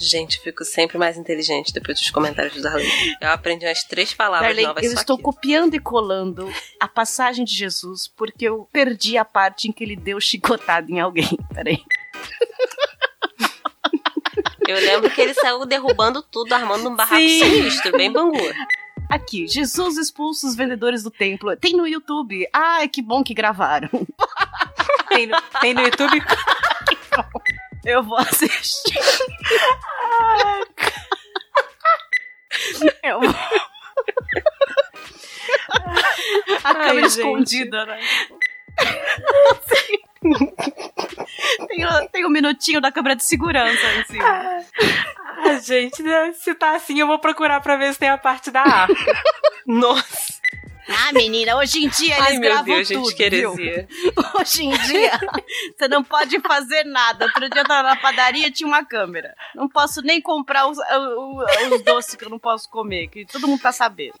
Gente, 0.00 0.40
fico 0.40 0.64
sempre 0.64 0.96
mais 0.96 1.18
inteligente 1.18 1.74
depois 1.74 2.00
dos 2.00 2.10
comentários 2.10 2.54
do 2.54 2.62
Darley. 2.62 2.88
Eu 3.20 3.28
aprendi 3.28 3.66
umas 3.66 3.84
três 3.84 4.14
palavras 4.14 4.48
Darley, 4.48 4.66
novas 4.66 4.82
eu 4.82 4.92
só 4.92 5.00
estou 5.00 5.14
aqui. 5.14 5.24
copiando 5.24 5.74
e 5.74 5.78
colando 5.78 6.50
a 6.80 6.88
passagem 6.88 7.44
de 7.44 7.54
Jesus 7.54 8.08
porque 8.08 8.46
eu 8.46 8.66
perdi 8.72 9.18
a 9.18 9.26
parte 9.26 9.68
em 9.68 9.72
que 9.72 9.84
ele 9.84 9.96
deu 9.96 10.18
chicotada 10.18 10.90
em 10.90 11.00
alguém. 11.00 11.28
Peraí. 11.52 11.84
Eu 14.66 14.76
lembro 14.76 15.10
que 15.10 15.20
ele 15.20 15.34
saiu 15.34 15.66
derrubando 15.66 16.22
tudo, 16.22 16.54
armando 16.54 16.88
um 16.88 16.96
barraco 16.96 17.20
Sim. 17.20 17.44
sinistro, 17.44 17.92
bem 17.92 18.10
bangu. 18.10 18.38
Aqui, 19.10 19.48
Jesus 19.48 19.98
expulsa 19.98 20.46
os 20.46 20.56
vendedores 20.56 21.02
do 21.02 21.10
templo. 21.10 21.54
Tem 21.56 21.72
no 21.72 21.86
YouTube. 21.86 22.48
Ai, 22.52 22.88
que 22.88 23.02
bom 23.02 23.22
que 23.22 23.34
gravaram. 23.34 23.90
Tem 25.08 25.26
no, 25.26 25.42
tem 25.60 25.74
no 25.74 25.82
YouTube. 25.82 26.22
Eu 27.84 28.02
vou 28.02 28.18
assistir. 28.18 28.98
Eu 33.02 33.20
vou. 33.20 33.34
A 36.64 36.74
câmera 36.74 37.06
escondida, 37.06 37.86
né? 37.86 38.00
tem, 41.68 41.84
o- 41.86 42.08
tem 42.08 42.26
um 42.26 42.30
minutinho 42.30 42.80
da 42.80 42.92
câmera 42.92 43.16
de 43.16 43.24
segurança 43.24 43.86
em 43.94 44.04
cima. 44.04 44.24
Ah, 45.42 45.54
gente, 45.60 46.02
né, 46.02 46.32
se 46.34 46.54
tá 46.54 46.76
assim, 46.76 46.98
eu 47.00 47.06
vou 47.06 47.18
procurar 47.18 47.60
pra 47.60 47.76
ver 47.76 47.92
se 47.94 47.98
tem 47.98 48.10
a 48.10 48.18
parte 48.18 48.50
da 48.50 48.60
arca. 48.62 48.94
Nossa. 49.66 50.39
Ah, 50.92 51.12
menina, 51.12 51.56
hoje 51.56 51.84
em 51.84 51.88
dia 51.88 52.16
eles 52.16 52.28
Ai, 52.30 52.38
gravam 52.38 52.64
Deus, 52.64 52.88
tudo, 52.88 53.04
gente, 53.06 53.14
que 53.16 53.22
heresia. 53.22 53.88
Hoje 54.40 54.64
em 54.64 54.70
dia, 54.70 55.20
você 55.78 55.88
não 55.88 56.02
pode 56.02 56.40
fazer 56.40 56.84
nada. 56.84 57.26
Outro 57.26 57.48
dia 57.48 57.62
eu 57.62 57.66
tava 57.66 57.88
na 57.88 57.96
padaria 57.96 58.50
tinha 58.50 58.66
uma 58.66 58.84
câmera. 58.84 59.34
Não 59.54 59.68
posso 59.68 60.02
nem 60.02 60.20
comprar 60.20 60.66
os, 60.66 60.78
o- 60.78 60.82
o- 61.42 61.74
os 61.74 61.82
doces 61.82 62.14
que 62.16 62.24
eu 62.24 62.30
não 62.30 62.38
posso 62.38 62.68
comer, 62.68 63.08
que 63.08 63.24
todo 63.26 63.46
mundo 63.46 63.60
tá 63.60 63.70
sabendo. 63.72 64.14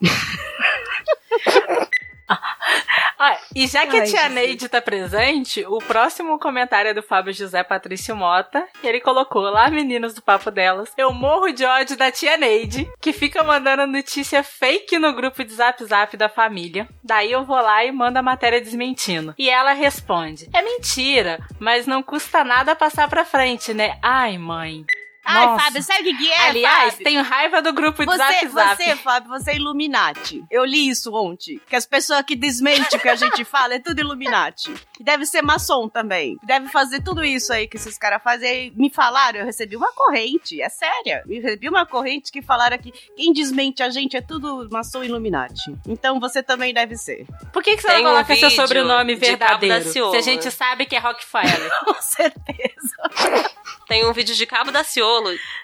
Ah, 3.22 3.38
e 3.54 3.66
já 3.66 3.86
que 3.86 3.98
Ai, 3.98 4.02
a 4.02 4.06
tia 4.06 4.18
Jesus. 4.20 4.34
Neide 4.34 4.68
tá 4.70 4.80
presente, 4.80 5.62
o 5.66 5.76
próximo 5.76 6.38
comentário 6.38 6.90
é 6.90 6.94
do 6.94 7.02
Fábio 7.02 7.34
José 7.34 7.62
Patrício 7.62 8.16
Mota. 8.16 8.66
E 8.82 8.88
ele 8.88 8.98
colocou 8.98 9.42
lá, 9.42 9.68
meninos 9.68 10.14
do 10.14 10.22
papo 10.22 10.50
delas. 10.50 10.90
Eu 10.96 11.12
morro 11.12 11.52
de 11.52 11.62
ódio 11.62 11.98
da 11.98 12.10
tia 12.10 12.38
Neide, 12.38 12.90
que 12.98 13.12
fica 13.12 13.44
mandando 13.44 13.86
notícia 13.86 14.42
fake 14.42 14.98
no 14.98 15.12
grupo 15.12 15.44
de 15.44 15.52
zap 15.52 15.84
zap 15.84 16.16
da 16.16 16.30
família. 16.30 16.88
Daí 17.04 17.30
eu 17.30 17.44
vou 17.44 17.60
lá 17.60 17.84
e 17.84 17.92
mando 17.92 18.18
a 18.18 18.22
matéria 18.22 18.58
desmentindo. 18.58 19.34
E 19.36 19.50
ela 19.50 19.74
responde: 19.74 20.48
É 20.54 20.62
mentira, 20.62 21.40
mas 21.58 21.86
não 21.86 22.02
custa 22.02 22.42
nada 22.42 22.74
passar 22.74 23.06
pra 23.06 23.26
frente, 23.26 23.74
né? 23.74 23.98
Ai, 24.02 24.38
mãe. 24.38 24.86
Ai, 25.24 25.46
Nossa. 25.46 25.64
Fábio, 25.64 25.82
sabe 25.82 26.00
o 26.00 26.04
que, 26.04 26.14
que 26.16 26.30
é? 26.30 26.48
Aliás, 26.48 26.90
Fábio? 26.92 27.04
tenho 27.04 27.22
raiva 27.22 27.60
do 27.62 27.72
grupo 27.72 28.04
de 28.04 28.06
Você, 28.06 28.18
zap 28.18 28.48
zap. 28.48 28.82
você, 28.82 28.96
Fábio, 28.96 29.28
você 29.28 29.50
é 29.52 29.56
Illuminati. 29.56 30.42
Eu 30.50 30.64
li 30.64 30.88
isso 30.88 31.14
ontem. 31.14 31.60
Que 31.68 31.76
as 31.76 31.84
pessoas 31.86 32.22
que 32.22 32.34
desmentem 32.34 32.98
o 32.98 33.00
que 33.02 33.08
a 33.08 33.14
gente 33.14 33.44
fala 33.44 33.74
é 33.74 33.78
tudo 33.78 34.00
Illuminati. 34.00 34.72
E 34.98 35.04
deve 35.04 35.26
ser 35.26 35.42
maçom 35.42 35.88
também. 35.88 36.38
Deve 36.42 36.68
fazer 36.68 37.02
tudo 37.02 37.22
isso 37.24 37.52
aí 37.52 37.68
que 37.68 37.76
esses 37.76 37.98
caras 37.98 38.22
fazem. 38.22 38.68
E 38.68 38.70
Me 38.70 38.90
falaram, 38.90 39.40
eu 39.40 39.46
recebi 39.46 39.76
uma 39.76 39.92
corrente, 39.92 40.60
é 40.60 40.68
séria. 40.68 41.22
Eu 41.28 41.42
recebi 41.42 41.68
uma 41.68 41.84
corrente 41.84 42.32
que 42.32 42.40
falaram 42.40 42.78
que 42.78 42.90
quem 43.14 43.32
desmente 43.32 43.82
a 43.82 43.90
gente 43.90 44.16
é 44.16 44.20
tudo 44.22 44.68
maçom 44.72 45.04
Illuminati. 45.04 45.76
Então 45.86 46.18
você 46.18 46.42
também 46.42 46.72
deve 46.72 46.96
ser. 46.96 47.26
Por 47.52 47.62
que, 47.62 47.76
que 47.76 47.82
você 47.82 47.88
Tem 47.88 48.02
não 48.02 48.10
um 48.10 48.14
coloca 48.14 48.34
seu 48.36 48.48
vídeo 48.48 48.62
sobrenome 48.62 49.14
verdadeiro? 49.14 49.90
Se 49.90 50.16
a 50.16 50.20
gente 50.22 50.50
sabe 50.50 50.86
que 50.86 50.96
é 50.96 50.98
Rockefeller. 50.98 51.70
Com 51.84 51.94
certeza. 52.00 53.50
Tem 53.86 54.06
um 54.06 54.12
vídeo 54.12 54.34
de 54.34 54.46
Cabo 54.46 54.70
da 54.70 54.82
Ciolo 54.84 55.09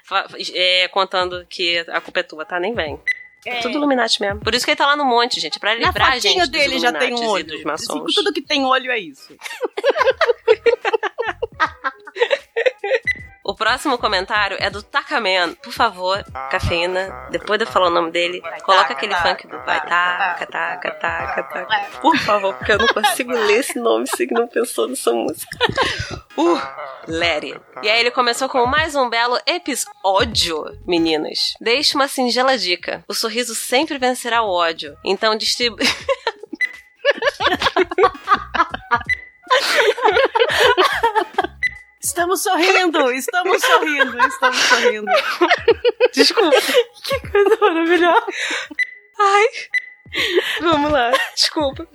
fa- 0.05 0.27
é, 0.55 0.89
contando 0.89 1.45
que 1.49 1.79
a 1.89 2.01
culpa 2.01 2.21
é 2.21 2.23
tua, 2.23 2.45
tá? 2.45 2.59
Nem 2.61 2.75
vem. 2.75 3.01
É 3.45 3.61
tudo 3.61 3.77
Illuminati 3.77 4.21
mesmo. 4.21 4.41
Por 4.41 4.53
isso 4.55 4.65
que 4.65 4.73
ele 4.73 4.77
tá 4.77 4.87
lá 4.87 4.97
no 4.97 5.05
monte, 5.05 5.39
gente. 5.39 5.61
Pra 5.61 5.71
Na 5.79 5.87
livrar 5.87 6.13
a 6.15 6.19
gente 6.19 6.51
dele 6.51 6.81
já 6.81 6.93
tem 6.93 7.15
olho. 7.15 7.71
Assim, 7.71 8.05
tudo 8.13 8.33
que 8.33 8.43
tem 8.43 8.65
olho 8.65 8.91
é 8.91 8.99
isso. 8.99 9.37
O 13.49 13.55
próximo 13.55 13.97
comentário 13.97 14.57
é 14.59 14.69
do 14.69 14.83
Takaman. 14.83 15.55
Por 15.63 15.73
favor, 15.73 16.21
cafeína, 16.51 17.29
depois 17.31 17.61
de 17.61 17.65
eu 17.65 17.71
falar 17.71 17.87
o 17.87 17.91
nome 17.91 18.11
dele, 18.11 18.43
coloca 18.65 18.93
aquele 18.93 19.15
funk 19.15 19.47
do 19.47 19.57
vai 19.59 19.81
taca, 19.87 20.47
taca, 20.47 20.91
taca, 20.91 21.43
taca. 21.45 22.01
Por 22.01 22.19
favor, 22.19 22.55
porque 22.55 22.73
eu 22.73 22.79
não 22.79 22.89
consigo 22.89 23.31
ler 23.47 23.61
esse 23.61 23.79
nome 23.79 24.05
se 24.09 24.27
não 24.33 24.49
pensou 24.49 24.89
nessa 24.89 25.13
música. 25.13 25.57
Uh, 26.39 26.61
Larry. 27.09 27.59
E 27.83 27.89
aí 27.89 27.99
ele 27.99 28.11
começou 28.11 28.47
com 28.47 28.67
mais 28.67 28.95
um 28.95 29.09
belo 29.09 29.41
episódio, 29.47 30.67
meninas. 30.87 31.55
Deixe 31.59 31.95
uma 31.95 32.09
singela 32.09 32.59
dica. 32.59 33.03
O 33.09 33.15
sorriso 33.15 33.55
sempre 33.55 33.97
vencerá 33.97 34.43
o 34.43 34.51
ódio. 34.51 34.95
Então 35.03 35.35
distribui... 35.35 35.87
Estamos 42.07 42.41
sorrindo, 42.41 43.11
estamos 43.11 43.61
sorrindo, 43.61 44.17
estamos 44.27 44.57
sorrindo. 44.59 45.11
Desculpa. 46.15 46.57
que 47.03 47.19
coisa 47.31 47.57
maravilhosa. 47.61 48.27
Ai. 49.19 49.47
Vamos 50.61 50.93
lá. 50.93 51.11
Desculpa. 51.35 51.89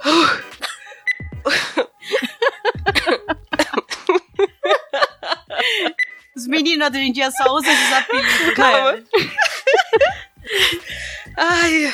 Os 6.35 6.45
meninos 6.47 6.89
hoje 6.89 6.97
em 6.99 7.11
dia 7.13 7.31
só 7.31 7.53
usam 7.53 7.71
esses 7.71 7.93
apelidos, 7.93 8.53
Calma. 8.55 8.91
né? 8.93 9.03
Ai. 11.37 11.93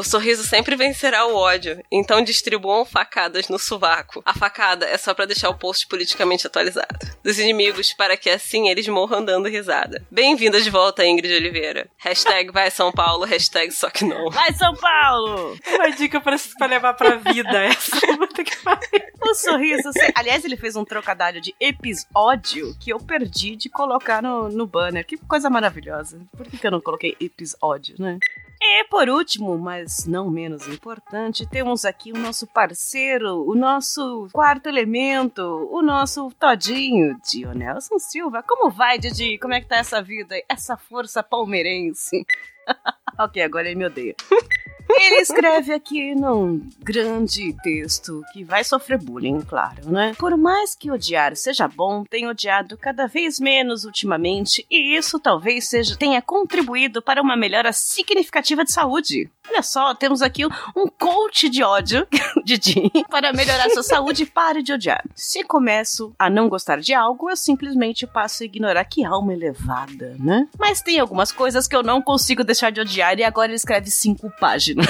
O 0.00 0.02
sorriso 0.02 0.42
sempre 0.44 0.74
vencerá 0.76 1.26
o 1.26 1.34
ódio, 1.36 1.84
então 1.92 2.22
distribuam 2.24 2.86
facadas 2.86 3.48
no 3.50 3.58
sovaco. 3.58 4.22
A 4.24 4.32
facada 4.32 4.86
é 4.86 4.96
só 4.96 5.12
pra 5.12 5.26
deixar 5.26 5.50
o 5.50 5.58
post 5.58 5.86
politicamente 5.86 6.46
atualizado. 6.46 6.88
Dos 7.22 7.38
inimigos, 7.38 7.92
para 7.92 8.16
que 8.16 8.30
assim 8.30 8.70
eles 8.70 8.88
morram 8.88 9.22
dando 9.22 9.46
risada. 9.46 10.02
Bem-vinda 10.10 10.58
de 10.62 10.70
volta, 10.70 11.04
Ingrid 11.04 11.34
Oliveira. 11.34 11.86
Hashtag 11.98 12.50
vai 12.50 12.70
São 12.70 12.90
Paulo, 12.90 13.26
hashtag 13.26 13.70
só 13.72 13.90
que 13.90 14.06
não. 14.06 14.30
Vai, 14.30 14.50
São 14.54 14.74
Paulo! 14.74 15.54
Uma 15.68 15.90
dica 15.90 16.18
pra, 16.18 16.34
pra 16.56 16.66
levar 16.66 16.94
pra 16.94 17.16
vida 17.16 17.62
essa. 17.64 18.00
Puta 18.16 18.42
que 18.42 18.56
pariu. 18.56 19.02
O 19.22 19.34
sorriso. 19.34 19.92
se- 19.92 20.12
Aliás, 20.14 20.42
ele 20.46 20.56
fez 20.56 20.76
um 20.76 20.84
trocadilho 20.84 21.42
de 21.42 21.54
episódio 21.60 22.74
que 22.80 22.90
eu 22.90 22.98
perdi 22.98 23.54
de 23.54 23.68
colocar 23.68 24.22
no, 24.22 24.48
no 24.48 24.66
banner. 24.66 25.04
Que 25.04 25.18
coisa 25.18 25.50
maravilhosa. 25.50 26.20
Por 26.34 26.46
que, 26.46 26.56
que 26.56 26.66
eu 26.66 26.70
não 26.70 26.80
coloquei 26.80 27.14
episódio, 27.20 27.96
né? 27.98 28.18
E 28.62 28.84
por 28.84 29.08
último, 29.08 29.56
mas 29.56 30.06
não 30.06 30.30
menos 30.30 30.68
importante, 30.68 31.48
temos 31.48 31.86
aqui 31.86 32.12
o 32.12 32.18
nosso 32.18 32.46
parceiro, 32.46 33.42
o 33.48 33.54
nosso 33.54 34.28
quarto 34.32 34.68
elemento, 34.68 35.42
o 35.70 35.80
nosso 35.80 36.30
todinho, 36.38 37.18
Dionelson 37.24 37.98
Silva. 37.98 38.42
Como 38.42 38.70
vai, 38.70 38.98
Didi? 38.98 39.38
Como 39.38 39.54
é 39.54 39.62
que 39.62 39.66
tá 39.66 39.76
essa 39.76 40.02
vida? 40.02 40.34
Essa 40.46 40.76
força 40.76 41.22
palmeirense? 41.22 42.26
ok, 43.18 43.42
agora 43.42 43.68
ele 43.68 43.76
me 43.76 43.86
odeia. 43.86 44.14
Ele 44.92 45.20
escreve 45.20 45.72
aqui 45.72 46.14
num 46.14 46.68
grande 46.80 47.54
texto 47.62 48.22
que 48.32 48.42
vai 48.42 48.64
sofrer 48.64 48.98
bullying, 48.98 49.40
claro, 49.40 49.88
né? 49.88 50.14
Por 50.18 50.36
mais 50.36 50.74
que 50.74 50.90
odiar 50.90 51.36
seja 51.36 51.68
bom, 51.68 52.04
tenho 52.04 52.30
odiado 52.30 52.76
cada 52.76 53.06
vez 53.06 53.38
menos 53.38 53.84
ultimamente 53.84 54.66
e 54.70 54.96
isso 54.96 55.20
talvez 55.20 55.68
seja 55.68 55.96
tenha 55.96 56.20
contribuído 56.20 57.00
para 57.00 57.22
uma 57.22 57.36
melhora 57.36 57.72
significativa 57.72 58.64
de 58.64 58.72
saúde. 58.72 59.30
Olha 59.48 59.62
só, 59.62 59.94
temos 59.94 60.22
aqui 60.22 60.46
um 60.46 60.86
coach 60.86 61.48
de 61.48 61.62
ódio, 61.62 62.06
Didi, 62.44 62.90
para 63.10 63.32
melhorar 63.32 63.68
sua 63.70 63.82
saúde, 63.82 64.26
pare 64.26 64.62
de 64.62 64.72
odiar. 64.72 65.04
Se 65.14 65.42
começo 65.42 66.14
a 66.18 66.30
não 66.30 66.48
gostar 66.48 66.80
de 66.80 66.94
algo, 66.94 67.28
eu 67.28 67.36
simplesmente 67.36 68.06
passo 68.06 68.42
a 68.42 68.46
ignorar 68.46 68.84
que 68.84 69.04
alma 69.04 69.32
elevada, 69.32 70.14
né? 70.20 70.48
Mas 70.58 70.82
tem 70.82 71.00
algumas 71.00 71.32
coisas 71.32 71.66
que 71.66 71.74
eu 71.74 71.82
não 71.82 72.00
consigo 72.00 72.44
deixar 72.50 72.70
de 72.70 72.80
odiar 72.80 73.18
e 73.18 73.24
agora 73.24 73.48
ele 73.48 73.56
escreve 73.56 73.90
cinco 73.90 74.30
páginas. 74.38 74.86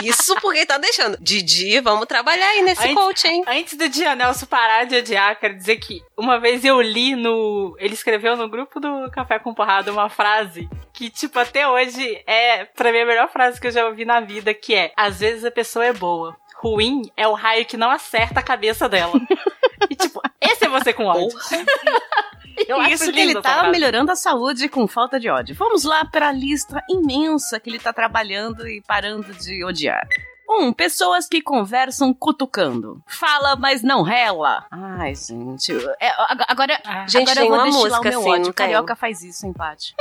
Isso 0.00 0.36
porque 0.40 0.64
tá 0.64 0.78
deixando. 0.78 1.18
Didi, 1.20 1.80
vamos 1.80 2.06
trabalhar 2.06 2.46
aí 2.50 2.62
nesse 2.62 2.82
Antes- 2.82 2.94
coach, 2.94 3.26
hein? 3.26 3.42
Antes 3.48 3.76
do 3.76 3.88
Dia 3.88 4.14
Nelson 4.14 4.46
parar 4.46 4.84
de 4.84 4.96
odiar, 4.96 5.38
quero 5.40 5.56
dizer 5.56 5.76
que 5.78 6.00
uma 6.16 6.38
vez 6.38 6.64
eu 6.64 6.80
li 6.80 7.16
no. 7.16 7.76
Ele 7.80 7.94
escreveu 7.94 8.36
no 8.36 8.48
grupo 8.48 8.78
do 8.78 9.10
Café 9.10 9.40
com 9.40 9.52
Porrada 9.52 9.90
uma 9.90 10.08
frase 10.08 10.68
que, 10.92 11.10
tipo, 11.10 11.36
até 11.40 11.66
hoje 11.66 12.22
é, 12.28 12.64
pra 12.64 12.92
mim, 12.92 13.00
a 13.00 13.06
melhor 13.06 13.28
frase 13.28 13.60
que 13.60 13.66
eu 13.66 13.72
já 13.72 13.86
ouvi 13.86 14.04
na 14.04 14.20
vida, 14.20 14.54
que 14.54 14.72
é: 14.72 14.92
às 14.96 15.18
vezes 15.18 15.44
a 15.44 15.50
pessoa 15.50 15.84
é 15.84 15.92
boa. 15.92 16.36
Ruim 16.60 17.10
é 17.16 17.26
o 17.28 17.34
raio 17.34 17.64
que 17.64 17.76
não 17.76 17.90
acerta 17.90 18.40
a 18.40 18.42
cabeça 18.42 18.88
dela. 18.88 19.12
e, 19.88 19.94
tipo, 19.94 20.20
esse 20.40 20.64
é 20.64 20.68
você 20.68 20.92
com 20.92 21.06
ódio. 21.06 21.28
Eu 22.66 22.80
acho 22.80 22.94
Isso 22.94 23.12
que 23.12 23.20
ele 23.20 23.34
tá 23.40 23.54
frase. 23.60 23.70
melhorando 23.70 24.10
a 24.10 24.16
saúde 24.16 24.68
com 24.68 24.86
falta 24.88 25.20
de 25.20 25.28
ódio. 25.30 25.54
Vamos 25.54 25.84
lá 25.84 26.04
para 26.04 26.28
a 26.28 26.32
lista 26.32 26.82
imensa 26.90 27.60
que 27.60 27.70
ele 27.70 27.78
tá 27.78 27.92
trabalhando 27.92 28.66
e 28.68 28.82
parando 28.82 29.32
de 29.34 29.64
odiar. 29.64 30.06
1. 30.50 30.64
Um, 30.64 30.72
pessoas 30.72 31.28
que 31.28 31.40
conversam 31.42 32.12
cutucando. 32.12 33.00
Fala, 33.06 33.54
mas 33.54 33.82
não 33.82 34.02
rela. 34.02 34.66
Ai, 34.70 35.14
gente. 35.14 35.72
É, 36.00 36.08
ag- 36.08 36.44
agora, 36.48 36.80
Ah. 36.84 37.06
Gente, 37.06 37.22
agora 37.30 37.36
tem 37.40 37.44
eu 37.44 37.48
vou 37.50 37.58
uma 37.58 37.64
destilar 37.66 37.90
música 37.90 38.00
o 38.00 38.10
meu 38.10 38.20
assim, 38.32 38.40
ódio. 38.42 38.54
Carioca 38.54 38.96
faz 38.96 39.22
isso, 39.22 39.46
empate. 39.46 39.94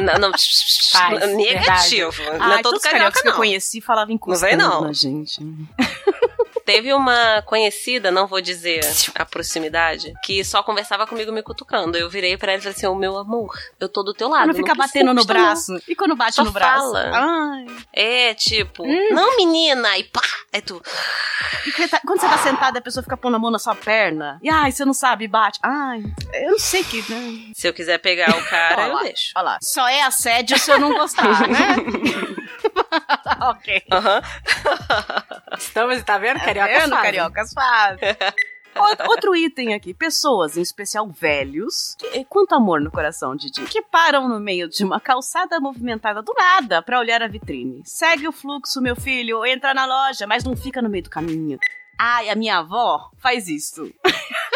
Não, 0.00 0.18
não. 0.18 0.32
Faz, 0.92 1.34
negativo. 1.34 2.22
Não 2.38 2.52
é 2.52 2.56
Ai, 2.56 2.62
todo 2.62 2.80
carioca, 2.80 2.90
cariocas 2.90 3.22
que 3.22 3.28
eu 3.28 3.32
não. 3.32 3.38
conheci 3.38 3.80
falavam 3.80 4.14
encostando 4.14 4.48
vem, 4.48 4.56
não. 4.56 4.80
na 4.82 4.92
gente. 4.92 5.40
Teve 6.70 6.94
uma 6.94 7.42
conhecida, 7.42 8.12
não 8.12 8.28
vou 8.28 8.40
dizer 8.40 8.80
a 9.16 9.24
proximidade, 9.26 10.12
que 10.24 10.44
só 10.44 10.62
conversava 10.62 11.04
comigo 11.04 11.32
me 11.32 11.42
cutucando. 11.42 11.98
Eu 11.98 12.08
virei 12.08 12.36
pra 12.36 12.52
ela 12.52 12.60
e 12.60 12.62
falei 12.62 12.76
assim: 12.76 12.86
Ô 12.86 12.94
meu 12.94 13.18
amor, 13.18 13.52
eu 13.80 13.88
tô 13.88 14.04
do 14.04 14.14
teu 14.14 14.28
lado. 14.28 14.44
Quando 14.44 14.56
fica 14.56 14.68
não 14.68 14.76
precisa 14.76 14.94
batendo 15.00 15.08
no 15.14 15.14
gostar, 15.16 15.34
não." 15.34 15.40
braço. 15.42 15.82
E 15.88 15.96
quando 15.96 16.14
bate 16.14 16.36
Só 16.36 16.44
no 16.44 16.52
braço? 16.52 16.92
fala. 16.92 17.10
Ai. 17.12 17.66
É, 17.92 18.34
tipo, 18.34 18.84
Hum. 18.86 19.08
não 19.10 19.36
menina, 19.36 19.98
e 19.98 20.04
pá, 20.04 20.20
é 20.52 20.60
tu. 20.60 20.80
Tá- 21.90 22.00
Quando 22.06 22.20
você 22.20 22.28
tá 22.28 22.38
sentada, 22.38 22.78
a 22.78 22.82
pessoa 22.82 23.02
fica 23.02 23.16
pondo 23.16 23.34
a 23.34 23.38
mão 23.40 23.50
na 23.50 23.58
sua 23.58 23.74
perna. 23.74 24.38
E 24.40 24.48
ai, 24.48 24.70
você 24.70 24.84
não 24.84 24.94
sabe, 24.94 25.26
bate. 25.26 25.58
Ai, 25.64 26.02
eu 26.34 26.52
não 26.52 26.58
sei 26.60 26.84
que. 26.84 27.02
Né? 27.12 27.50
Se 27.52 27.66
eu 27.66 27.74
quiser 27.74 27.98
pegar 27.98 28.30
o 28.30 28.44
cara, 28.48 28.86
eu 28.88 28.98
deixo. 29.02 29.32
Olha 29.34 29.44
lá. 29.44 29.58
Só 29.60 29.88
é 29.88 30.02
assédio 30.02 30.56
se 30.56 30.70
eu 30.70 30.78
não 30.78 30.92
gostar, 30.94 31.48
né? 31.48 31.74
ok. 33.50 33.82
Estamos, 35.58 36.02
tá 36.02 36.18
vendo? 36.18 36.40
Carioca 36.40 36.68
Tá 36.72 36.78
vendo, 36.80 36.90
fazem. 36.90 37.02
cariocas 37.04 37.52
fazem. 37.52 38.16
Outro 39.08 39.34
item 39.34 39.74
aqui, 39.74 39.92
pessoas, 39.92 40.56
em 40.56 40.62
especial 40.62 41.08
velhos, 41.08 41.96
que, 41.98 42.06
eh, 42.18 42.24
quanto 42.28 42.54
amor 42.54 42.80
no 42.80 42.90
coração, 42.90 43.34
Didi, 43.34 43.62
que 43.64 43.82
param 43.82 44.28
no 44.28 44.38
meio 44.38 44.68
de 44.68 44.84
uma 44.84 45.00
calçada 45.00 45.58
movimentada 45.58 46.22
do 46.22 46.32
nada 46.32 46.80
pra 46.80 46.98
olhar 47.00 47.20
a 47.20 47.26
vitrine. 47.28 47.82
Segue 47.84 48.28
o 48.28 48.32
fluxo, 48.32 48.80
meu 48.80 48.94
filho, 48.94 49.44
entra 49.44 49.74
na 49.74 49.86
loja, 49.86 50.26
mas 50.26 50.44
não 50.44 50.56
fica 50.56 50.80
no 50.80 50.88
meio 50.88 51.02
do 51.04 51.10
caminho. 51.10 51.58
Ai, 51.98 52.30
a 52.30 52.34
minha 52.36 52.58
avó 52.58 53.10
faz 53.18 53.48
isso. 53.48 53.92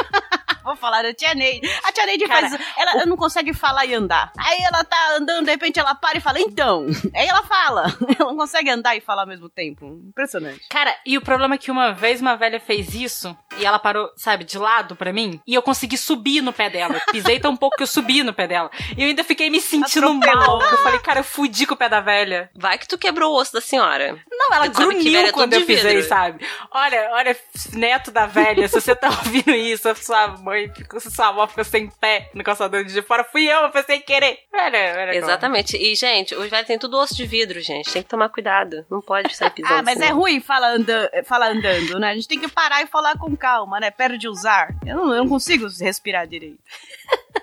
Vou 0.65 0.77
falar 0.77 1.05
a 1.05 1.15
tia 1.15 1.35
Neide. 1.35 1.69
A 1.85 1.93
tia 1.93 2.07
Neide 2.07 2.27
Cara, 2.27 2.49
faz. 2.49 2.62
Ela 2.77 3.07
não 3.07 3.17
consegue 3.17 3.53
falar 3.53 3.85
e 3.87 3.95
andar. 3.95 4.33
Aí 4.39 4.62
ela 4.62 4.83
tá 4.85 5.17
andando, 5.17 5.45
de 5.45 5.51
repente 5.51 5.79
ela 5.79 5.95
para 5.95 6.19
e 6.19 6.21
fala, 6.21 6.41
então. 6.41 6.87
Aí 7.15 7.27
ela 7.27 7.43
fala. 7.43 7.85
Ela 8.19 8.31
não 8.31 8.37
consegue 8.37 8.71
andar 8.71 8.97
e 8.97 9.01
falar 9.01 9.23
ao 9.23 9.29
mesmo 9.29 9.49
tempo. 9.49 9.87
Impressionante. 10.09 10.61
Cara, 10.71 10.95
e 11.05 11.19
o 11.19 11.21
problema 11.21 11.57
é 11.57 11.59
que 11.59 11.71
uma 11.71 11.93
vez 11.93 12.21
uma 12.21 12.37
velha 12.37 12.61
fez 12.61 12.95
isso 12.95 13.37
e 13.59 13.65
ela 13.67 13.79
parou, 13.79 14.11
sabe, 14.17 14.45
de 14.45 14.57
lado 14.57 14.95
pra 14.97 15.12
mim 15.12 15.41
e 15.47 15.55
eu 15.55 15.62
consegui 15.62 15.99
subir 15.99 16.41
no 16.41 16.53
pé 16.53 16.71
dela. 16.71 17.01
Pisei 17.11 17.39
tão 17.41 17.57
pouco 17.57 17.77
que 17.77 17.83
eu 17.83 17.87
subi 17.87 18.23
no 18.23 18.33
pé 18.33 18.47
dela. 18.47 18.71
E 18.97 19.03
eu 19.03 19.09
ainda 19.09 19.25
fiquei 19.25 19.51
me 19.51 19.61
sentindo 19.61 20.07
Atropelou. 20.07 20.59
mal. 20.59 20.71
Eu 20.71 20.79
falei, 20.79 21.01
cara, 21.01 21.21
eu 21.21 21.25
fudi 21.25 21.67
com 21.67 21.75
o 21.75 21.77
pé 21.77 21.89
da 21.89 22.01
velha. 22.01 22.51
Vai 22.55 22.79
que 22.79 22.89
tu 22.89 22.97
quebrou 22.97 23.33
o 23.33 23.41
osso 23.41 23.53
da 23.53 23.61
senhora. 23.61 24.19
Não, 24.31 24.55
ela 24.55 24.67
grunhiu 24.69 25.21
é 25.21 25.33
quando 25.33 25.55
eu 25.55 25.67
pisei, 25.67 26.03
sabe? 26.03 26.45
Olha, 26.71 27.11
olha, 27.12 27.37
neto 27.73 28.11
da 28.11 28.27
velha, 28.27 28.69
se 28.69 28.81
você 28.81 28.95
tá 28.95 29.09
ouvindo 29.25 29.51
isso, 29.51 29.89
a 29.89 29.95
sua 29.95 30.29
mãe, 30.39 30.54
ficou, 30.75 31.01
sua 31.01 31.29
avó 31.29 31.47
ficou 31.47 31.65
sem 31.65 31.89
pé 31.89 32.31
no 32.35 32.43
calçadão 32.45 32.83
de 32.85 33.03
fora, 33.03 33.25
fui 33.25 33.45
eu, 33.45 33.61
eu 33.63 33.73
fui 33.73 33.83
sem 33.83 34.01
querer. 34.01 34.39
Olha. 34.53 34.95
como- 34.95 35.13
Exatamente. 35.13 35.77
E, 35.77 35.95
gente, 35.95 36.35
os 36.35 36.49
velhos 36.49 36.67
têm 36.67 36.79
tudo 36.79 36.97
osso 36.99 37.15
de 37.15 37.27
vidro, 37.27 37.61
gente. 37.61 37.93
Tem 37.93 38.03
que 38.03 38.09
tomar 38.09 38.29
cuidado. 38.29 38.85
Não 38.91 39.01
pode 39.01 39.35
sair 39.37 39.51
pisando. 39.55 39.75
Ah, 39.75 39.83
mas 39.83 39.99
é 40.01 40.07
senão- 40.07 40.19
ruim 40.19 40.41
falar, 40.41 40.71
anda, 40.75 41.11
falar 41.27 41.51
andando, 41.51 41.99
né? 41.99 42.11
A 42.11 42.15
gente 42.15 42.29
tem 42.29 42.39
que 42.41 42.49
parar 42.49 42.83
e 42.83 42.87
falar 42.87 43.19
com 43.19 43.37
calma, 43.37 43.79
né? 43.81 43.91
Perde 43.91 44.29
usar. 44.29 44.75
Eu 44.87 44.97
não, 44.97 45.13
eu 45.15 45.23
não 45.25 45.29
consigo 45.29 45.67
respirar 45.81 46.27
direito. 46.27 46.59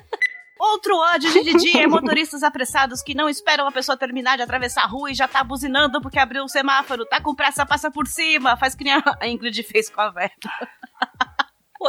Outro 0.64 0.95
ódio 0.95 1.32
de 1.32 1.41
Didi 1.43 1.76
é 1.80 1.88
motoristas 1.88 2.43
apressados 2.43 3.01
que 3.01 3.16
não 3.16 3.28
esperam 3.28 3.68
a 3.68 3.72
pessoa 3.72 3.97
terminar 3.97 4.36
de 4.38 4.43
atravessar 4.43 4.84
a 4.84 4.86
rua 4.86 5.09
e 5.09 5.16
já 5.16 5.28
tá 5.28 5.43
buzinando 5.43 5.99
porque 5.99 6.20
abriu 6.20 6.43
o 6.43 6.47
semáforo, 6.47 7.03
tá 7.03 7.20
com 7.20 7.34
pressa, 7.34 7.66
passa 7.66 7.89
por 7.89 8.05
cima, 8.05 8.55
faz 8.55 8.76
que 8.76 8.84
nem 8.84 8.93
a 8.93 9.28
Ingrid 9.28 9.64
fez 9.64 9.89
com 9.89 9.99
a 10.01 10.12
velha. 10.12 10.32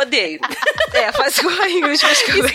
Odeio. 0.01 0.41
é, 0.95 1.13
faz 1.13 1.39
com 1.41 1.49
a 1.49 1.69
Isso, 1.69 2.07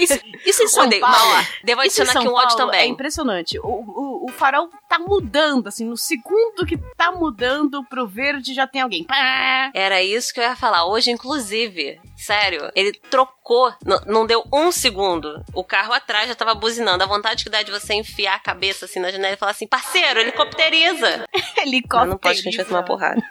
isso, 0.02 0.20
isso 0.46 0.64
em 0.64 0.68
São 0.68 0.86
Odeio. 0.86 1.02
Paulo. 1.02 1.34
Mas, 1.34 1.48
devo 1.64 1.82
adicionar 1.82 2.12
aqui 2.12 2.28
um 2.28 2.34
ódio 2.34 2.54
É 2.54 2.58
também. 2.58 2.92
impressionante. 2.92 3.60
O, 3.60 3.68
o, 3.68 4.26
o 4.28 4.32
farol 4.32 4.70
tá 4.90 4.98
mudando, 5.00 5.68
assim, 5.68 5.86
no 5.86 5.98
segundo 5.98 6.66
que 6.66 6.78
tá 6.96 7.12
mudando 7.12 7.84
pro 7.86 8.08
verde 8.08 8.54
já 8.54 8.66
tem 8.68 8.82
alguém. 8.82 9.04
Pá! 9.04 9.72
Era 9.74 10.02
isso 10.02 10.34
que 10.34 10.40
eu 10.40 10.44
ia 10.44 10.56
falar. 10.56 10.86
Hoje, 10.86 11.12
inclusive, 11.12 12.00
sério, 12.16 12.72
ele 12.76 12.94
trocou, 12.94 13.74
não 14.06 14.26
deu 14.26 14.44
um 14.54 14.72
segundo. 14.72 15.44
O 15.54 15.64
carro 15.64 15.94
atrás 15.94 16.28
já 16.28 16.36
tava 16.36 16.56
buzinando. 16.56 17.04
A 17.04 17.08
vontade 17.08 17.44
que 17.44 17.50
dá 17.50 17.62
de 17.62 17.72
você 17.72 17.94
enfiar 17.94 18.36
a 18.36 18.40
cabeça 18.40 18.86
assim 18.86 19.00
na 19.00 19.12
janela 19.12 19.34
e 19.34 19.38
falar 19.38 19.52
assim, 19.52 19.68
parceiro, 19.68 20.20
helicopteriza. 20.20 21.26
Helicóptero. 21.58 22.00
Mas 22.08 22.10
não 22.10 22.18
pode 22.18 22.42
que 22.42 22.48
a 22.48 22.52
gente 22.52 22.58
vai 22.58 22.66
tomar 22.66 22.84
porrada. 22.84 23.22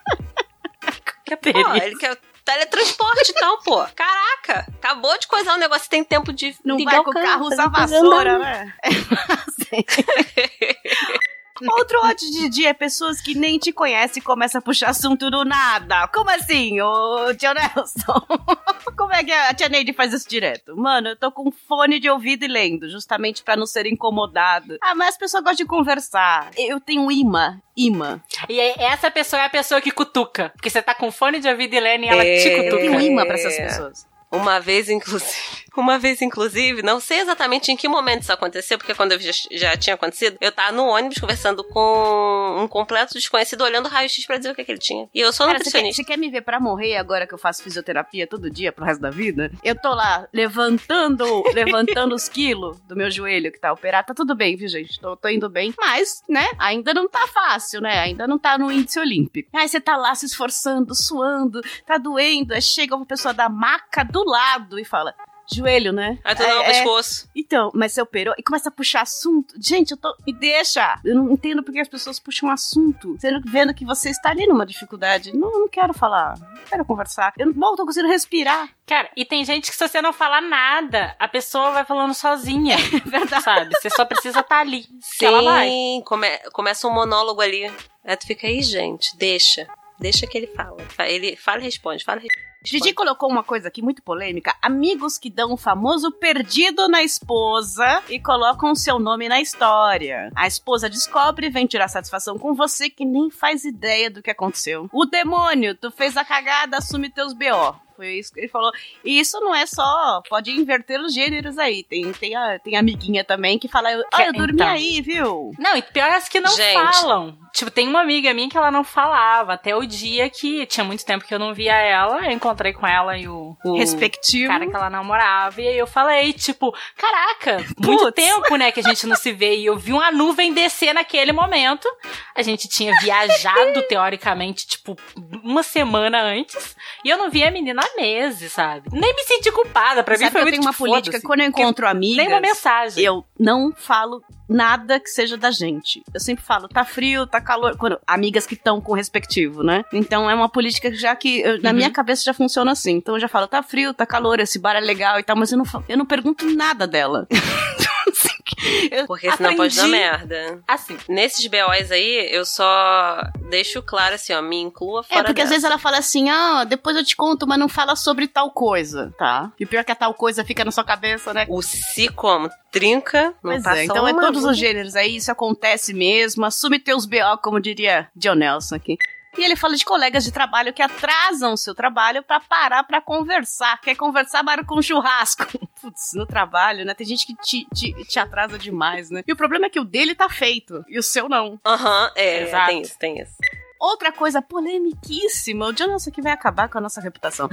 que 1.25 1.37
pô, 1.37 1.49
Helicopteriza. 1.51 1.87
ele 1.87 1.97
quer 1.97 2.17
teletransporte 2.47 3.33
então, 3.37 3.59
pô. 3.63 3.85
Caraca, 3.95 4.67
acabou 4.77 5.19
de 5.19 5.27
coisar 5.27 5.55
um 5.55 5.59
negócio, 5.59 5.91
tem 5.91 6.05
tempo 6.05 6.33
de 6.33 6.57
Não 6.65 6.83
vai 6.83 7.03
com 7.03 7.11
o 7.11 7.13
carro 7.13 7.47
usar 7.47 7.71
coisa 7.71 7.89
vassoura, 7.89 8.37
andando. 8.37 8.73
Outro 11.79 11.99
ódio 12.05 12.31
de 12.31 12.49
dia 12.49 12.71
é 12.71 12.75
pessoas 12.75 13.21
que 13.21 13.35
nem 13.35 13.59
te 13.59 13.73
conhecem 13.73 14.21
e 14.21 14.25
começam 14.25 14.59
a 14.59 14.63
puxar 14.63 14.91
assunto 14.91 15.31
do 15.31 15.45
nada. 15.45 16.07
Como 16.09 16.31
assim, 16.31 16.81
ô 16.81 17.35
tio 17.35 17.53
Nelson? 17.55 18.27
Como 18.97 19.13
é 19.13 19.23
que 19.25 19.33
a 19.33 19.53
tia 19.55 19.69
Neide 19.69 19.93
faz 19.93 20.13
isso 20.13 20.29
direto? 20.29 20.77
Mano, 20.77 21.09
eu 21.09 21.17
tô 21.17 21.31
com 21.31 21.51
fone 21.51 21.99
de 22.01 22.09
ouvido 22.09 22.45
e 22.45 22.49
lendo, 22.49 22.89
justamente 22.89 23.43
pra 23.43 23.57
não 23.57 23.67
ser 23.67 23.87
incomodado. 23.87 24.79
Ah, 24.83 24.95
mas 24.95 25.11
as 25.11 25.19
pessoas 25.19 25.43
gostam 25.43 25.65
de 25.65 25.67
conversar. 25.67 26.51
Eu 26.57 26.81
tenho 26.81 27.11
imã, 27.11 27.61
imã. 27.77 28.21
E 28.49 28.61
aí, 28.61 28.75
essa 28.79 29.11
pessoa 29.11 29.43
é 29.43 29.47
a 29.47 29.51
pessoa 29.51 29.81
que 29.81 29.91
cutuca. 29.91 30.51
Porque 30.55 30.71
você 30.71 30.81
tá 30.83 30.95
com 30.95 31.11
fone 31.13 31.41
de 31.41 31.49
ouvido 31.49 31.75
e 31.75 31.81
lendo 31.81 32.05
e 32.05 32.09
ela 32.09 32.25
É. 32.25 32.39
te 32.41 32.49
Eu 32.49 32.65
cutuca. 32.65 32.83
tenho 32.83 33.01
imã 33.01 33.25
pra 33.27 33.35
essas 33.35 33.57
pessoas. 33.57 34.07
Uma 34.37 34.61
vez, 34.61 34.89
inclusive. 34.89 35.33
Uma 35.77 35.99
vez, 35.99 36.23
inclusive, 36.23 36.83
não 36.83 36.99
sei 36.99 37.21
exatamente 37.21 37.71
em 37.71 37.77
que 37.77 37.87
momento 37.87 38.23
isso 38.23 38.33
aconteceu, 38.33 38.79
porque 38.79 38.95
quando 38.95 39.13
eu 39.13 39.21
já, 39.21 39.31
já 39.53 39.77
tinha 39.77 39.93
acontecido, 39.93 40.39
eu 40.41 40.51
tava 40.51 40.73
no 40.73 40.87
ônibus 40.87 41.19
conversando 41.19 41.63
com 41.63 42.57
um 42.63 42.67
completo 42.67 43.13
desconhecido 43.13 43.61
olhando 43.61 43.85
o 43.85 43.89
raio-x 43.91 44.27
pra 44.27 44.39
dizer 44.39 44.53
o 44.53 44.55
que, 44.55 44.65
que 44.65 44.73
ele 44.73 44.79
tinha. 44.79 45.07
E 45.15 45.21
eu 45.21 45.31
sou 45.35 45.45
Cara, 45.47 45.59
você 45.59 45.65
quer, 45.65 45.69
nutricionista. 45.69 46.03
você 46.03 46.07
quer 46.07 46.17
me 46.17 46.31
ver 46.31 46.41
pra 46.41 46.59
morrer 46.59 46.97
agora 46.97 47.27
que 47.27 47.35
eu 47.35 47.39
faço 47.39 47.63
fisioterapia 47.63 48.27
todo 48.27 48.51
dia 48.51 48.73
pro 48.73 48.87
resto 48.87 49.03
da 49.03 49.11
vida? 49.11 49.53
Eu 49.63 49.79
tô 49.79 49.91
lá 49.91 50.27
levantando, 50.33 51.25
levantando 51.53 52.15
os 52.15 52.27
quilos 52.27 52.81
do 52.89 52.97
meu 52.97 53.11
joelho 53.11 53.53
que 53.53 53.61
tá 53.61 53.71
operado. 53.71 54.07
Tá 54.07 54.15
tudo 54.15 54.35
bem, 54.35 54.57
viu, 54.57 54.69
gente? 54.69 54.99
Tô, 54.99 55.15
tô 55.15 55.29
indo 55.29 55.51
bem. 55.51 55.75
Mas, 55.77 56.23
né, 56.27 56.49
ainda 56.59 56.95
não 56.95 57.07
tá 57.07 57.27
fácil, 57.27 57.83
né? 57.83 57.99
Ainda 57.99 58.27
não 58.27 58.39
tá 58.39 58.57
no 58.57 58.73
índice 58.73 58.99
olímpico. 58.99 59.51
Aí 59.55 59.69
você 59.69 59.79
tá 59.79 59.95
lá 59.97 60.15
se 60.15 60.25
esforçando, 60.25 60.95
suando, 60.95 61.61
tá 61.85 61.99
doendo. 61.99 62.55
Aí 62.55 62.63
chega 62.63 62.97
uma 62.97 63.05
pessoa 63.05 63.35
da 63.35 63.49
maca 63.51 64.03
do 64.03 64.23
lado 64.27 64.79
e 64.79 64.85
fala. 64.85 65.15
Joelho, 65.49 65.93
né? 65.93 66.19
Aí 66.25 66.35
tu 66.35 66.43
dá 66.43 66.59
o 66.59 66.63
É, 66.63 66.65
é. 66.65 66.73
pescoço. 66.73 67.29
Então, 67.33 67.71
mas 67.73 67.93
você 67.93 68.03
operou 68.03 68.35
e 68.37 68.43
começa 68.43 68.69
a 68.69 68.73
puxar 68.73 69.03
assunto. 69.03 69.55
Gente, 69.61 69.93
eu 69.93 69.97
tô. 69.97 70.13
Me 70.27 70.33
deixa! 70.33 70.99
Eu 71.05 71.15
não 71.15 71.31
entendo 71.31 71.63
porque 71.63 71.79
as 71.79 71.87
pessoas 71.87 72.19
puxam 72.19 72.51
assunto. 72.51 73.17
Sendo 73.21 73.41
vendo 73.49 73.73
que 73.73 73.85
você 73.85 74.11
está 74.11 74.31
ali 74.31 74.45
numa 74.45 74.67
dificuldade. 74.67 75.33
Não, 75.37 75.53
não 75.61 75.69
quero 75.69 75.95
falar. 75.95 76.37
Não 76.37 76.65
quero 76.69 76.85
conversar. 76.85 77.33
Eu 77.39 77.47
não 77.55 77.77
tô 77.77 77.87
conseguindo 77.87 78.13
respirar. 78.13 78.69
Cara, 78.85 79.09
e 79.17 79.25
tem 79.25 79.45
gente 79.45 79.71
que 79.71 79.77
se 79.77 79.89
você 79.89 80.03
não 80.03 80.13
falar 80.13 80.41
nada, 80.41 81.15
a 81.17 81.29
pessoa 81.29 81.71
vai 81.71 81.85
falando 81.85 82.13
sozinha. 82.13 82.75
É 83.07 83.09
verdade. 83.09 83.45
Sabe? 83.45 83.71
Você 83.81 83.89
só 83.91 84.05
precisa 84.05 84.41
estar 84.41 84.59
ali. 84.59 84.85
Que 85.17 85.27
ela 85.27 85.43
vai. 85.45 85.69
Sim, 85.69 86.03
come- 86.05 86.39
começa 86.53 86.89
um 86.89 86.93
monólogo 86.93 87.41
ali. 87.41 87.71
Aí 88.05 88.17
tu 88.17 88.27
fica 88.27 88.49
aí, 88.49 88.63
gente, 88.63 89.17
deixa. 89.17 89.69
Deixa 89.99 90.27
que 90.27 90.37
ele 90.39 90.47
fala. 90.49 90.77
Ele 91.01 91.37
fala 91.37 91.61
e 91.61 91.65
responde, 91.65 92.05
fala 92.05 92.21
e 92.21 92.23
responde. 92.25 92.47
Didi 92.63 92.93
colocou 92.93 93.31
uma 93.31 93.45
coisa 93.45 93.69
aqui 93.69 93.81
muito 93.81 94.03
polêmica. 94.03 94.53
Amigos 94.61 95.19
que 95.19 95.31
dão 95.31 95.53
o 95.53 95.57
famoso 95.57 96.11
perdido 96.11 96.89
na 96.89 97.01
esposa 97.03 98.03
e 98.09 98.19
colocam 98.19 98.75
seu 98.75 98.99
nome 98.99 99.29
na 99.29 99.41
história. 99.41 100.33
A 100.35 100.49
esposa 100.49 100.91
descobre 100.91 101.47
e 101.47 101.51
vem 101.51 101.67
tirar 101.67 101.87
satisfação 101.87 102.37
com 102.37 102.55
você 102.55 102.91
que 102.91 103.05
nem 103.05 103.31
faz 103.31 103.65
ideia 103.65 104.11
do 104.11 104.21
que 104.21 104.31
aconteceu. 104.31 104.91
O 104.93 105.05
demônio, 105.05 105.77
tu 105.77 105.93
fez 105.93 106.17
a 106.17 106.25
cagada, 106.25 106.79
assume 106.79 107.09
teus 107.09 107.33
BO. 107.33 107.86
Foi 107.97 108.09
isso 108.19 108.33
que 108.33 108.41
ele 108.41 108.49
falou. 108.49 108.71
E 109.05 109.19
isso 109.19 109.41
não 109.41 109.55
é 109.55 109.65
só. 109.67 110.23
Pode 110.29 110.51
inverter 110.51 111.01
os 111.01 111.15
gêneros 111.15 111.59
aí. 111.59 111.83
Tem, 111.83 112.13
tem, 112.13 112.35
a, 112.37 112.59
tem 112.59 112.77
amiguinha 112.77 113.25
também 113.25 113.59
que 113.59 113.69
fala: 113.69 113.89
Ah, 114.13 114.25
eu 114.25 114.33
dormi 114.33 114.53
Então. 114.55 114.69
aí, 114.69 115.01
viu? 115.01 115.51
Não, 115.59 115.77
e 115.77 115.83
pior 115.83 116.09
é 116.09 116.17
as 116.17 116.29
que 116.29 116.41
não 116.41 116.55
Gente. 116.55 116.75
falam. 116.75 117.39
Tipo, 117.55 117.71
tem 117.71 117.89
uma 117.89 118.03
amiga 118.03 118.35
minha 118.35 118.49
que 118.51 118.57
ela 118.57 118.71
não 118.71 118.85
falava. 118.85 119.55
Até 119.55 119.75
o 119.75 119.87
dia 119.87 120.29
que 120.29 120.67
tinha 120.67 120.85
muito 120.85 121.05
tempo 121.07 121.25
que 121.25 121.35
eu 121.35 121.39
não 121.39 121.55
via 121.55 121.75
ela. 121.75 122.25
Eu 122.27 122.31
encontrei 122.33 122.73
com 122.75 122.87
ela 122.87 123.17
e 123.17 123.27
o, 123.29 123.57
o 123.65 123.77
Respectivo. 123.79 124.49
cara 124.53 124.67
que 124.69 124.77
ela 124.77 124.91
namorava. 124.91 125.61
E 125.63 125.67
aí 125.69 125.79
eu 125.79 125.87
falei, 125.87 126.33
tipo, 126.35 126.75
caraca, 126.97 127.65
muito 127.79 128.13
tempo, 128.13 128.57
né, 128.57 128.71
que 128.71 128.81
a 128.81 128.83
gente 128.83 129.07
não 129.07 129.17
se 129.17 129.33
vê. 129.33 129.57
E 129.57 129.65
eu 129.67 129.77
vi 129.79 129.93
uma 129.93 130.11
nuvem 130.11 130.53
descer 130.53 130.93
naquele 130.93 131.33
momento. 131.33 131.89
A 132.35 132.43
gente 132.43 132.69
tinha 132.69 132.93
viajado, 133.01 133.83
teoricamente, 133.89 134.67
tipo, 134.67 134.95
uma 135.43 135.63
semana 135.63 136.23
antes. 136.23 136.77
E 137.05 137.09
eu 137.09 137.17
não 137.17 137.31
vi 137.31 137.43
a 137.43 137.51
menina 137.51 137.83
há 137.87 137.97
meses, 138.01 138.53
sabe? 138.53 138.89
Nem 138.93 139.15
me 139.15 139.23
senti 139.25 139.51
culpada. 139.53 140.03
Pra 140.03 140.15
mim 140.15 140.25
Sabe 140.25 140.31
foi 140.33 140.41
que 140.41 140.43
eu 140.43 140.43
muito 140.51 140.55
tenho 140.55 140.63
uma 140.63 140.73
política. 140.73 141.13
foda-se. 141.13 141.27
Quando 141.27 141.41
eu 141.41 141.47
encontro 141.47 141.87
amigas. 141.87 142.17
Nem 142.17 142.29
uma 142.29 142.41
mensagem. 142.41 143.05
Eu 143.05 143.25
não 143.39 143.73
falo 143.77 144.23
nada 144.49 144.99
que 145.01 145.09
seja 145.09 145.37
da 145.37 145.51
gente. 145.51 146.03
Eu 146.15 146.21
sempre 146.21 146.45
falo, 146.45 146.69
tá 146.69 146.85
frio, 146.85 147.27
tá 147.27 147.41
calor. 147.41 147.77
Quando, 147.77 147.99
amigas 148.07 148.47
que 148.47 148.55
estão 148.55 148.81
com 148.81 148.93
o 148.93 148.95
respectivo, 148.95 149.63
né? 149.63 149.85
Então 149.93 150.31
é 150.31 150.35
uma 150.35 150.49
política 150.49 150.91
que 150.91 150.97
já 150.97 151.15
que 151.17 151.41
eu- 151.41 151.61
na 151.63 151.71
Uhum. 151.71 151.77
minha 151.77 151.91
cabeça 151.91 152.23
já 152.25 152.35
funciona 152.35 152.73
assim. 152.73 152.93
Então 152.93 153.17
eu 153.17 153.21
já 153.21 153.29
falo, 153.29 153.47
tá 153.47 153.63
frio, 153.63 153.93
tá 153.95 154.07
calor, 154.07 154.39
esse 154.41 154.59
bar 154.59 154.77
é 154.77 154.81
legal 154.81 155.19
e 155.19 155.23
tal, 155.23 155.37
mas 155.37 155.51
eu 155.53 155.59
não, 155.59 155.65
eu 155.89 155.97
não 155.99 156.07
pergunto 156.07 156.49
nada 156.55 156.87
dela. 156.87 157.27
Assim, 158.09 158.89
eu 158.91 159.07
Porque 159.07 159.31
senão 159.33 159.57
pode 159.57 159.75
dar 159.77 159.83
aprendi- 159.83 159.91
merda. 160.01 160.63
Assim, 160.67 160.97
Nesses 161.09 161.45
BOs 161.49 161.91
aí, 161.91 162.29
eu 162.33 162.45
só 162.47 163.21
deixo 163.51 163.83
claro 163.83 164.15
assim, 164.15 164.33
ó, 164.33 164.41
me 164.41 164.57
inclua 164.61 165.03
fora 165.03 165.21
É, 165.21 165.25
porque 165.25 165.41
às 165.43 165.49
dessa. 165.49 165.51
vezes 165.51 165.65
ela 165.65 165.77
fala 165.77 165.99
assim, 165.99 166.31
ah, 166.31 166.65
depois 166.65 166.97
eu 166.97 167.05
te 167.05 167.15
conto, 167.17 167.47
mas 167.47 167.59
não 167.59 167.69
fala 167.69 167.95
sobre 167.97 168.27
tal 168.29 168.51
coisa, 168.53 169.13
tá? 169.19 169.51
E 169.59 169.65
o 169.65 169.69
pior 169.69 169.81
é 169.81 169.85
que 169.85 169.93
a 169.93 169.97
tal 169.97 170.15
coisa 170.15 170.45
fica 170.45 170.65
na 170.65 170.71
sua 170.71 170.85
cabeça, 170.85 171.35
né? 171.35 171.47
O 171.49 171.61
se 171.63 172.09
como 172.09 172.49
trinca, 172.71 173.35
não 173.43 173.53
Pois 173.53 173.63
passa 173.65 173.79
é, 173.81 173.85
então 173.85 173.97
é 174.09 174.13
uma 174.13 174.23
todos 174.37 174.51
os 174.51 174.59
gêneros 174.59 174.95
aí, 174.95 175.17
isso 175.17 175.33
acontece 175.33 175.95
mesmo. 175.95 176.45
Assume 176.45 176.79
teus 176.79 177.07
BO, 177.07 177.39
como 177.43 177.61
diria 177.61 178.09
John 178.15 178.35
Nelson 178.35 178.77
aqui. 178.77 178.99
E 179.39 179.45
ele 179.45 179.55
fala 179.55 179.77
de 179.77 179.85
colegas 179.85 180.25
de 180.25 180.33
trabalho 180.33 180.73
que 180.73 180.81
atrasam 180.81 181.53
o 181.53 181.57
seu 181.59 181.75
trabalho 181.75 182.23
pra 182.23 182.41
parar 182.41 182.85
pra 182.85 183.03
conversar. 183.03 183.79
Quer 183.83 183.95
conversar, 183.95 184.43
marca 184.43 184.75
um 184.75 184.81
churrasco. 184.81 185.45
Putz, 185.81 186.13
no 186.15 186.27
trabalho, 186.27 186.87
né? 186.87 186.95
Tem 186.95 187.07
gente 187.07 187.27
que 187.27 187.35
te, 187.37 187.67
te, 187.75 187.93
te 188.05 188.19
atrasa 188.19 188.59
demais, 188.59 189.11
né? 189.11 189.23
E 189.27 189.33
o 189.33 189.37
problema 189.37 189.67
é 189.67 189.71
que 189.71 189.81
o 189.81 189.85
dele 189.85 190.15
tá 190.15 190.29
feito 190.29 190.83
e 190.89 190.99
o 190.99 191.03
seu 191.03 191.29
não. 191.29 191.61
Aham, 191.67 192.11
é, 192.17 192.45
Exato. 192.45 192.67
tem 192.71 192.83
isso, 192.83 192.99
tem 192.99 193.21
isso. 193.21 193.35
Outra 193.79 194.11
coisa 194.11 194.41
polemiquíssima, 194.41 195.67
o 195.67 195.73
John 195.73 195.89
Nelson 195.89 196.09
aqui 196.09 196.23
vai 196.23 196.33
acabar 196.33 196.71
com 196.71 196.79
a 196.79 196.81
nossa 196.81 197.01
reputação. 197.03 197.51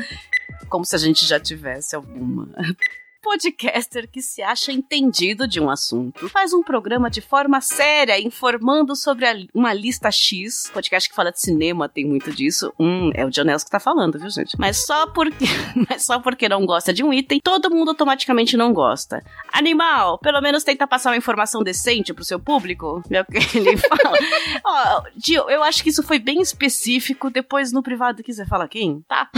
Como 0.69 0.85
se 0.85 0.95
a 0.95 0.99
gente 0.99 1.25
já 1.25 1.37
tivesse 1.37 1.97
alguma. 1.97 2.47
Podcaster 3.23 4.09
que 4.11 4.21
se 4.21 4.43
acha 4.43 4.73
entendido 4.73 5.47
de 5.47 5.61
um 5.61 5.69
assunto 5.69 6.27
faz 6.27 6.53
um 6.53 6.61
programa 6.61 7.09
de 7.09 7.21
forma 7.21 7.61
séria, 7.61 8.19
informando 8.19 8.97
sobre 8.97 9.25
uma 9.53 9.73
lista 9.73 10.11
X. 10.11 10.69
Podcast 10.73 11.09
que 11.09 11.15
fala 11.15 11.31
de 11.31 11.39
cinema 11.39 11.87
tem 11.87 12.05
muito 12.05 12.31
disso. 12.31 12.73
Hum, 12.77 13.11
é 13.13 13.25
o 13.25 13.29
Dionels 13.29 13.63
que 13.63 13.71
tá 13.71 13.79
falando, 13.79 14.19
viu, 14.19 14.29
gente? 14.29 14.59
Mas 14.59 14.85
só 14.85 15.07
porque, 15.07 15.45
mas 15.89 16.03
só 16.03 16.19
porque 16.19 16.49
não 16.49 16.65
gosta 16.65 16.93
de 16.93 17.01
um 17.01 17.13
item, 17.13 17.39
todo 17.41 17.71
mundo 17.71 17.89
automaticamente 17.89 18.57
não 18.57 18.73
gosta. 18.73 19.23
Animal, 19.53 20.19
pelo 20.19 20.41
menos 20.41 20.65
tenta 20.65 20.85
passar 20.85 21.11
uma 21.11 21.17
informação 21.17 21.63
decente 21.63 22.13
pro 22.13 22.25
seu 22.25 22.39
público. 22.39 23.01
É 23.09 23.21
o 23.21 23.25
que 23.25 23.57
ele 23.57 23.77
fala. 23.87 24.17
Ó, 24.65 25.03
Dio, 25.15 25.49
eu 25.49 25.63
acho 25.63 25.81
que 25.81 25.89
isso 25.89 26.03
foi 26.03 26.19
bem 26.19 26.41
específico. 26.41 27.29
Depois 27.29 27.71
no 27.71 27.81
privado 27.81 28.21
quiser 28.21 28.47
falar 28.47 28.67
quem? 28.67 29.01
Tá. 29.07 29.29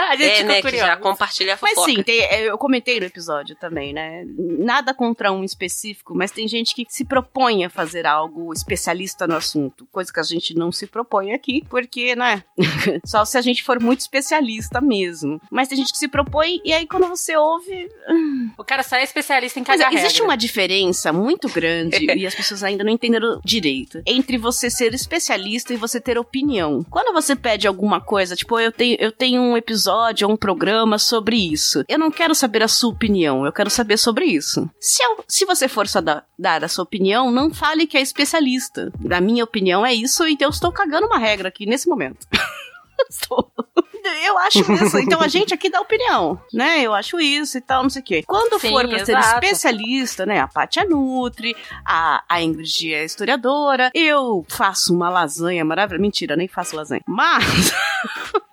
A 0.10 0.16
gente 0.16 0.40
É, 0.40 0.44
né? 0.44 0.62
Que 0.62 0.76
já 0.76 0.96
compartilha 0.96 1.54
a 1.54 1.58
Mas 1.60 1.74
fofoca. 1.74 1.90
sim, 1.92 2.02
tem- 2.02 2.20
é, 2.22 2.44
eu 2.50 2.56
comentei 2.58 2.98
no 2.98 3.06
episódio 3.06 3.54
também, 3.56 3.92
né? 3.92 4.24
Nada 4.58 4.92
contra 4.94 5.30
um 5.32 5.44
específico, 5.44 6.14
mas 6.16 6.30
tem 6.30 6.48
gente 6.48 6.74
que 6.74 6.84
se 6.88 7.04
propõe 7.04 7.64
a 7.64 7.70
fazer 7.70 8.06
algo 8.06 8.52
especialista 8.52 9.26
no 9.26 9.36
assunto, 9.36 9.86
coisa 9.92 10.12
que 10.12 10.18
a 10.20 10.22
gente 10.22 10.54
não 10.54 10.72
se 10.72 10.86
propõe 10.86 11.32
aqui, 11.32 11.64
porque, 11.68 12.16
né? 12.16 12.42
Só 13.04 13.24
se 13.24 13.36
a 13.38 13.40
gente 13.42 13.62
for 13.62 13.80
muito 13.80 14.00
especialista 14.00 14.80
mesmo. 14.80 15.40
Mas 15.50 15.68
tem 15.68 15.76
gente 15.78 15.92
que 15.92 15.98
se 15.98 16.08
propõe 16.08 16.60
e 16.64 16.72
aí 16.72 16.86
quando 16.86 17.06
você 17.08 17.36
ouve, 17.36 17.88
O 18.58 18.64
cara 18.64 18.82
só 18.82 18.96
é 18.96 19.04
especialista 19.04 19.58
em 19.58 19.64
Mas 19.66 19.80
cagar 19.80 19.92
existe 19.94 20.18
regra. 20.18 20.24
uma 20.28 20.36
diferença 20.36 21.12
muito 21.12 21.48
grande 21.48 22.06
e 22.16 22.26
as 22.26 22.34
pessoas 22.34 22.62
ainda 22.62 22.82
não 22.84 22.92
entenderam 22.92 23.40
direito 23.44 24.02
entre 24.06 24.38
você 24.38 24.70
ser 24.70 24.94
especialista 24.94 25.72
e 25.74 25.76
você 25.76 26.00
ter 26.00 26.18
opinião. 26.18 26.84
Quando 26.90 27.12
você 27.12 27.36
pede 27.36 27.66
alguma 27.66 28.00
coisa, 28.00 28.34
tipo, 28.34 28.58
eu 28.58 28.72
tenho, 28.72 28.96
eu 28.98 29.12
tenho 29.12 29.40
um 29.42 29.56
episódio 29.56 29.89
ou 30.24 30.30
um 30.32 30.36
programa 30.36 30.98
sobre 30.98 31.36
isso. 31.36 31.84
Eu 31.88 31.98
não 31.98 32.10
quero 32.10 32.34
saber 32.34 32.62
a 32.62 32.68
sua 32.68 32.90
opinião, 32.90 33.44
eu 33.44 33.52
quero 33.52 33.70
saber 33.70 33.96
sobre 33.98 34.24
isso. 34.26 34.68
Se, 34.80 35.02
eu- 35.02 35.24
se 35.28 35.44
você 35.44 35.68
for 35.68 35.86
só 35.88 36.00
da- 36.00 36.22
dar 36.38 36.62
a 36.64 36.68
sua 36.68 36.84
opinião, 36.84 37.30
não 37.30 37.52
fale 37.52 37.86
que 37.86 37.96
é 37.96 38.00
especialista. 38.00 38.92
A 39.10 39.20
minha 39.20 39.44
opinião 39.44 39.84
é 39.84 39.92
isso 39.94 40.26
e 40.26 40.36
eu 40.40 40.50
estou 40.50 40.70
cagando 40.72 41.06
uma 41.06 41.18
regra 41.18 41.48
aqui 41.48 41.66
nesse 41.66 41.88
momento. 41.88 42.26
Eu 44.26 44.38
acho 44.38 44.72
isso. 44.72 44.98
Então 44.98 45.20
a 45.20 45.28
gente 45.28 45.52
aqui 45.52 45.68
dá 45.68 45.80
opinião, 45.80 46.40
né? 46.54 46.80
Eu 46.80 46.94
acho 46.94 47.20
isso 47.20 47.58
e 47.58 47.60
tal, 47.60 47.82
não 47.82 47.90
sei 47.90 48.00
o 48.00 48.04
quê. 48.04 48.22
Quando 48.26 48.58
Sim, 48.58 48.70
for 48.70 48.88
pra 48.88 49.04
ser 49.04 49.16
especialista, 49.18 50.24
né? 50.24 50.40
A 50.40 50.48
Paty 50.48 50.80
é 50.80 50.84
Nutri, 50.84 51.54
a, 51.84 52.22
a 52.28 52.42
Ingrid 52.42 52.94
é 52.94 53.04
historiadora, 53.04 53.90
eu 53.94 54.44
faço 54.48 54.94
uma 54.94 55.10
lasanha 55.10 55.64
maravilhosa. 55.64 56.00
Mentira, 56.00 56.34
nem 56.36 56.48
faço 56.48 56.74
lasanha. 56.76 57.02
Mas. 57.06 57.72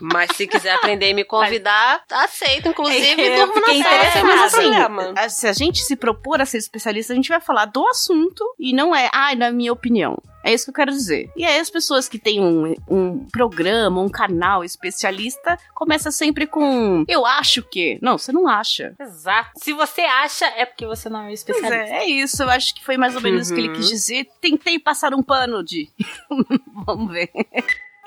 Mas 0.00 0.30
se 0.36 0.46
quiser 0.46 0.74
aprender 0.74 1.10
e 1.10 1.14
me 1.14 1.24
convidar, 1.24 2.02
aceito, 2.12 2.68
inclusive, 2.68 3.20
Eu 3.20 3.36
durmo 3.46 3.54
na 3.60 3.66
fiquei 3.66 3.82
sala, 3.82 3.96
sem 4.12 4.22
interessada. 4.22 4.36
mais 4.36 4.52
problema. 4.52 5.12
a- 5.16 5.28
Se 5.28 5.48
a 5.48 5.52
gente 5.52 5.80
se 5.80 5.96
propor 5.96 6.40
a 6.40 6.46
ser 6.46 6.58
especialista, 6.58 7.12
a 7.12 7.16
gente 7.16 7.28
vai 7.28 7.40
falar 7.40 7.64
do 7.64 7.84
assunto 7.88 8.44
e 8.60 8.72
não 8.72 8.94
é, 8.94 9.10
ai, 9.12 9.34
na 9.34 9.50
minha 9.50 9.72
opinião. 9.72 10.16
É 10.44 10.52
isso 10.52 10.64
que 10.64 10.70
eu 10.70 10.74
quero 10.74 10.90
dizer. 10.92 11.30
E 11.36 11.44
aí 11.44 11.58
as 11.58 11.68
pessoas 11.70 12.08
que 12.08 12.18
têm 12.18 12.40
um, 12.40 12.74
um 12.88 13.26
programa, 13.26 14.00
um 14.00 14.08
canal 14.08 14.62
especialista, 14.64 15.58
começa 15.74 16.10
sempre 16.10 16.46
com 16.46 17.04
eu 17.08 17.26
acho 17.26 17.62
que. 17.62 17.98
Não, 18.00 18.16
você 18.16 18.32
não 18.32 18.46
acha. 18.48 18.94
Exato. 19.00 19.50
Se 19.62 19.72
você 19.72 20.02
acha, 20.02 20.46
é 20.46 20.64
porque 20.64 20.86
você 20.86 21.08
não 21.08 21.20
é 21.20 21.22
um 21.22 21.26
Pois 21.26 21.40
especialista. 21.40 21.94
é, 21.94 22.04
é 22.04 22.06
isso. 22.08 22.42
Eu 22.42 22.50
acho 22.50 22.74
que 22.74 22.84
foi 22.84 22.96
mais 22.96 23.14
ou 23.14 23.20
menos 23.20 23.42
isso 23.46 23.54
que 23.54 23.60
ele 23.60 23.68
Uhum. 23.68 23.74
quis 23.74 23.88
dizer. 23.88 24.26
Tentei 24.40 24.78
passar 24.78 25.12
um 25.14 25.22
pano 25.22 25.62
de. 25.64 25.88
Vamos 26.86 27.12
ver. 27.12 27.30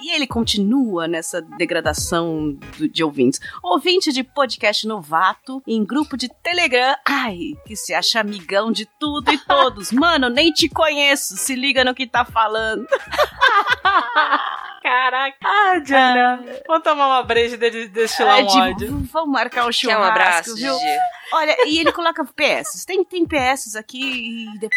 E 0.02 0.16
ele 0.16 0.26
continua 0.28 1.08
nessa 1.08 1.42
degradação 1.42 2.54
do- 2.78 2.88
de 2.90 3.04
ouvintes. 3.04 3.40
Ouvinte 3.64 4.12
de 4.12 4.24
podcast 4.24 4.88
novato 4.88 5.62
em 5.68 5.84
grupo 5.86 6.18
de 6.18 6.28
Telegram. 6.42 6.96
Ai, 7.08 7.54
que 7.66 7.76
se 7.76 7.94
acha 7.94 8.20
amigão 8.20 8.72
de 8.72 8.86
tudo 9.00 9.32
e 9.32 9.38
todos. 9.38 9.92
Mano, 9.94 10.30
nem 10.30 10.52
te 10.52 10.68
conheço. 10.68 11.38
Se 11.38 11.56
liga 11.56 11.84
no 11.84 11.94
que 11.94 12.08
tá 12.08 12.26
falando. 12.26 12.86
Caraca. 14.82 15.38
Ah, 15.44 15.78
Diana. 15.80 16.44
Vamos 16.68 16.84
tomar 16.84 17.08
uma 17.08 17.24
breja 17.24 17.56
de 17.58 17.88
destilar 17.88 18.36
Ai, 18.38 18.44
um 18.44 18.48
ódio. 18.48 19.08
vamos 19.12 19.32
marcar 19.32 19.64
um 19.64 19.68
Quer 19.68 19.74
churrasco, 19.74 20.02
um 20.02 20.06
abraço, 20.06 20.56
viu? 20.56 20.74
Gigi? 20.74 20.98
Olha, 21.34 21.56
e 21.68 21.78
ele 21.80 21.92
coloca 21.92 22.26
PS. 22.26 22.84
Tem, 22.86 23.04
tem 23.06 23.26
PS 23.26 23.76
aqui 23.76 24.02
e 24.50 24.58
de- 24.60 24.70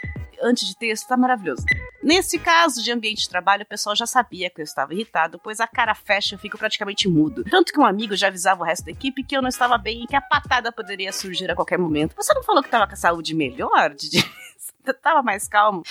antes 0.45 0.69
de 0.69 0.77
texto, 0.77 1.09
tá 1.09 1.17
maravilhoso. 1.17 1.65
Nesse 2.03 2.39
caso 2.39 2.83
de 2.83 2.93
ambiente 2.93 3.23
de 3.23 3.29
trabalho, 3.29 3.63
o 3.63 3.67
pessoal 3.67 3.97
já 3.97 4.07
sabia 4.07 4.51
que 4.51 4.61
eu 4.61 4.65
estava 4.65 4.93
irritado, 4.93 5.41
pois 5.43 5.59
a 5.59 5.67
cara 5.67 5.95
fecha 5.95 6.35
e 6.35 6.37
eu 6.37 6.39
fico 6.39 6.59
praticamente 6.59 7.09
mudo. 7.09 7.43
Tanto 7.45 7.73
que 7.73 7.81
um 7.81 7.87
amigo 7.87 8.15
já 8.15 8.29
avisava 8.29 8.63
o 8.63 8.67
resto 8.67 8.85
da 8.85 8.91
equipe 8.91 9.25
que 9.25 9.37
eu 9.37 9.43
não 9.43 9.49
estava 9.49 9.79
bem 9.79 10.05
e 10.05 10.07
que 10.07 10.15
a 10.15 10.21
patada 10.21 10.71
poderia 10.71 11.13
surgir 11.13 11.51
a 11.51 11.55
qualquer 11.55 11.79
momento. 11.79 12.15
Você 12.15 12.35
não 12.35 12.43
falou 12.43 12.63
que 12.63 12.69
tava 12.69 12.87
com 12.87 12.93
a 12.93 12.97
saúde 12.97 13.35
melhor, 13.35 13.95
Didi? 13.95 14.23
Tava 15.03 15.23
mais 15.23 15.49
calmo? 15.49 15.83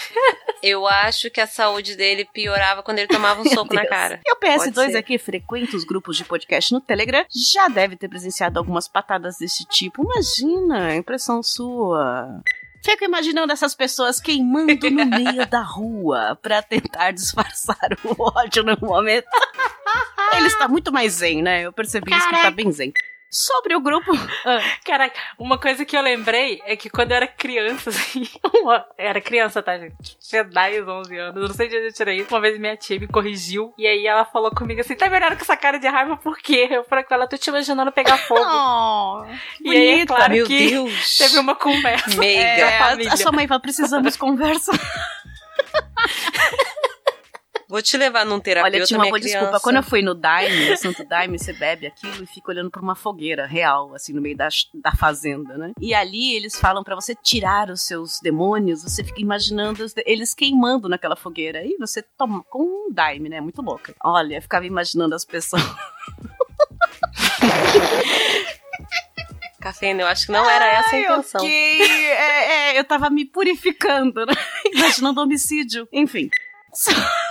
Eu 0.61 0.87
acho 0.87 1.29
que 1.31 1.41
a 1.41 1.47
saúde 1.47 1.95
dele 1.95 2.25
piorava 2.31 2.83
quando 2.83 2.99
ele 2.99 3.07
tomava 3.07 3.41
um 3.41 3.45
soco 3.49 3.73
na 3.73 3.85
cara. 3.87 4.21
E 4.25 4.31
o 4.31 4.35
Pode 4.35 4.71
PS2 4.71 4.91
ser. 4.91 4.97
aqui 4.97 5.17
frequenta 5.17 5.75
os 5.75 5.83
grupos 5.83 6.15
de 6.15 6.23
podcast 6.23 6.71
no 6.71 6.79
Telegram, 6.79 7.25
já 7.29 7.67
deve 7.67 7.95
ter 7.95 8.07
presenciado 8.07 8.59
algumas 8.59 8.87
patadas 8.87 9.37
desse 9.37 9.65
tipo. 9.65 10.03
Imagina, 10.03 10.95
impressão 10.95 11.41
sua. 11.41 12.41
Fico 12.83 13.05
imaginando 13.05 13.53
essas 13.53 13.73
pessoas 13.73 14.19
queimando 14.19 14.89
no 14.91 15.05
meio 15.07 15.47
da 15.47 15.61
rua 15.61 16.37
pra 16.41 16.61
tentar 16.61 17.11
disfarçar 17.11 17.77
o 18.03 18.21
ódio 18.21 18.61
no 18.61 18.77
momento. 18.81 19.25
Ele 20.35 20.47
está 20.47 20.67
muito 20.67 20.91
mais 20.91 21.13
zen, 21.13 21.41
né? 21.41 21.61
Eu 21.61 21.71
percebi 21.71 22.11
isso 22.11 22.27
que 22.27 22.35
ele 22.35 22.41
tá 22.41 22.51
bem 22.51 22.71
zen. 22.71 22.91
Sobre 23.33 23.75
o 23.75 23.81
grupo. 23.81 24.11
Ah, 24.45 24.59
Caraca, 24.85 25.17
uma 25.39 25.57
coisa 25.57 25.85
que 25.85 25.95
eu 25.97 26.01
lembrei 26.01 26.61
é 26.65 26.75
que 26.75 26.89
quando 26.89 27.11
eu 27.11 27.17
era 27.17 27.27
criança, 27.27 27.89
assim, 27.91 28.27
uma- 28.61 28.85
era 28.97 29.19
criança, 29.21 29.63
tá, 29.63 29.77
gente? 29.77 30.17
Tinha 30.19 30.43
10, 30.43 30.87
11 30.87 31.17
anos, 31.17 31.49
não 31.49 31.55
sei 31.55 31.67
de 31.69 31.77
onde 31.77 31.85
eu 31.87 31.93
tirei 31.93 32.17
isso. 32.19 32.29
Uma 32.33 32.41
vez 32.41 32.59
minha 32.59 32.75
tia 32.77 32.99
me 32.99 33.07
corrigiu, 33.07 33.73
e 33.77 33.87
aí 33.87 34.05
ela 34.05 34.25
falou 34.25 34.51
comigo 34.53 34.81
assim, 34.81 34.95
tá 34.95 35.09
me 35.09 35.15
olhando 35.15 35.35
com 35.37 35.41
essa 35.43 35.55
cara 35.57 35.79
de 35.79 35.87
raiva 35.87 36.17
por 36.17 36.37
quê? 36.37 36.67
Eu 36.69 36.83
falei 36.83 37.03
com 37.05 37.13
ela, 37.13 37.25
tô 37.27 37.37
te 37.37 37.47
imaginando 37.49 37.91
pegar 37.91 38.17
fogo. 38.27 38.41
oh, 38.45 39.25
e 39.61 39.69
aí 39.71 39.87
é 39.89 39.91
bonita. 39.93 40.15
claro 40.15 40.33
Meu 40.33 40.45
que 40.45 40.69
Deus. 40.69 41.17
teve 41.17 41.37
uma 41.39 41.55
conversa. 41.55 42.17
Meiga. 42.19 42.41
É, 42.43 42.77
a- 42.79 42.89
família. 42.89 43.13
a 43.13 43.17
sua 43.17 43.31
mãe 43.31 43.47
fala, 43.47 43.59
precisamos 43.61 44.15
conversar. 44.17 44.77
Vou 47.73 47.81
te 47.81 47.97
levar 47.97 48.23
num 48.23 48.39
terapeuta, 48.39 48.77
Olha, 48.77 48.85
tinha 48.85 48.99
uma 48.99 49.07
boa 49.07 49.19
desculpa. 49.19 49.47
criança. 49.47 49.63
Quando 49.63 49.77
eu 49.77 49.81
fui 49.83 50.03
no 50.03 50.13
Daime, 50.13 50.69
no 50.69 50.77
Santo 50.77 51.03
Daime, 51.03 51.39
você 51.39 51.51
bebe 51.53 51.87
aquilo 51.87 52.23
e 52.23 52.27
fica 52.27 52.51
olhando 52.51 52.69
pra 52.69 52.79
uma 52.79 52.93
fogueira 52.93 53.47
real, 53.47 53.95
assim, 53.95 54.13
no 54.13 54.21
meio 54.21 54.37
da, 54.37 54.47
da 54.75 54.91
fazenda, 54.91 55.57
né? 55.57 55.71
E 55.81 55.91
ali 55.91 56.35
eles 56.35 56.55
falam 56.55 56.83
pra 56.83 56.93
você 56.93 57.15
tirar 57.15 57.71
os 57.71 57.81
seus 57.81 58.19
demônios, 58.19 58.83
você 58.83 59.03
fica 59.03 59.19
imaginando 59.19 59.83
eles 60.05 60.35
queimando 60.35 60.87
naquela 60.87 61.15
fogueira. 61.15 61.65
E 61.65 61.75
você 61.79 62.03
toma 62.15 62.43
com 62.43 62.61
um 62.61 62.93
Daime, 62.93 63.27
né? 63.27 63.41
Muito 63.41 63.59
louca. 63.59 63.95
Olha, 64.03 64.35
eu 64.35 64.41
ficava 64.43 64.67
imaginando 64.67 65.15
as 65.15 65.25
pessoas. 65.25 65.63
Cafeína, 69.59 70.03
eu 70.03 70.07
acho 70.07 70.27
que 70.27 70.31
não 70.31 70.47
era 70.47 70.67
essa 70.67 70.95
a 70.95 70.99
intenção. 70.99 71.41
ok. 71.41 71.81
É, 72.11 72.75
é, 72.75 72.79
eu 72.79 72.83
tava 72.83 73.09
me 73.09 73.25
purificando, 73.25 74.27
né? 74.27 74.33
Imaginando 74.71 75.19
homicídio. 75.21 75.87
Enfim. 75.91 76.29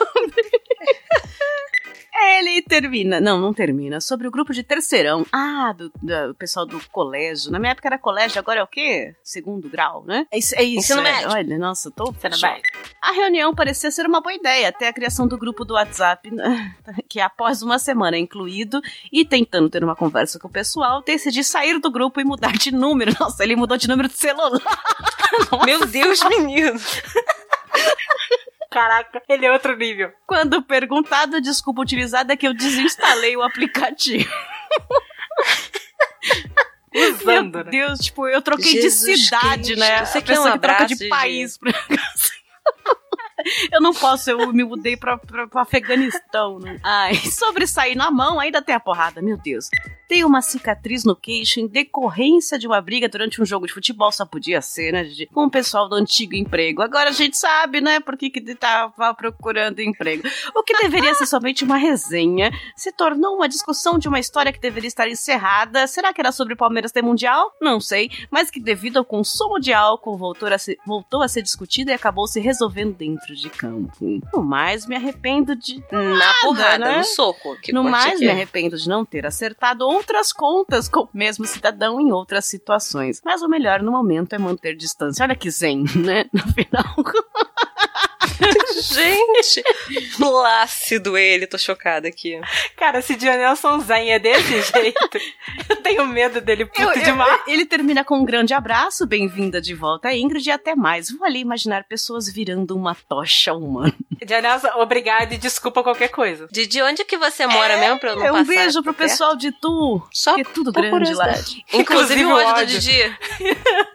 Ele 2.14 2.62
termina. 2.62 3.20
Não, 3.20 3.40
não 3.40 3.54
termina. 3.54 4.00
Sobre 4.00 4.28
o 4.28 4.30
grupo 4.30 4.52
de 4.52 4.62
terceirão. 4.62 5.26
Ah, 5.32 5.74
do, 5.76 5.90
do 6.00 6.34
pessoal 6.34 6.66
do 6.66 6.78
colégio. 6.90 7.50
Na 7.50 7.58
minha 7.58 7.72
época 7.72 7.88
era 7.88 7.98
colégio, 7.98 8.38
agora 8.38 8.60
é 8.60 8.62
o 8.62 8.66
quê? 8.66 9.14
Segundo 9.22 9.68
grau, 9.68 10.04
né? 10.04 10.26
É 10.30 10.38
isso. 10.38 10.54
É 10.54 10.62
isso 10.62 10.92
Ensino 10.92 11.00
é. 11.00 11.04
médio. 11.04 11.30
Olha, 11.30 11.58
nossa, 11.58 11.90
tô. 11.90 12.12
A 13.00 13.12
reunião 13.12 13.54
parecia 13.54 13.90
ser 13.90 14.06
uma 14.06 14.20
boa 14.20 14.34
ideia, 14.34 14.68
até 14.68 14.88
a 14.88 14.92
criação 14.92 15.26
do 15.26 15.38
grupo 15.38 15.64
do 15.64 15.74
WhatsApp, 15.74 16.30
que 17.08 17.18
após 17.18 17.62
uma 17.62 17.78
semana 17.78 18.18
incluído 18.18 18.80
e 19.10 19.24
tentando 19.24 19.68
ter 19.70 19.82
uma 19.82 19.96
conversa 19.96 20.38
com 20.38 20.48
o 20.48 20.52
pessoal, 20.52 21.02
decidi 21.02 21.42
sair 21.42 21.78
do 21.80 21.90
grupo 21.90 22.20
e 22.20 22.24
mudar 22.24 22.52
de 22.52 22.70
número. 22.72 23.12
Nossa, 23.18 23.42
ele 23.42 23.56
mudou 23.56 23.76
de 23.76 23.88
número 23.88 24.08
de 24.08 24.16
celular. 24.16 24.60
Meu 25.64 25.86
Deus, 25.86 26.22
menino. 26.24 26.78
Caraca, 28.72 29.22
ele 29.28 29.44
é 29.46 29.52
outro 29.52 29.76
nível. 29.76 30.10
Quando 30.26 30.62
perguntado 30.62 31.36
a 31.36 31.40
desculpa 31.40 31.82
utilizada 31.82 32.32
é 32.32 32.36
que 32.36 32.46
eu 32.48 32.54
desinstalei 32.54 33.36
o 33.36 33.42
aplicativo. 33.42 34.32
Usando, 36.94 37.54
Meu 37.56 37.64
né? 37.64 37.70
Deus, 37.70 37.98
tipo, 38.00 38.28
eu 38.28 38.42
troquei 38.42 38.72
Jesus 38.80 39.18
de 39.18 39.24
cidade, 39.24 39.62
Cristo, 39.74 39.78
né? 39.80 40.04
você 40.04 40.18
A 40.18 40.22
quer 40.22 40.32
um 40.32 40.36
pessoa 40.42 40.52
que 40.52 40.58
troca 40.58 40.86
de 40.86 41.08
país. 41.08 41.56
pra- 41.58 41.72
Eu 43.70 43.80
não 43.80 43.92
posso, 43.92 44.30
eu 44.30 44.52
me 44.52 44.64
mudei 44.64 44.96
pra, 44.96 45.18
pra, 45.18 45.46
pro 45.46 45.60
Afeganistão, 45.60 46.58
né? 46.58 46.78
Ai, 46.82 47.14
sobre 47.14 47.66
sair 47.66 47.94
na 47.94 48.10
mão, 48.10 48.38
ainda 48.38 48.62
tem 48.62 48.74
a 48.74 48.80
porrada, 48.80 49.22
meu 49.22 49.36
Deus. 49.36 49.68
Tem 50.08 50.24
uma 50.24 50.42
cicatriz 50.42 51.04
no 51.04 51.16
queixo 51.16 51.58
em 51.58 51.66
decorrência 51.66 52.58
de 52.58 52.66
uma 52.66 52.80
briga 52.82 53.08
durante 53.08 53.40
um 53.40 53.46
jogo 53.46 53.66
de 53.66 53.72
futebol, 53.72 54.12
só 54.12 54.26
podia 54.26 54.60
ser, 54.60 54.92
né, 54.92 55.04
Gigi? 55.04 55.26
Com 55.26 55.46
o 55.46 55.50
pessoal 55.50 55.88
do 55.88 55.94
antigo 55.94 56.34
emprego. 56.34 56.82
Agora 56.82 57.08
a 57.08 57.12
gente 57.12 57.36
sabe, 57.36 57.80
né, 57.80 57.98
por 57.98 58.16
que 58.18 58.28
que 58.28 58.54
tava 58.54 59.14
procurando 59.14 59.80
emprego. 59.80 60.28
O 60.54 60.62
que 60.62 60.76
deveria 60.82 61.14
ser 61.14 61.24
somente 61.24 61.64
uma 61.64 61.76
resenha 61.76 62.50
se 62.76 62.92
tornou 62.92 63.36
uma 63.36 63.48
discussão 63.48 63.98
de 63.98 64.06
uma 64.06 64.20
história 64.20 64.52
que 64.52 64.60
deveria 64.60 64.88
estar 64.88 65.08
encerrada. 65.08 65.86
Será 65.86 66.12
que 66.12 66.20
era 66.20 66.30
sobre 66.30 66.52
o 66.54 66.56
Palmeiras 66.58 66.92
ter 66.92 67.02
mundial? 67.02 67.50
Não 67.60 67.80
sei, 67.80 68.10
mas 68.30 68.50
que 68.50 68.60
devido 68.60 68.98
ao 68.98 69.04
consumo 69.04 69.58
de 69.58 69.72
álcool 69.72 70.18
voltou 70.18 70.48
a 70.48 70.58
ser, 70.58 70.76
voltou 70.86 71.22
a 71.22 71.28
ser 71.28 71.42
discutida 71.42 71.90
e 71.90 71.94
acabou 71.94 72.26
se 72.26 72.38
resolvendo 72.38 72.94
dentro 72.94 73.31
de 73.34 73.50
campo. 73.50 74.20
No 74.32 74.42
mais, 74.42 74.86
me 74.86 74.96
arrependo 74.96 75.54
de 75.56 75.82
Na 75.90 76.02
nada, 76.02 76.34
porrada, 76.42 76.78
né? 76.78 76.98
no 76.98 77.04
soco. 77.04 77.56
Que 77.60 77.72
no 77.72 77.84
mais, 77.84 78.18
que 78.18 78.24
me 78.24 78.26
é. 78.26 78.32
arrependo 78.32 78.76
de 78.76 78.88
não 78.88 79.04
ter 79.04 79.26
acertado 79.26 79.86
outras 79.86 80.32
contas 80.32 80.88
com 80.88 81.00
o 81.00 81.08
mesmo 81.12 81.46
cidadão 81.46 82.00
em 82.00 82.12
outras 82.12 82.44
situações. 82.44 83.20
Mas 83.24 83.42
o 83.42 83.48
melhor 83.48 83.82
no 83.82 83.92
momento 83.92 84.34
é 84.34 84.38
manter 84.38 84.76
distância. 84.76 85.22
Olha 85.24 85.34
que 85.34 85.50
zen, 85.50 85.84
né? 85.96 86.26
No 86.32 86.42
final. 86.52 86.94
Gente, 88.82 89.62
plácido 90.16 91.16
ele, 91.16 91.46
tô 91.46 91.58
chocada 91.58 92.08
aqui. 92.08 92.40
Cara, 92.76 93.00
se 93.02 93.14
Dionelson 93.16 93.78
Zen 93.80 94.12
é 94.12 94.18
desse 94.18 94.62
jeito, 94.72 95.18
eu 95.68 95.76
tenho 95.76 96.06
medo 96.06 96.40
dele 96.40 96.64
puto 96.66 96.80
Eu- 96.82 96.92
eu- 96.92 97.02
demais. 97.02 97.40
ele 97.46 97.64
termina 97.66 98.04
com 98.04 98.18
um 98.18 98.24
grande 98.24 98.54
abraço, 98.54 99.06
bem-vinda 99.06 99.60
de 99.60 99.74
volta, 99.74 100.12
Ingrid, 100.12 100.46
e 100.48 100.52
até 100.52 100.74
mais. 100.74 101.10
Vou 101.10 101.26
ali 101.26 101.40
imaginar 101.40 101.84
pessoas 101.84 102.28
virando 102.30 102.74
uma 102.76 102.94
tocha 102.94 103.52
humana. 103.54 103.94
Dionelson, 104.24 104.68
obrigado 104.76 105.32
e 105.32 105.38
desculpa 105.38 105.82
qualquer 105.82 106.08
coisa. 106.08 106.46
Didi, 106.50 106.80
onde 106.82 107.04
que 107.04 107.16
você 107.18 107.46
mora 107.46 107.76
mesmo 107.76 107.98
pra 107.98 108.10
eu 108.10 108.16
não 108.16 108.24
É 108.26 108.30
um 108.32 108.34
passar 108.38 108.46
beijo 108.54 108.82
pro 108.82 108.94
perto? 108.94 109.10
pessoal 109.10 109.36
de 109.36 109.50
Tu, 109.52 110.02
Só 110.12 110.34
que 110.34 110.40
é 110.42 110.44
tudo 110.44 110.72
grande 110.72 111.12
lá. 111.14 111.28
Inclusive 111.30 111.64
Inclusive 111.72 112.24
o 112.24 112.30
ódio 112.34 112.46
do 112.54 112.60
ódio. 112.60 112.66
Didi. 112.80 113.16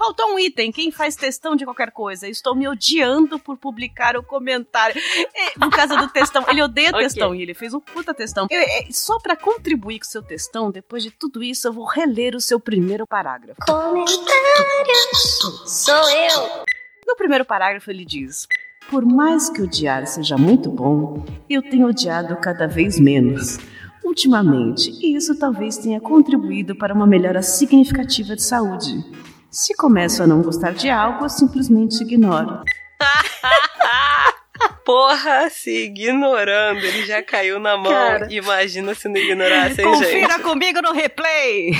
Faltou 0.00 0.32
um 0.34 0.38
item. 0.38 0.72
Quem 0.72 0.90
faz 0.90 1.14
textão 1.14 1.54
de 1.54 1.64
qualquer 1.66 1.90
coisa? 1.90 2.26
Estou 2.26 2.54
me 2.56 2.66
odiando 2.66 3.38
por 3.38 3.58
publicar 3.58 4.16
o 4.16 4.22
comentário. 4.22 4.98
É, 5.34 5.50
por 5.58 5.68
causa 5.70 5.94
do 5.94 6.08
textão. 6.08 6.42
Ele 6.48 6.62
odeia 6.62 6.88
Ok. 6.96 7.00
textão 7.02 7.34
e 7.34 7.42
ele 7.42 7.52
fez 7.52 7.74
um 7.74 7.80
puta 7.80 8.14
textão. 8.14 8.46
Eu- 8.50 8.58
é, 8.58 8.86
só 8.90 9.18
pra 9.18 9.36
contribuir 9.36 9.98
com 9.98 10.06
o 10.06 10.08
seu 10.08 10.22
textão, 10.22 10.70
depois 10.70 11.02
de 11.02 11.10
tudo 11.10 11.42
isso, 11.42 11.68
eu 11.68 11.72
vou 11.74 11.84
reler 11.84 12.34
o 12.34 12.40
seu 12.40 12.58
primeiro 12.58 13.06
parágrafo. 13.06 13.60
Comentários. 13.66 15.38
Sou 15.66 15.94
eu. 16.10 16.64
No 17.06 17.14
primeiro 17.16 17.44
parágrafo 17.44 17.90
ele 17.90 18.04
diz: 18.06 18.46
Por 18.88 19.04
mais 19.04 19.50
que 19.50 19.60
odiar 19.60 20.06
seja 20.06 20.38
muito 20.38 20.70
bom, 20.70 21.26
eu 21.48 21.60
tenho 21.62 21.86
odiado 21.88 22.36
cada 22.36 22.66
vez 22.66 22.98
menos. 22.98 23.58
Ultimamente, 24.02 24.90
e 25.04 25.14
isso 25.14 25.38
talvez 25.38 25.76
tenha 25.76 26.00
contribuído 26.00 26.74
para 26.74 26.94
uma 26.94 27.06
melhora 27.06 27.42
significativa 27.42 28.34
de 28.34 28.42
saúde. 28.42 29.04
Se 29.50 29.74
começo 29.74 30.22
a 30.22 30.26
não 30.26 30.42
gostar 30.42 30.72
de 30.72 30.88
algo, 30.88 31.24
eu 31.24 31.28
simplesmente 31.28 32.02
ignoro. 32.02 32.62
Porra, 34.84 35.48
se 35.50 35.84
ignorando, 35.84 36.78
ele 36.84 37.04
já 37.06 37.22
caiu 37.22 37.58
na 37.58 37.76
mão. 37.76 37.90
Cara. 37.90 38.28
Imagina 38.32 38.94
se 38.94 39.08
não 39.08 39.16
ignorasse, 39.16 39.80
hein, 39.80 39.86
Confira 39.88 40.34
gente? 40.34 40.42
comigo 40.42 40.80
no 40.82 40.92
replay! 40.92 41.70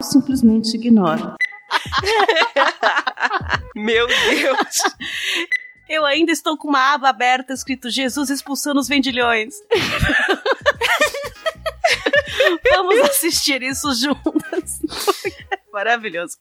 Eu 0.00 0.06
simplesmente 0.06 0.74
ignoro. 0.76 1.34
Meu 3.76 4.06
Deus. 4.06 4.76
Eu 5.88 6.04
ainda 6.06 6.32
estou 6.32 6.56
com 6.56 6.68
uma 6.68 6.94
aba 6.94 7.08
aberta 7.08 7.52
escrito 7.52 7.90
Jesus 7.90 8.30
expulsando 8.30 8.80
os 8.80 8.88
vendilhões. 8.88 9.54
Vamos 12.70 12.98
assistir 13.00 13.62
isso 13.62 13.92
juntas. 13.94 14.80
Maravilhoso. 15.72 16.36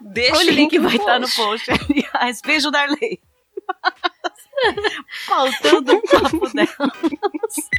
Deixa 0.00 0.36
o 0.36 0.42
link 0.42 0.78
no 0.78 0.88
vai 0.88 0.96
estar 0.96 1.20
no 1.20 1.30
post. 1.30 1.70
Aliás, 1.70 2.40
beijo, 2.40 2.70
Darley. 2.70 3.20
Faltando 5.26 5.94
o 5.94 6.02
papo 6.02 6.52
delas. 6.52 7.70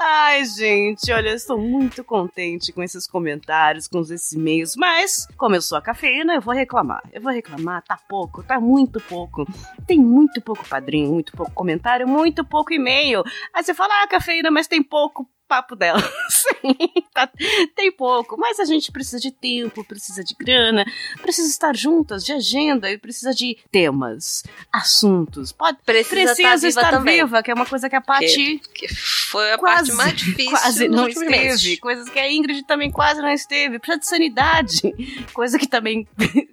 Ai, 0.00 0.44
gente, 0.44 1.10
olha, 1.10 1.30
eu 1.30 1.34
estou 1.34 1.58
muito 1.58 2.04
contente 2.04 2.72
com 2.72 2.80
esses 2.84 3.04
comentários, 3.04 3.88
com 3.88 3.98
esses 4.00 4.30
e-mails, 4.30 4.76
mas, 4.76 5.26
como 5.36 5.56
eu 5.56 5.60
sou 5.60 5.76
a 5.76 5.82
cafeína, 5.82 6.36
eu 6.36 6.40
vou 6.40 6.54
reclamar. 6.54 7.02
Eu 7.12 7.20
vou 7.20 7.32
reclamar, 7.32 7.82
tá 7.82 7.98
pouco, 8.08 8.44
tá 8.44 8.60
muito 8.60 9.00
pouco. 9.00 9.44
Tem 9.88 9.98
muito 9.98 10.40
pouco 10.40 10.64
padrinho, 10.68 11.10
muito 11.10 11.32
pouco 11.32 11.50
comentário, 11.52 12.06
muito 12.06 12.44
pouco 12.44 12.72
e-mail. 12.72 13.24
Aí 13.52 13.64
você 13.64 13.74
fala, 13.74 14.02
ah, 14.02 14.06
cafeína, 14.06 14.52
mas 14.52 14.68
tem 14.68 14.84
pouco 14.84 15.28
papo 15.48 15.74
dela. 15.74 16.00
Sim, 16.28 16.76
tá- 17.14 17.30
tem 17.74 17.90
pouco, 17.90 18.36
mas 18.38 18.60
a 18.60 18.64
gente 18.64 18.92
precisa 18.92 19.18
de 19.18 19.30
tempo, 19.30 19.82
precisa 19.84 20.22
de 20.22 20.34
grana, 20.34 20.84
precisa 21.22 21.48
estar 21.48 21.74
juntas, 21.74 22.24
de 22.24 22.32
agenda 22.32 22.90
e 22.90 22.98
precisa 22.98 23.32
de 23.32 23.56
temas, 23.72 24.44
assuntos. 24.72 25.50
Pode, 25.52 25.78
Precisa, 25.84 26.34
precisa 26.34 26.44
tá 26.44 26.56
viva 26.56 26.68
estar 26.68 26.98
viva, 26.98 27.42
que 27.42 27.50
é 27.50 27.54
uma 27.54 27.66
coisa 27.66 27.88
que 27.88 27.96
a 27.96 28.00
Paty 28.00 28.60
Que 28.74 28.88
foi 28.94 29.52
a 29.52 29.58
quase, 29.58 29.90
parte 29.90 29.96
mais 29.96 30.16
difícil. 30.20 30.50
quase 30.50 30.88
não 30.88 31.08
esteve. 31.08 31.76
Coisas 31.78 32.08
que 32.08 32.18
a 32.18 32.30
Ingrid 32.30 32.62
também 32.64 32.90
quase 32.90 33.20
não 33.22 33.30
esteve. 33.30 33.78
Precisa 33.78 33.98
de 34.00 34.06
sanidade, 34.06 34.80
coisa 35.32 35.58
que 35.58 35.66
também 35.66 36.06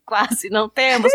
quase 0.05 0.49
não 0.49 0.69
temos. 0.69 1.11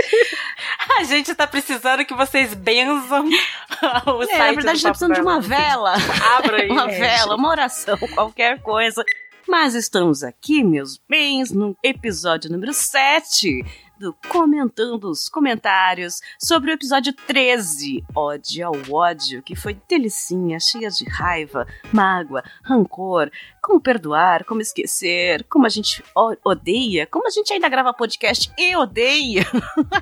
A 0.99 1.05
gente 1.05 1.35
tá 1.35 1.47
precisando 1.47 2.05
que 2.05 2.15
vocês 2.15 2.53
benzam 2.55 3.27
o 4.07 4.23
É, 4.23 4.27
site 4.27 4.39
na 4.39 4.53
verdade, 4.53 4.69
a 4.69 4.73
do 4.73 4.77
gente 4.77 4.83
tá 4.83 4.89
precisando 4.91 5.15
de 5.15 5.21
uma 5.21 5.41
vela. 5.41 5.95
Abra 6.37 6.63
aí. 6.63 6.71
uma 6.71 6.87
vela, 6.89 7.37
uma 7.37 7.49
oração, 7.49 7.97
qualquer 8.15 8.61
coisa. 8.63 9.05
Mas 9.49 9.75
estamos 9.75 10.23
aqui, 10.23 10.63
meus 10.63 11.01
bens, 11.09 11.51
no 11.51 11.77
episódio 11.83 12.51
número 12.51 12.73
7 12.73 13.65
do 14.01 14.17
Comentando 14.31 15.11
os 15.11 15.29
Comentários 15.29 16.23
sobre 16.39 16.71
o 16.71 16.73
episódio 16.73 17.13
13, 17.13 18.03
Ódio 18.17 18.67
ao 18.67 18.75
Ódio, 18.91 19.43
que 19.43 19.55
foi 19.55 19.79
delicinha, 19.87 20.59
cheia 20.59 20.89
de 20.89 21.07
raiva, 21.07 21.67
mágoa, 21.93 22.43
rancor, 22.63 23.31
como 23.63 23.79
perdoar, 23.79 24.47
como 24.47 24.63
esquecer, 24.63 25.45
como 25.51 25.67
a 25.67 25.69
gente 25.69 26.03
odeia, 26.43 27.07
como 27.07 27.27
a 27.27 27.31
gente 27.31 27.53
ainda 27.53 27.69
grava 27.69 27.93
podcast 27.93 28.51
e 28.57 28.75
odeia. 28.75 29.45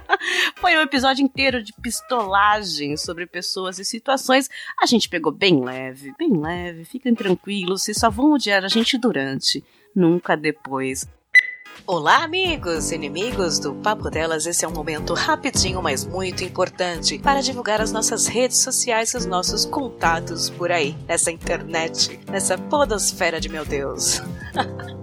foi 0.58 0.76
um 0.76 0.82
episódio 0.82 1.24
inteiro 1.24 1.60
de 1.60 1.72
pistolagem 1.72 2.96
sobre 2.96 3.26
pessoas 3.26 3.80
e 3.80 3.84
situações 3.84 4.48
a 4.80 4.86
gente 4.86 5.08
pegou 5.08 5.32
bem 5.32 5.64
leve, 5.64 6.14
bem 6.16 6.40
leve, 6.40 6.84
fiquem 6.84 7.16
tranquilos, 7.16 7.82
vocês 7.82 7.98
só 7.98 8.08
vão 8.08 8.34
odiar 8.34 8.64
a 8.64 8.68
gente 8.68 8.96
durante, 8.96 9.64
nunca 9.92 10.36
depois. 10.36 11.04
Olá, 11.90 12.22
amigos 12.22 12.92
inimigos 12.92 13.58
do 13.58 13.74
Papo 13.76 14.10
Delas. 14.10 14.44
Esse 14.44 14.62
é 14.62 14.68
um 14.68 14.72
momento 14.72 15.14
rapidinho, 15.14 15.82
mas 15.82 16.04
muito 16.04 16.44
importante 16.44 17.18
para 17.18 17.40
divulgar 17.40 17.80
as 17.80 17.90
nossas 17.90 18.26
redes 18.26 18.58
sociais 18.58 19.14
e 19.14 19.16
os 19.16 19.24
nossos 19.24 19.64
contatos 19.64 20.50
por 20.50 20.70
aí, 20.70 20.94
nessa 21.08 21.30
internet, 21.30 22.20
nessa 22.30 22.58
podosfera 22.58 23.40
de 23.40 23.48
meu 23.48 23.64
Deus. 23.64 24.20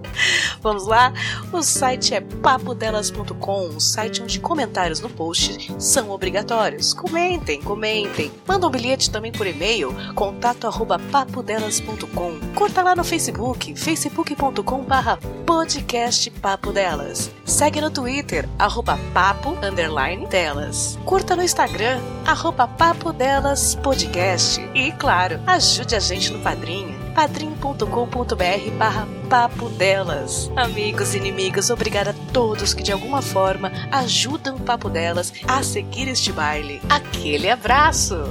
Vamos 0.62 0.86
lá? 0.86 1.12
O 1.52 1.62
site 1.62 2.14
é 2.14 2.20
papodelas.com, 2.20 3.68
um 3.68 3.80
site 3.80 4.22
onde 4.22 4.40
comentários 4.40 5.00
no 5.00 5.08
post 5.10 5.74
são 5.78 6.10
obrigatórios. 6.10 6.94
Comentem, 6.94 7.60
comentem. 7.62 8.30
Manda 8.46 8.66
um 8.66 8.70
bilhete 8.70 9.10
também 9.10 9.32
por 9.32 9.46
e-mail, 9.46 9.94
contato 10.14 10.66
arroba 10.66 10.98
papodelas.com. 10.98 12.54
Curta 12.54 12.82
lá 12.82 12.94
no 12.94 13.04
Facebook, 13.04 13.74
facebook.com 13.74 14.84
barra 14.84 15.18
podcast 15.44 16.30
Papo 16.30 16.72
Delas. 16.76 17.30
Segue 17.46 17.80
no 17.80 17.90
Twitter, 17.90 18.46
arroba 18.58 18.98
papo, 19.14 19.56
delas. 20.28 20.98
Curta 21.06 21.34
no 21.34 21.42
Instagram, 21.42 21.98
arroba 22.26 22.68
papo 22.68 23.14
delas 23.14 23.74
podcast. 23.76 24.60
E, 24.74 24.92
claro, 24.92 25.40
ajude 25.46 25.96
a 25.96 26.00
gente 26.00 26.30
no 26.30 26.40
Padrinho, 26.40 26.94
padrim.com.br 27.14 28.70
barra 28.76 29.08
papo 29.30 29.70
delas. 29.70 30.50
Amigos 30.54 31.14
e 31.14 31.16
inimigos, 31.16 31.70
obrigada 31.70 32.10
a 32.10 32.32
todos 32.34 32.74
que 32.74 32.82
de 32.82 32.92
alguma 32.92 33.22
forma 33.22 33.72
ajudam 33.90 34.56
o 34.56 34.60
Papo 34.60 34.90
Delas 34.90 35.32
a 35.48 35.62
seguir 35.62 36.08
este 36.08 36.30
baile. 36.30 36.82
Aquele 36.90 37.48
abraço! 37.48 38.22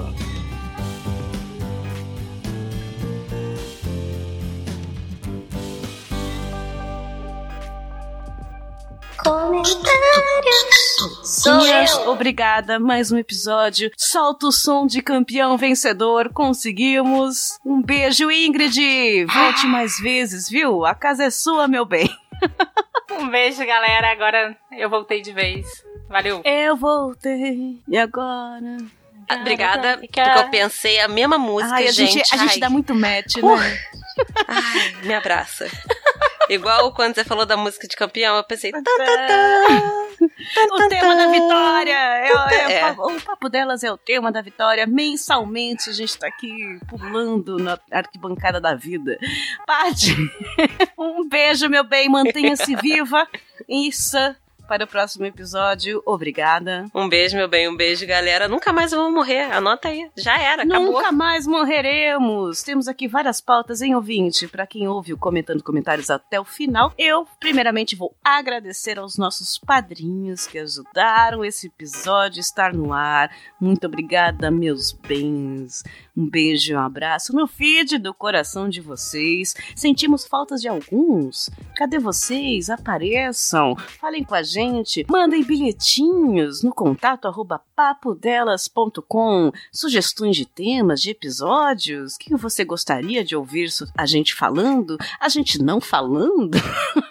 Comentários. 9.25 9.81
Sou 11.23 11.65
Yes, 11.65 11.91
eu. 11.93 12.11
Obrigada, 12.11 12.79
mais 12.79 13.11
um 13.11 13.17
episódio. 13.17 13.89
Solta 13.97 14.45
o 14.45 14.51
som 14.51 14.85
de 14.85 15.01
campeão 15.01 15.57
vencedor, 15.57 16.29
conseguimos. 16.31 17.57
Um 17.65 17.81
beijo, 17.81 18.29
Ingrid! 18.29 19.25
Volte 19.25 19.65
mais 19.65 19.97
vezes, 19.99 20.47
viu? 20.47 20.85
A 20.85 20.93
casa 20.93 21.23
é 21.23 21.29
sua, 21.31 21.67
meu 21.67 21.85
bem. 21.85 22.07
Um 23.17 23.29
beijo, 23.29 23.65
galera. 23.65 24.11
Agora 24.11 24.57
eu 24.73 24.89
voltei 24.89 25.21
de 25.21 25.31
vez. 25.31 25.65
Valeu. 26.09 26.41
Eu 26.43 26.75
voltei 26.75 27.79
e 27.87 27.97
agora. 27.97 28.77
Ah, 29.29 29.35
Obrigada, 29.37 29.97
porque 29.99 30.19
eu 30.19 30.49
pensei 30.49 30.99
a 30.99 31.07
mesma 31.07 31.37
música, 31.37 31.75
Ai, 31.75 31.87
a 31.87 31.91
gente, 31.91 32.11
gente. 32.11 32.33
a 32.35 32.37
gente 32.37 32.53
Ai, 32.53 32.59
dá 32.59 32.69
muito 32.69 32.93
match, 32.93 33.37
Uh. 33.37 33.55
né? 33.55 33.79
ai, 34.47 34.95
me 35.03 35.13
abraça. 35.13 35.65
Igual 36.49 36.93
quando 36.93 37.15
você 37.15 37.23
falou 37.23 37.45
da 37.45 37.57
música 37.57 37.87
de 37.87 37.95
campeão, 37.95 38.35
eu 38.35 38.43
pensei, 38.43 38.71
tá, 38.71 38.81
O 40.71 40.87
tema 40.87 41.15
da 41.15 41.27
vitória! 41.27 41.91
É, 41.91 42.31
é, 42.53 42.71
É. 42.79 42.91
O 42.91 43.21
papo 43.21 43.49
delas 43.49 43.83
é 43.83 43.91
o 43.91 43.97
tema 43.97 44.31
da 44.31 44.41
vitória. 44.41 44.87
Mensalmente 44.87 45.89
a 45.89 45.93
gente 45.93 46.17
tá 46.17 46.27
aqui 46.27 46.79
pulando 46.87 47.57
na 47.57 47.77
arquibancada 47.91 48.59
da 48.61 48.75
vida. 48.75 49.17
Paty, 49.65 50.15
um 50.97 51.27
beijo, 51.27 51.69
meu 51.69 51.83
bem. 51.83 52.09
Mantenha-se 52.09 52.75
viva 52.75 53.27
e 53.67 53.91
sã 53.91 54.35
para 54.67 54.83
o 54.83 54.87
próximo 54.87 55.25
episódio. 55.25 56.01
Obrigada. 56.05 56.85
um 56.93 57.07
beijo, 57.07 57.37
meu 57.37 57.47
bem, 57.47 57.69
um 57.69 57.75
beijo, 57.77 58.05
galera. 58.05 58.47
Nunca 58.47 58.73
mais 58.73 58.91
vamos 58.91 59.13
morrer. 59.13 59.51
Anota 59.51 59.89
aí. 59.89 60.09
Já 60.17 60.37
era, 60.37 60.63
acabou. 60.63 60.93
Nunca 60.93 61.11
mais 61.11 61.45
morreremos. 61.45 62.63
Temos 62.63 62.87
aqui 62.87 63.07
várias 63.07 63.39
pautas 63.39 63.81
em 63.81 63.95
ouvinte. 63.95 64.47
Para 64.47 64.65
quem 64.65 64.87
ouve 64.87 65.13
o 65.13 65.17
comentando 65.17 65.63
comentários 65.63 66.09
até 66.09 66.39
o 66.39 66.45
final, 66.45 66.91
eu 66.97 67.27
primeiramente 67.39 67.95
vou 67.95 68.15
agradecer 68.23 68.97
aos 68.97 69.17
nossos 69.17 69.57
padrinhos 69.57 70.47
que 70.47 70.57
ajudaram 70.57 71.45
esse 71.45 71.67
episódio 71.67 72.39
a 72.39 72.41
estar 72.41 72.73
no 72.73 72.91
ar. 72.91 73.29
Muito 73.59 73.85
obrigada, 73.85 74.49
meus 74.49 74.91
bens. 74.91 75.83
Um 76.17 76.27
beijo 76.29 76.71
e 76.71 76.75
um 76.75 76.79
abraço 76.79 77.35
no 77.35 77.45
feed 77.45 77.97
do 77.97 78.13
coração 78.13 78.67
de 78.67 78.81
vocês. 78.81 79.53
Sentimos 79.75 80.25
faltas 80.25 80.61
de 80.61 80.67
alguns. 80.67 81.49
Cadê 81.75 81.99
vocês? 81.99 82.69
Apareçam. 82.69 83.75
Falem 83.99 84.23
com 84.23 84.33
a 84.33 84.41
gente. 84.41 84.54
Mandem 85.09 85.43
bilhetinhos 85.43 86.63
no 86.63 86.73
contato 86.73 87.27
arroba 87.27 87.61
papodelas.com. 87.75 89.51
Sugestões 89.71 90.35
de 90.35 90.45
temas, 90.45 91.01
de 91.01 91.11
episódios. 91.11 92.17
Que 92.17 92.35
você 92.35 92.63
gostaria 92.63 93.23
de 93.23 93.35
ouvir 93.35 93.69
a 93.97 94.05
gente 94.05 94.33
falando? 94.33 94.97
A 95.19 95.29
gente 95.29 95.61
não 95.61 95.81
falando? 95.81 96.57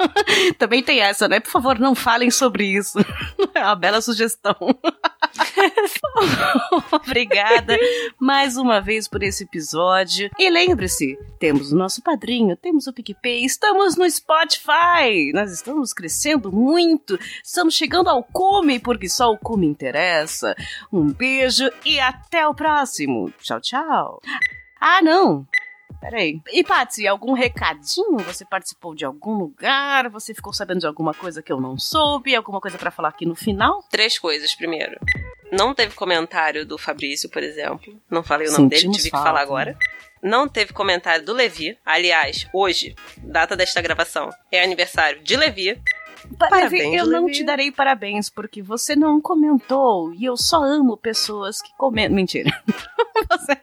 Também 0.59 0.83
tem 0.83 1.01
essa, 1.01 1.29
né? 1.29 1.41
Por 1.41 1.51
favor, 1.51 1.79
não 1.79 1.95
falem 1.95 2.31
sobre 2.31 2.67
isso. 2.67 2.99
É 3.55 3.63
uma 3.63 3.77
bela 3.77 4.01
sugestão. 4.01 4.57
Obrigada 6.93 7.77
mais 8.19 8.57
uma 8.57 8.81
vez 8.81 9.09
por 9.09 9.23
esse 9.23 9.45
episódio. 9.45 10.31
E 10.39 10.51
lembre-se, 10.51 11.19
temos 11.39 11.73
o 11.73 11.77
nosso 11.77 12.03
padrinho, 12.03 12.57
temos 12.57 12.87
o 12.87 12.93
PicPay, 12.93 13.45
estamos 13.45 13.97
no 13.97 14.09
Spotify. 14.09 15.33
Nós 15.33 15.53
estamos 15.53 15.93
crescendo 15.93 16.53
muito. 16.53 17.19
Estamos 17.43 17.75
chegando 17.75 18.09
ao 18.09 18.23
cume, 18.23 18.79
porque 18.79 19.09
só 19.09 19.31
o 19.31 19.39
cume 19.39 19.67
interessa. 19.67 20.55
Um 20.93 21.11
beijo 21.13 21.71
e 21.85 21.99
até 22.01 22.47
o 22.47 22.55
próximo. 22.55 23.33
Tchau, 23.41 23.61
tchau. 23.61 24.21
Ah, 24.81 25.01
não. 25.03 25.47
Peraí. 26.11 26.41
E, 26.53 26.63
Patsy, 26.63 27.07
algum 27.07 27.33
recadinho? 27.33 28.19
Você 28.19 28.45
participou 28.45 28.95
de 28.95 29.05
algum 29.05 29.35
lugar? 29.35 30.09
Você 30.11 30.35
ficou 30.35 30.53
sabendo 30.53 30.81
de 30.81 30.87
alguma 30.87 31.15
coisa 31.15 31.43
que 31.43 31.53
eu 31.53 31.61
não 31.61 31.79
soube? 31.79 32.35
Alguma 32.35 32.61
coisa 32.61 32.77
pra 32.77 32.91
falar 32.91 33.09
aqui 33.09 33.25
no 33.25 33.35
final? 33.35 33.83
Três 33.91 34.19
coisas, 34.19 34.55
primeiro. 34.55 34.99
Não 35.51 35.75
teve 35.75 35.95
comentário 35.95 36.67
do 36.67 36.77
Fabrício, 36.77 37.29
por 37.31 37.43
exemplo. 37.43 37.99
Não 38.11 38.23
falei 38.23 38.49
o 38.49 38.53
nome 38.53 38.69
dele, 38.69 38.81
Sentimos 38.83 38.97
tive 38.99 39.11
falta. 39.11 39.25
que 39.25 39.29
falar 39.31 39.41
agora. 39.43 39.79
Não 40.23 40.49
teve 40.49 40.73
comentário 40.73 41.25
do 41.25 41.33
Levi. 41.33 41.77
Aliás, 41.85 42.47
hoje, 42.53 42.95
data 43.19 43.55
desta 43.57 43.81
gravação, 43.81 44.31
é 44.51 44.63
aniversário 44.63 45.23
de 45.23 45.37
Levi. 45.37 45.81
Parabéns, 46.39 46.71
Parabéns, 46.71 46.95
eu 46.99 47.07
não 47.07 47.27
Levi. 47.27 47.37
te 47.39 47.45
darei 47.45 47.71
parabéns, 47.71 48.31
porque 48.31 48.63
você 48.63 48.97
não 48.97 49.21
comentou. 49.21 50.13
E 50.15 50.25
eu 50.25 50.37
só 50.37 50.63
amo 50.65 50.97
pessoas 50.97 51.61
que 51.61 51.71
comentam. 51.77 52.17
Mentira. 52.17 52.51
Você- 53.31 53.59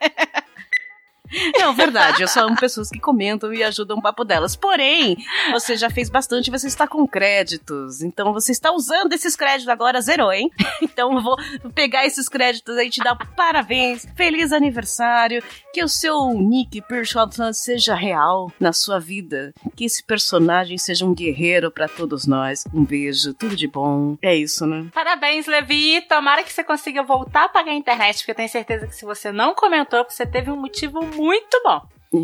Não, 1.58 1.74
verdade, 1.74 2.22
eu 2.22 2.28
só 2.28 2.42
amo 2.42 2.56
pessoas 2.56 2.90
que 2.90 3.00
comentam 3.00 3.54
e 3.54 3.64
ajudam 3.64 3.98
o 3.98 4.02
papo 4.02 4.24
delas. 4.24 4.56
Porém, 4.56 5.18
você 5.52 5.78
já 5.78 5.90
fez 5.90 6.10
bastante 6.10 6.52
você 6.52 6.68
está 6.68 6.88
com 6.88 7.08
créditos. 7.08 8.02
Então 8.02 8.34
você 8.34 8.52
está 8.52 8.72
usando 8.72 9.14
esses 9.14 9.36
créditos 9.36 9.70
agora, 9.70 10.02
zerou, 10.02 10.32
hein? 10.32 10.50
Então 10.82 11.14
eu 11.14 11.22
vou 11.22 11.38
pegar 11.74 12.06
esses 12.06 12.28
créditos 12.28 12.76
aí 12.76 12.88
e 12.88 12.90
te 12.90 13.02
dar 13.02 13.16
parabéns. 13.16 14.06
Feliz 14.16 14.52
aniversário. 14.52 15.44
Que 15.74 15.84
o 15.84 15.88
seu 15.88 16.34
Nick 16.34 16.82
Pearson 16.82 17.54
seja 17.54 17.96
real 17.96 18.52
na 18.60 18.74
sua 18.74 19.00
vida. 19.00 19.54
Que 19.76 19.86
esse 19.86 20.04
personagem 20.04 20.78
seja 20.78 21.06
um 21.06 21.14
guerreiro 21.14 21.72
para 21.72 21.88
todos 21.88 22.26
nós. 22.26 22.66
Um 22.74 22.84
beijo, 22.84 23.34
tudo 23.34 23.56
de 23.56 23.68
bom. 23.68 24.18
É 24.22 24.36
isso, 24.36 24.66
né? 24.66 24.88
Parabéns, 24.94 25.46
Levi. 25.46 26.02
Tomara 26.02 26.44
que 26.44 26.52
você 26.52 26.64
consiga 26.64 27.04
voltar 27.04 27.46
a 27.46 27.50
pagar 27.50 27.72
a 27.72 27.76
internet, 27.76 28.18
porque 28.18 28.32
eu 28.32 28.36
tenho 28.36 28.50
certeza 28.50 28.88
que 28.88 28.96
se 28.96 29.06
você 29.06 29.32
não 29.32 29.54
comentou, 29.54 30.04
você 30.08 30.26
teve 30.26 30.52
um 30.52 30.58
motivo 30.58 31.02
muito 31.02 31.21
bom. 31.64 31.82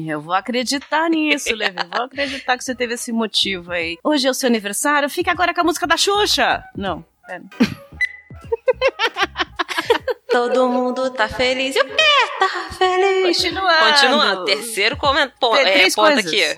Eu 0.09 0.19
vou 0.19 0.33
acreditar 0.33 1.09
nisso, 1.09 1.49
Levi. 1.55 1.75
Vou 1.93 2.03
acreditar 2.05 2.57
que 2.57 2.63
você 2.63 2.75
teve 2.75 2.95
esse 2.95 3.11
motivo 3.11 3.71
aí. 3.71 3.97
Hoje 4.03 4.27
é 4.27 4.29
o 4.29 4.33
seu 4.33 4.47
aniversário. 4.47 5.09
Fica 5.09 5.31
agora 5.31 5.53
com 5.53 5.61
a 5.61 5.63
música 5.63 5.87
da 5.87 5.95
Xuxa. 5.97 6.63
Não, 6.75 7.05
pera. 7.25 7.43
Todo 10.29 10.67
mundo 10.67 11.09
tá 11.11 11.27
feliz. 11.29 11.75
E 11.75 11.79
o 11.79 11.85
quê? 11.85 12.03
Tá 12.39 12.69
feliz. 12.77 13.37
Continuando. 13.37 13.85
Continuando. 13.93 14.45
Terceiro 14.45 14.97
coment... 14.97 15.31
pon- 15.39 15.55
Tem 15.55 15.65
é, 15.65 15.73
três 15.73 15.95
ponto 15.95 16.13
coisas. 16.13 16.25
aqui. 16.31 16.57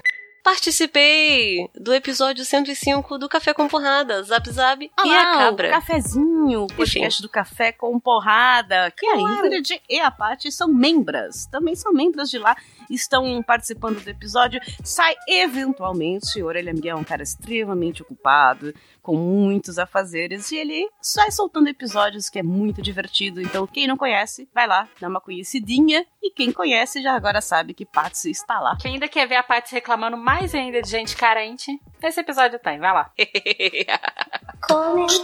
Participei 0.50 1.70
do 1.76 1.94
episódio 1.94 2.44
105 2.44 3.20
do 3.20 3.30
Café 3.30 3.54
com 3.54 3.68
Porrada, 3.68 4.24
Zap 4.24 4.50
Zap 4.50 4.84
e 4.84 5.16
a 5.16 5.24
Cabra. 5.38 5.70
cafezinho, 5.70 6.64
o 6.64 6.68
podcast 6.68 7.22
do 7.22 7.30
café 7.30 7.72
com 7.72 8.00
porrada, 8.00 8.90
que 8.98 9.06
a 9.06 9.16
Ingrid 9.16 9.80
e 9.88 10.00
a 10.00 10.10
Paty 10.10 10.52
são 10.52 10.68
membras, 10.68 11.46
também 11.52 11.76
são 11.76 11.94
membras 11.94 12.32
de 12.32 12.40
lá, 12.40 12.58
estão 12.90 13.44
participando 13.44 14.04
do 14.04 14.10
episódio, 14.10 14.60
sai 14.84 15.14
eventualmente, 15.28 16.42
o 16.42 16.48
Orelha 16.48 16.74
Miguel 16.74 16.98
é 16.98 17.00
um 17.00 17.04
cara 17.04 17.22
extremamente 17.22 18.02
ocupado, 18.02 18.74
com 19.10 19.18
muitos 19.18 19.80
afazeres, 19.80 20.52
e 20.52 20.58
ele 20.58 20.88
sai 21.02 21.32
soltando 21.32 21.68
episódios 21.68 22.30
que 22.30 22.38
é 22.38 22.44
muito 22.44 22.80
divertido, 22.80 23.42
então 23.42 23.66
quem 23.66 23.88
não 23.88 23.98
conhece, 23.98 24.48
vai 24.54 24.68
lá, 24.68 24.88
dá 25.02 25.08
uma 25.08 25.20
conhecidinha, 25.20 26.06
e 26.22 26.30
quem 26.30 26.52
conhece 26.52 27.02
já 27.02 27.16
agora 27.16 27.42
sabe 27.42 27.74
que 27.74 27.88
Patsy 27.88 28.30
está 28.30 28.60
lá. 28.60 28.78
Quem 28.80 28.94
ainda 28.94 29.08
quer 29.08 29.28
ver 29.28 29.38
a 29.38 29.42
Paty 29.42 29.74
reclamando 29.74 30.16
mais 30.16 30.54
ainda 30.54 30.80
de 30.80 30.88
gente 30.88 31.18
carente, 31.18 31.72
esse 32.04 32.20
episódio 32.20 32.60
tem. 32.60 32.78
Vai 32.78 32.94
lá. 32.94 33.12
Comentário 34.68 35.18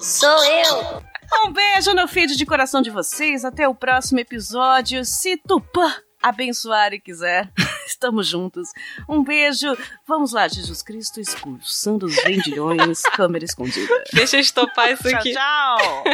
sou 0.00 0.44
eu. 0.44 1.00
Um 1.46 1.52
beijo 1.52 1.94
no 1.94 2.08
feed 2.08 2.34
de 2.36 2.44
coração 2.44 2.82
de 2.82 2.90
vocês. 2.90 3.44
Até 3.44 3.68
o 3.68 3.74
próximo 3.74 4.18
episódio. 4.18 5.04
Se 5.04 5.36
Tupã 5.36 5.94
abençoar 6.22 6.92
e 6.92 7.00
quiser, 7.00 7.50
estamos 7.86 8.26
juntos. 8.26 8.68
Um 9.08 9.22
beijo. 9.22 9.76
Vamos 10.06 10.32
lá, 10.32 10.48
Jesus 10.48 10.82
Cristo 10.82 11.20
expulsando 11.20 12.06
os 12.06 12.14
vendilhões, 12.22 13.02
câmera 13.14 13.44
escondida. 13.44 14.04
Deixa 14.12 14.36
eu 14.36 14.40
estopar 14.40 14.92
isso 14.92 15.02
Tchau, 15.02 15.18
aqui. 15.18 15.32
tchau. 15.32 16.04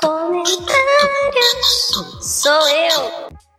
Comentário 0.00 0.80
sou 2.22 2.68
eu. 2.68 3.49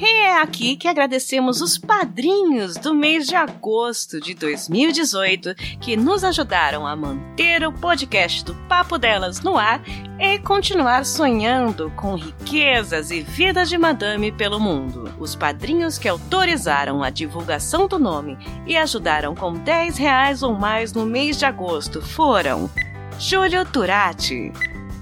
É 0.00 0.40
aqui 0.40 0.76
que 0.76 0.88
agradecemos 0.88 1.60
os 1.60 1.78
padrinhos 1.78 2.74
do 2.74 2.94
mês 2.94 3.26
de 3.26 3.34
agosto 3.34 4.20
de 4.20 4.34
2018 4.34 5.54
que 5.80 5.96
nos 5.96 6.22
ajudaram 6.22 6.86
a 6.86 6.94
manter 6.94 7.66
o 7.66 7.72
podcast 7.72 8.44
do 8.44 8.54
Papo 8.68 8.98
Delas 8.98 9.40
no 9.40 9.56
ar 9.56 9.82
e 10.18 10.38
continuar 10.40 11.06
sonhando 11.06 11.90
com 11.96 12.14
riquezas 12.14 13.10
e 13.10 13.22
vida 13.22 13.64
de 13.64 13.78
madame 13.78 14.30
pelo 14.30 14.60
mundo. 14.60 15.14
Os 15.18 15.34
padrinhos 15.34 15.98
que 15.98 16.08
autorizaram 16.08 17.02
a 17.02 17.08
divulgação 17.08 17.88
do 17.88 17.98
nome 17.98 18.36
e 18.66 18.76
ajudaram 18.76 19.34
com 19.34 19.54
10 19.54 19.96
reais 19.96 20.42
ou 20.42 20.52
mais 20.52 20.92
no 20.92 21.06
mês 21.06 21.38
de 21.38 21.46
agosto 21.46 22.02
foram 22.02 22.70
Júlio 23.18 23.64
Turati, 23.64 24.52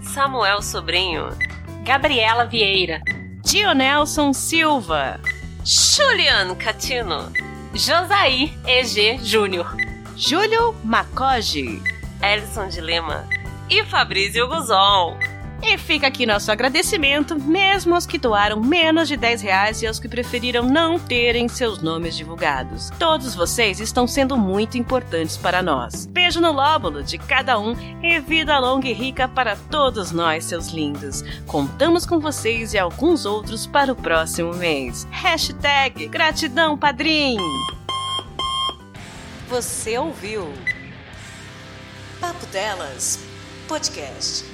Samuel 0.02 0.62
Sobrinho. 0.62 1.30
Gabriela 1.84 2.46
Vieira, 2.46 3.02
Dionelson 3.44 4.32
Silva, 4.34 5.20
Julian 5.64 6.56
Catino. 6.56 7.30
Josaí 7.74 8.56
EG 8.66 9.18
Júnior, 9.22 9.76
Júlio 10.16 10.74
Macoge, 10.82 11.82
Elson 12.22 12.68
de 12.70 12.80
Lima. 12.80 13.28
E 13.68 13.84
Fabrício 13.84 14.48
Guzon. 14.48 15.18
E 15.62 15.78
fica 15.78 16.06
aqui 16.06 16.26
nosso 16.26 16.52
agradecimento, 16.52 17.38
mesmo 17.38 17.94
aos 17.94 18.06
que 18.06 18.18
doaram 18.18 18.60
menos 18.60 19.08
de 19.08 19.16
10 19.16 19.42
reais 19.42 19.82
e 19.82 19.86
aos 19.86 19.98
que 19.98 20.08
preferiram 20.08 20.62
não 20.64 20.98
terem 20.98 21.48
seus 21.48 21.80
nomes 21.80 22.16
divulgados. 22.16 22.90
Todos 22.98 23.34
vocês 23.34 23.80
estão 23.80 24.06
sendo 24.06 24.36
muito 24.36 24.76
importantes 24.76 25.36
para 25.36 25.62
nós. 25.62 26.06
Beijo 26.06 26.40
no 26.40 26.52
lóbulo 26.52 27.02
de 27.02 27.18
cada 27.18 27.58
um 27.58 27.74
e 28.02 28.20
vida 28.20 28.58
longa 28.58 28.88
e 28.88 28.92
rica 28.92 29.26
para 29.26 29.56
todos 29.56 30.12
nós, 30.12 30.44
seus 30.44 30.68
lindos. 30.68 31.22
Contamos 31.46 32.04
com 32.04 32.20
vocês 32.20 32.74
e 32.74 32.78
alguns 32.78 33.24
outros 33.24 33.66
para 33.66 33.92
o 33.92 33.96
próximo 33.96 34.54
mês. 34.54 35.06
Hashtag 35.10 36.06
gratidão, 36.08 36.76
padrinho! 36.76 37.42
Você 39.48 39.98
ouviu 39.98 40.52
Papo 42.20 42.46
Delas 42.46 43.18
Podcast. 43.68 44.53